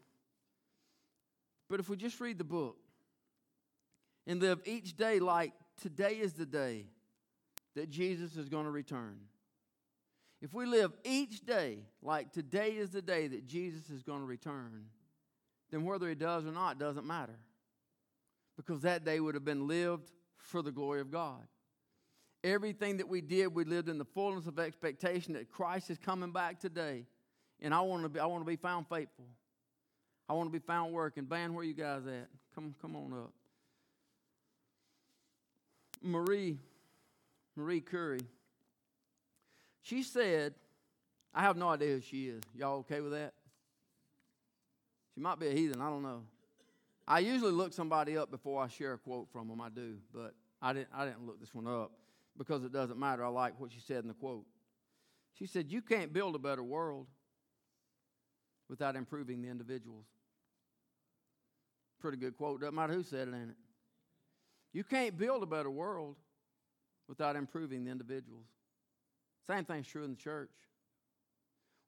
But 1.67 1.79
if 1.79 1.89
we 1.89 1.95
just 1.95 2.19
read 2.19 2.37
the 2.37 2.43
book 2.43 2.77
and 4.27 4.41
live 4.41 4.59
each 4.65 4.95
day 4.95 5.19
like 5.19 5.53
today 5.81 6.13
is 6.13 6.33
the 6.33 6.45
day 6.45 6.85
that 7.75 7.89
Jesus 7.89 8.35
is 8.35 8.49
going 8.49 8.65
to 8.65 8.71
return. 8.71 9.19
If 10.41 10.53
we 10.53 10.65
live 10.65 10.91
each 11.03 11.45
day 11.45 11.79
like 12.01 12.31
today 12.31 12.71
is 12.71 12.89
the 12.89 13.01
day 13.01 13.27
that 13.27 13.45
Jesus 13.45 13.89
is 13.89 14.03
going 14.03 14.19
to 14.19 14.25
return, 14.25 14.85
then 15.71 15.85
whether 15.85 16.07
he 16.09 16.15
does 16.15 16.45
or 16.45 16.51
not 16.51 16.77
doesn't 16.77 17.05
matter. 17.05 17.39
Because 18.55 18.81
that 18.81 19.03
day 19.03 19.19
would 19.19 19.35
have 19.35 19.45
been 19.45 19.67
lived 19.67 20.11
for 20.37 20.61
the 20.61 20.71
glory 20.71 21.01
of 21.01 21.09
God. 21.09 21.41
Everything 22.43 22.97
that 22.97 23.07
we 23.07 23.21
did, 23.21 23.47
we 23.47 23.63
lived 23.63 23.87
in 23.87 23.97
the 23.97 24.05
fullness 24.05 24.45
of 24.45 24.59
expectation 24.59 25.33
that 25.33 25.49
Christ 25.49 25.89
is 25.89 25.97
coming 25.97 26.31
back 26.31 26.59
today. 26.59 27.05
And 27.61 27.73
I 27.73 27.79
want 27.81 28.03
to 28.03 28.09
be, 28.09 28.19
I 28.19 28.25
want 28.25 28.41
to 28.41 28.45
be 28.45 28.57
found 28.57 28.87
faithful. 28.89 29.25
I 30.27 30.33
want 30.33 30.51
to 30.51 30.51
be 30.51 30.63
found 30.63 30.93
working. 30.93 31.23
Band, 31.23 31.55
where 31.55 31.63
you 31.63 31.73
guys 31.73 32.05
at? 32.05 32.27
Come, 32.53 32.75
come 32.81 32.95
on 32.95 33.13
up. 33.13 33.33
Marie, 36.03 36.57
Marie 37.55 37.81
Curie, 37.81 38.27
she 39.81 40.03
said, 40.03 40.53
I 41.33 41.41
have 41.41 41.57
no 41.57 41.69
idea 41.69 41.95
who 41.95 42.01
she 42.01 42.27
is. 42.27 42.43
Y'all 42.55 42.79
okay 42.79 43.01
with 43.01 43.13
that? 43.13 43.33
She 45.15 45.21
might 45.21 45.39
be 45.39 45.47
a 45.47 45.53
heathen, 45.53 45.81
I 45.81 45.89
don't 45.89 46.03
know. 46.03 46.23
I 47.07 47.19
usually 47.19 47.51
look 47.51 47.73
somebody 47.73 48.17
up 48.17 48.31
before 48.31 48.63
I 48.63 48.67
share 48.67 48.93
a 48.93 48.97
quote 48.97 49.27
from 49.31 49.47
them. 49.47 49.59
I 49.61 49.69
do, 49.69 49.97
but 50.13 50.33
I 50.61 50.73
didn't, 50.73 50.89
I 50.93 51.05
didn't 51.05 51.25
look 51.25 51.39
this 51.39 51.53
one 51.53 51.67
up 51.67 51.91
because 52.37 52.63
it 52.63 52.71
doesn't 52.71 52.97
matter. 52.97 53.23
I 53.23 53.27
like 53.27 53.59
what 53.59 53.71
she 53.71 53.79
said 53.79 54.03
in 54.03 54.07
the 54.07 54.13
quote. 54.13 54.45
She 55.37 55.45
said, 55.45 55.71
You 55.71 55.81
can't 55.81 56.13
build 56.13 56.35
a 56.35 56.39
better 56.39 56.63
world 56.63 57.07
without 58.69 58.95
improving 58.95 59.41
the 59.41 59.49
individuals. 59.49 60.05
Pretty 61.99 62.17
good 62.17 62.37
quote. 62.37 62.61
Doesn't 62.61 62.75
matter 62.75 62.93
who 62.93 63.03
said 63.03 63.27
it, 63.27 63.33
ain't 63.33 63.49
it? 63.49 63.55
You 64.73 64.83
can't 64.83 65.17
build 65.17 65.43
a 65.43 65.45
better 65.45 65.69
world 65.69 66.15
without 67.07 67.35
improving 67.35 67.85
the 67.85 67.91
individuals. 67.91 68.47
Same 69.45 69.65
thing's 69.65 69.87
true 69.87 70.03
in 70.03 70.11
the 70.11 70.17
church. 70.17 70.49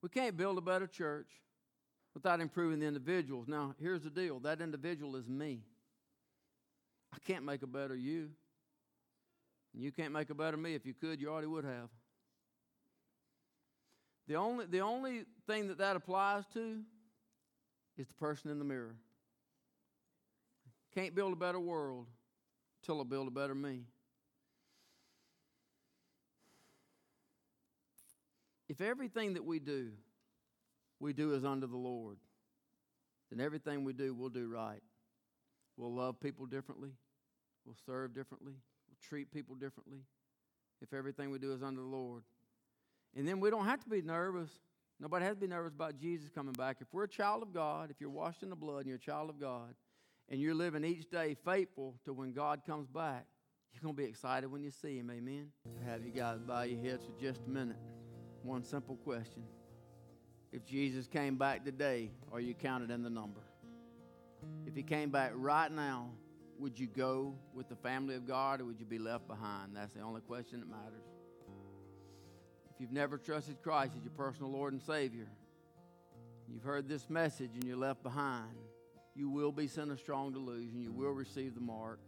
We 0.02 0.10
can't 0.10 0.38
build 0.38 0.58
a 0.58 0.62
better 0.62 0.86
church 0.86 1.30
without 2.14 2.40
improving 2.40 2.80
the 2.80 2.86
individuals. 2.86 3.48
Now, 3.48 3.74
here's 3.80 4.02
the 4.02 4.10
deal 4.10 4.40
that 4.40 4.62
individual 4.62 5.16
is 5.16 5.28
me. 5.28 5.62
I 7.14 7.18
can't 7.26 7.44
make 7.44 7.64
a 7.64 7.68
better 7.68 7.96
you. 7.96 8.30
And 9.74 9.84
you 9.84 9.92
can't 9.92 10.14
make 10.14 10.30
a 10.30 10.36
better 10.36 10.58
me. 10.58 10.76
If 10.76 10.86
you 10.86 10.94
could, 10.94 11.20
you 11.20 11.30
already 11.30 11.48
would 11.48 11.66
have. 11.66 11.90
The 14.28 14.36
only, 14.36 14.66
the 14.66 14.80
only 14.82 15.26
thing 15.48 15.68
that 15.70 15.78
that 15.80 15.96
applies 15.96 16.44
to 16.54 16.82
is 17.98 18.08
the 18.08 18.14
person 18.16 18.52
in 18.52 18.60
the 18.60 18.66
mirror. 18.66 18.96
Can't 20.94 21.16
build 21.16 21.34
a 21.34 21.36
better 21.36 21.60
world 21.60 22.08
till 22.86 23.02
I 23.02 23.04
build 23.04 23.28
a 23.28 23.32
better 23.32 23.56
me. 23.56 23.82
If 28.68 28.82
everything 28.82 29.34
that 29.34 29.46
we 29.46 29.60
do 29.60 29.92
we 31.00 31.14
do 31.14 31.34
is 31.34 31.44
under 31.44 31.68
the 31.68 31.78
Lord, 31.78 32.18
then 33.30 33.44
everything 33.44 33.84
we 33.84 33.94
do, 33.94 34.14
we'll 34.14 34.30
do 34.30 34.48
right. 34.48 34.82
We'll 35.78 35.94
love 35.94 36.20
people 36.20 36.46
differently. 36.46 36.92
We'll 37.66 37.76
serve 37.86 38.14
differently. 38.14 38.54
We'll 38.88 38.98
treat 39.08 39.32
people 39.32 39.56
differently 39.56 40.00
if 40.82 40.94
everything 40.94 41.32
we 41.32 41.40
do 41.40 41.52
is 41.54 41.62
under 41.62 41.82
the 41.82 41.88
Lord. 41.88 42.24
And 43.16 43.28
then 43.28 43.40
we 43.40 43.50
don't 43.50 43.66
have 43.66 43.84
to 43.84 43.90
be 43.90 44.02
nervous 44.02 44.50
Nobody 45.00 45.26
has 45.26 45.36
to 45.36 45.42
be 45.42 45.48
nervous 45.48 45.74
about 45.74 45.98
Jesus 45.98 46.30
coming 46.34 46.54
back. 46.54 46.78
If 46.80 46.88
we're 46.94 47.04
a 47.04 47.10
child 47.10 47.44
of 47.44 47.54
God, 47.54 47.92
if 47.92 48.00
you're 48.00 48.10
washed 48.10 48.44
in 48.44 48.50
the 48.50 48.56
blood 48.56 48.80
and 48.80 48.88
you're 48.88 48.96
a 48.96 49.00
child 49.00 49.30
of 49.30 49.40
God, 49.40 49.76
and 50.30 50.40
you're 50.42 50.56
living 50.56 50.84
each 50.84 51.10
day 51.10 51.36
faithful 51.46 51.96
to 52.06 52.14
when 52.14 52.34
God 52.34 52.62
comes 52.66 52.88
back, 52.88 53.26
you're 53.74 53.82
going 53.82 53.96
to 53.96 54.02
be 54.02 54.08
excited 54.08 54.52
when 54.52 54.64
you 54.64 54.72
see 54.72 54.98
Him. 54.98 55.12
Amen. 55.12 55.50
Have 55.86 56.04
you 56.06 56.12
guys 56.12 56.40
bow 56.40 56.64
your 56.64 56.82
heads 56.82 57.04
for 57.06 57.22
just 57.22 57.42
a 57.46 57.50
minute? 57.50 57.78
One 58.44 58.64
simple 58.64 58.96
question. 58.98 59.44
If 60.52 60.66
Jesus 60.66 61.08
came 61.08 61.36
back 61.36 61.66
today, 61.66 62.12
are 62.32 62.40
you 62.40 62.54
counted 62.54 62.90
in 62.90 63.04
the 63.04 63.10
number? 63.10 63.42
If 64.66 64.76
He 64.76 64.84
came 64.84 65.10
back 65.10 65.32
right 65.36 65.72
now, 65.72 66.12
would 66.58 66.80
you 66.80 66.88
go 66.88 67.36
with 67.54 67.68
the 67.68 67.76
family 67.76 68.16
of 68.16 68.26
God 68.26 68.62
or 68.62 68.66
would 68.66 68.80
you 68.80 68.86
be 68.86 69.00
left 69.00 69.28
behind? 69.28 69.76
That's 69.76 69.94
the 69.94 70.02
only 70.02 70.22
question 70.22 70.62
that 70.62 70.70
matters. 70.70 71.04
If 72.74 72.80
you've 72.80 72.92
never 72.92 73.18
trusted 73.18 73.62
Christ 73.62 73.94
as 73.98 74.04
your 74.04 74.14
personal 74.14 74.52
Lord 74.52 74.74
and 74.74 74.82
Savior, 74.82 75.28
you've 76.48 76.64
heard 76.64 76.88
this 76.88 77.10
message 77.10 77.52
and 77.54 77.64
you're 77.64 77.78
left 77.78 78.04
behind, 78.04 78.56
you 79.16 79.30
will 79.30 79.52
be 79.52 79.68
sent 79.68 79.92
a 79.92 79.98
strong 79.98 80.34
delusion. 80.34 80.82
You 80.82 80.92
will 80.92 81.12
receive 81.12 81.56
the 81.56 81.62
mark. 81.62 82.00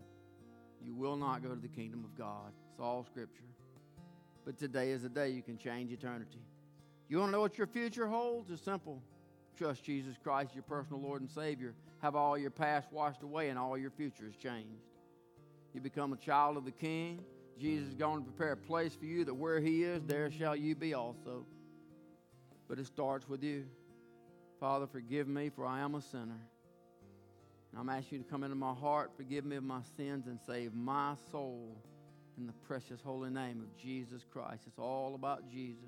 You 0.83 0.93
will 0.93 1.15
not 1.15 1.41
go 1.41 1.49
to 1.49 1.61
the 1.61 1.67
kingdom 1.67 2.03
of 2.03 2.15
God. 2.17 2.51
It's 2.71 2.79
all 2.79 3.05
Scripture. 3.05 3.43
But 4.45 4.57
today 4.57 4.91
is 4.91 5.01
the 5.01 5.09
day 5.09 5.29
you 5.29 5.41
can 5.41 5.57
change 5.57 5.91
eternity. 5.91 6.41
You 7.09 7.19
want 7.19 7.29
to 7.29 7.31
know 7.31 7.41
what 7.41 7.57
your 7.57 7.67
future 7.67 8.07
holds? 8.07 8.51
It's 8.51 8.61
simple. 8.61 9.01
Trust 9.57 9.83
Jesus 9.83 10.15
Christ, 10.21 10.53
your 10.53 10.63
personal 10.63 11.01
Lord 11.01 11.21
and 11.21 11.29
Savior. 11.29 11.73
Have 12.01 12.15
all 12.15 12.37
your 12.37 12.51
past 12.51 12.91
washed 12.91 13.23
away 13.23 13.49
and 13.49 13.57
all 13.57 13.77
your 13.77 13.89
future 13.89 14.27
is 14.27 14.35
changed. 14.35 14.83
You 15.73 15.81
become 15.81 16.13
a 16.13 16.17
child 16.17 16.57
of 16.57 16.65
the 16.65 16.71
King. 16.71 17.23
Jesus 17.59 17.87
is 17.87 17.95
going 17.95 18.23
to 18.23 18.29
prepare 18.29 18.51
a 18.51 18.57
place 18.57 18.93
for 18.93 19.05
you 19.05 19.25
that 19.25 19.33
where 19.33 19.59
He 19.59 19.83
is, 19.83 20.03
there 20.03 20.29
shall 20.29 20.55
you 20.55 20.75
be 20.75 20.93
also. 20.93 21.45
But 22.67 22.79
it 22.79 22.85
starts 22.85 23.27
with 23.27 23.43
you. 23.43 23.65
Father, 24.59 24.87
forgive 24.87 25.27
me, 25.27 25.49
for 25.49 25.65
I 25.65 25.79
am 25.79 25.95
a 25.95 26.01
sinner. 26.01 26.39
I'm 27.75 27.89
asking 27.89 28.19
you 28.19 28.23
to 28.23 28.29
come 28.29 28.43
into 28.43 28.55
my 28.55 28.73
heart, 28.73 29.11
forgive 29.17 29.45
me 29.45 29.55
of 29.55 29.63
my 29.63 29.81
sins, 29.95 30.27
and 30.27 30.39
save 30.47 30.73
my 30.73 31.15
soul 31.31 31.75
in 32.37 32.45
the 32.47 32.53
precious 32.67 33.01
holy 33.03 33.29
name 33.29 33.61
of 33.61 33.75
Jesus 33.77 34.23
Christ. 34.31 34.63
It's 34.67 34.79
all 34.79 35.15
about 35.15 35.49
Jesus. 35.49 35.83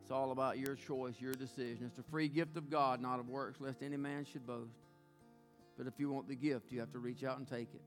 It's 0.00 0.10
all 0.10 0.32
about 0.32 0.58
your 0.58 0.74
choice, 0.74 1.14
your 1.18 1.34
decision. 1.34 1.86
It's 1.86 1.98
a 1.98 2.10
free 2.10 2.28
gift 2.28 2.56
of 2.56 2.70
God, 2.70 3.00
not 3.00 3.20
of 3.20 3.28
works, 3.28 3.60
lest 3.60 3.82
any 3.82 3.96
man 3.96 4.24
should 4.24 4.46
boast. 4.46 4.76
But 5.78 5.86
if 5.86 5.94
you 5.98 6.10
want 6.10 6.28
the 6.28 6.34
gift, 6.34 6.70
you 6.70 6.80
have 6.80 6.92
to 6.92 6.98
reach 6.98 7.24
out 7.24 7.38
and 7.38 7.48
take 7.48 7.68
it. 7.74 7.82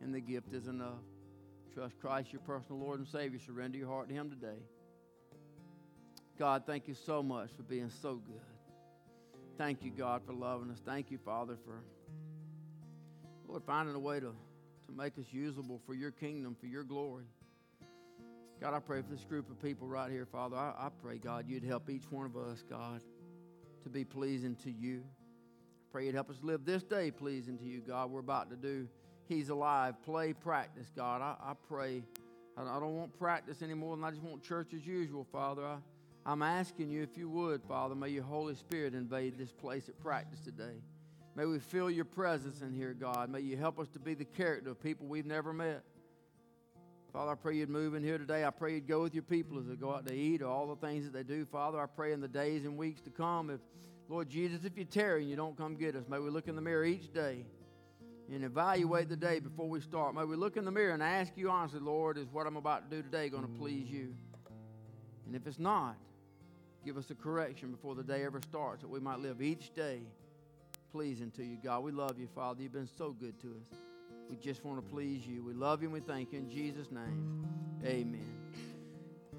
And 0.00 0.14
the 0.14 0.20
gift 0.20 0.52
is 0.52 0.66
enough. 0.66 1.02
Trust 1.72 1.98
Christ, 2.00 2.32
your 2.32 2.40
personal 2.42 2.80
Lord 2.80 2.98
and 2.98 3.08
Savior. 3.08 3.38
Surrender 3.44 3.78
your 3.78 3.88
heart 3.88 4.08
to 4.08 4.14
Him 4.14 4.30
today. 4.30 4.58
God, 6.38 6.64
thank 6.66 6.88
you 6.88 6.94
so 6.94 7.22
much 7.22 7.50
for 7.56 7.62
being 7.62 7.90
so 8.02 8.14
good. 8.14 8.40
Thank 9.56 9.84
you, 9.84 9.90
God, 9.90 10.22
for 10.26 10.32
loving 10.32 10.70
us. 10.70 10.80
Thank 10.84 11.10
you, 11.10 11.18
Father, 11.18 11.56
for 11.64 11.84
Lord, 13.54 13.62
finding 13.66 13.94
a 13.94 14.00
way 14.00 14.18
to, 14.18 14.34
to 14.86 14.92
make 14.96 15.16
us 15.16 15.26
usable 15.30 15.80
for 15.86 15.94
your 15.94 16.10
kingdom, 16.10 16.56
for 16.58 16.66
your 16.66 16.82
glory. 16.82 17.26
God, 18.60 18.74
I 18.74 18.80
pray 18.80 19.00
for 19.00 19.12
this 19.12 19.24
group 19.24 19.48
of 19.48 19.62
people 19.62 19.86
right 19.86 20.10
here, 20.10 20.26
Father. 20.26 20.56
I, 20.56 20.74
I 20.76 20.88
pray, 21.00 21.18
God, 21.18 21.44
you'd 21.46 21.62
help 21.62 21.88
each 21.88 22.10
one 22.10 22.26
of 22.26 22.36
us, 22.36 22.64
God, 22.68 23.00
to 23.84 23.88
be 23.88 24.04
pleasing 24.04 24.56
to 24.64 24.72
you. 24.72 25.04
I 25.06 25.86
pray 25.92 26.06
you'd 26.06 26.16
help 26.16 26.30
us 26.30 26.38
live 26.42 26.64
this 26.64 26.82
day 26.82 27.12
pleasing 27.12 27.56
to 27.58 27.64
you, 27.64 27.80
God. 27.80 28.10
We're 28.10 28.18
about 28.18 28.50
to 28.50 28.56
do 28.56 28.88
He's 29.28 29.50
Alive, 29.50 30.02
play, 30.02 30.32
practice, 30.32 30.90
God. 30.96 31.22
I, 31.22 31.36
I 31.40 31.52
pray. 31.68 32.02
I, 32.56 32.62
I 32.62 32.80
don't 32.80 32.96
want 32.96 33.16
practice 33.16 33.62
anymore, 33.62 33.94
and 33.94 34.04
I 34.04 34.10
just 34.10 34.22
want 34.24 34.42
church 34.42 34.74
as 34.74 34.84
usual, 34.84 35.28
Father. 35.30 35.64
I, 35.64 35.76
I'm 36.26 36.42
asking 36.42 36.90
you, 36.90 37.04
if 37.04 37.16
you 37.16 37.28
would, 37.28 37.62
Father, 37.62 37.94
may 37.94 38.08
your 38.08 38.24
Holy 38.24 38.56
Spirit 38.56 38.94
invade 38.94 39.38
this 39.38 39.52
place 39.52 39.88
at 39.88 39.96
practice 40.00 40.40
today. 40.40 40.82
May 41.36 41.46
we 41.46 41.58
feel 41.58 41.90
your 41.90 42.04
presence 42.04 42.62
in 42.62 42.72
here, 42.72 42.94
God. 42.94 43.28
May 43.28 43.40
you 43.40 43.56
help 43.56 43.80
us 43.80 43.88
to 43.88 43.98
be 43.98 44.14
the 44.14 44.24
character 44.24 44.70
of 44.70 44.80
people 44.80 45.06
we've 45.06 45.26
never 45.26 45.52
met. 45.52 45.82
Father, 47.12 47.32
I 47.32 47.34
pray 47.34 47.56
you'd 47.56 47.70
move 47.70 47.94
in 47.94 48.04
here 48.04 48.18
today. 48.18 48.44
I 48.44 48.50
pray 48.50 48.74
you'd 48.74 48.86
go 48.86 49.02
with 49.02 49.14
your 49.14 49.24
people 49.24 49.58
as 49.58 49.66
they 49.66 49.74
go 49.74 49.92
out 49.92 50.06
to 50.06 50.14
eat 50.14 50.42
or 50.42 50.48
all 50.48 50.68
the 50.68 50.86
things 50.86 51.04
that 51.04 51.12
they 51.12 51.24
do. 51.24 51.44
Father, 51.44 51.80
I 51.80 51.86
pray 51.86 52.12
in 52.12 52.20
the 52.20 52.28
days 52.28 52.64
and 52.64 52.76
weeks 52.76 53.00
to 53.02 53.10
come, 53.10 53.50
if 53.50 53.60
Lord 54.08 54.28
Jesus, 54.28 54.64
if 54.64 54.78
you 54.78 54.84
tarry 54.84 55.22
and 55.22 55.30
you 55.30 55.34
don't 55.36 55.56
come 55.56 55.74
get 55.74 55.96
us, 55.96 56.04
may 56.08 56.20
we 56.20 56.30
look 56.30 56.46
in 56.46 56.54
the 56.54 56.62
mirror 56.62 56.84
each 56.84 57.12
day 57.12 57.44
and 58.32 58.44
evaluate 58.44 59.08
the 59.08 59.16
day 59.16 59.40
before 59.40 59.68
we 59.68 59.80
start. 59.80 60.14
May 60.14 60.24
we 60.24 60.36
look 60.36 60.56
in 60.56 60.64
the 60.64 60.70
mirror 60.70 60.94
and 60.94 61.02
ask 61.02 61.32
you 61.36 61.50
honestly, 61.50 61.80
Lord, 61.80 62.16
is 62.16 62.28
what 62.32 62.46
I'm 62.46 62.56
about 62.56 62.88
to 62.88 62.96
do 62.96 63.02
today 63.02 63.28
going 63.28 63.42
to 63.42 63.58
please 63.58 63.90
you? 63.90 64.14
And 65.26 65.34
if 65.34 65.48
it's 65.48 65.58
not, 65.58 65.96
give 66.84 66.96
us 66.96 67.10
a 67.10 67.14
correction 67.14 67.72
before 67.72 67.96
the 67.96 68.04
day 68.04 68.24
ever 68.24 68.40
starts 68.40 68.82
that 68.82 68.88
we 68.88 69.00
might 69.00 69.18
live 69.18 69.42
each 69.42 69.74
day 69.74 70.00
pleasing 70.94 71.32
to 71.32 71.42
you, 71.42 71.56
God. 71.56 71.82
We 71.82 71.90
love 71.90 72.20
you, 72.20 72.28
Father. 72.36 72.62
You've 72.62 72.72
been 72.72 72.88
so 72.96 73.10
good 73.10 73.36
to 73.40 73.48
us. 73.48 73.78
We 74.30 74.36
just 74.36 74.64
want 74.64 74.78
to 74.78 74.90
please 74.92 75.26
you. 75.26 75.42
We 75.42 75.52
love 75.52 75.82
you 75.82 75.88
and 75.88 75.92
we 75.92 75.98
thank 75.98 76.32
you 76.32 76.38
in 76.38 76.48
Jesus' 76.48 76.92
name. 76.92 77.48
Amen. 77.84 78.43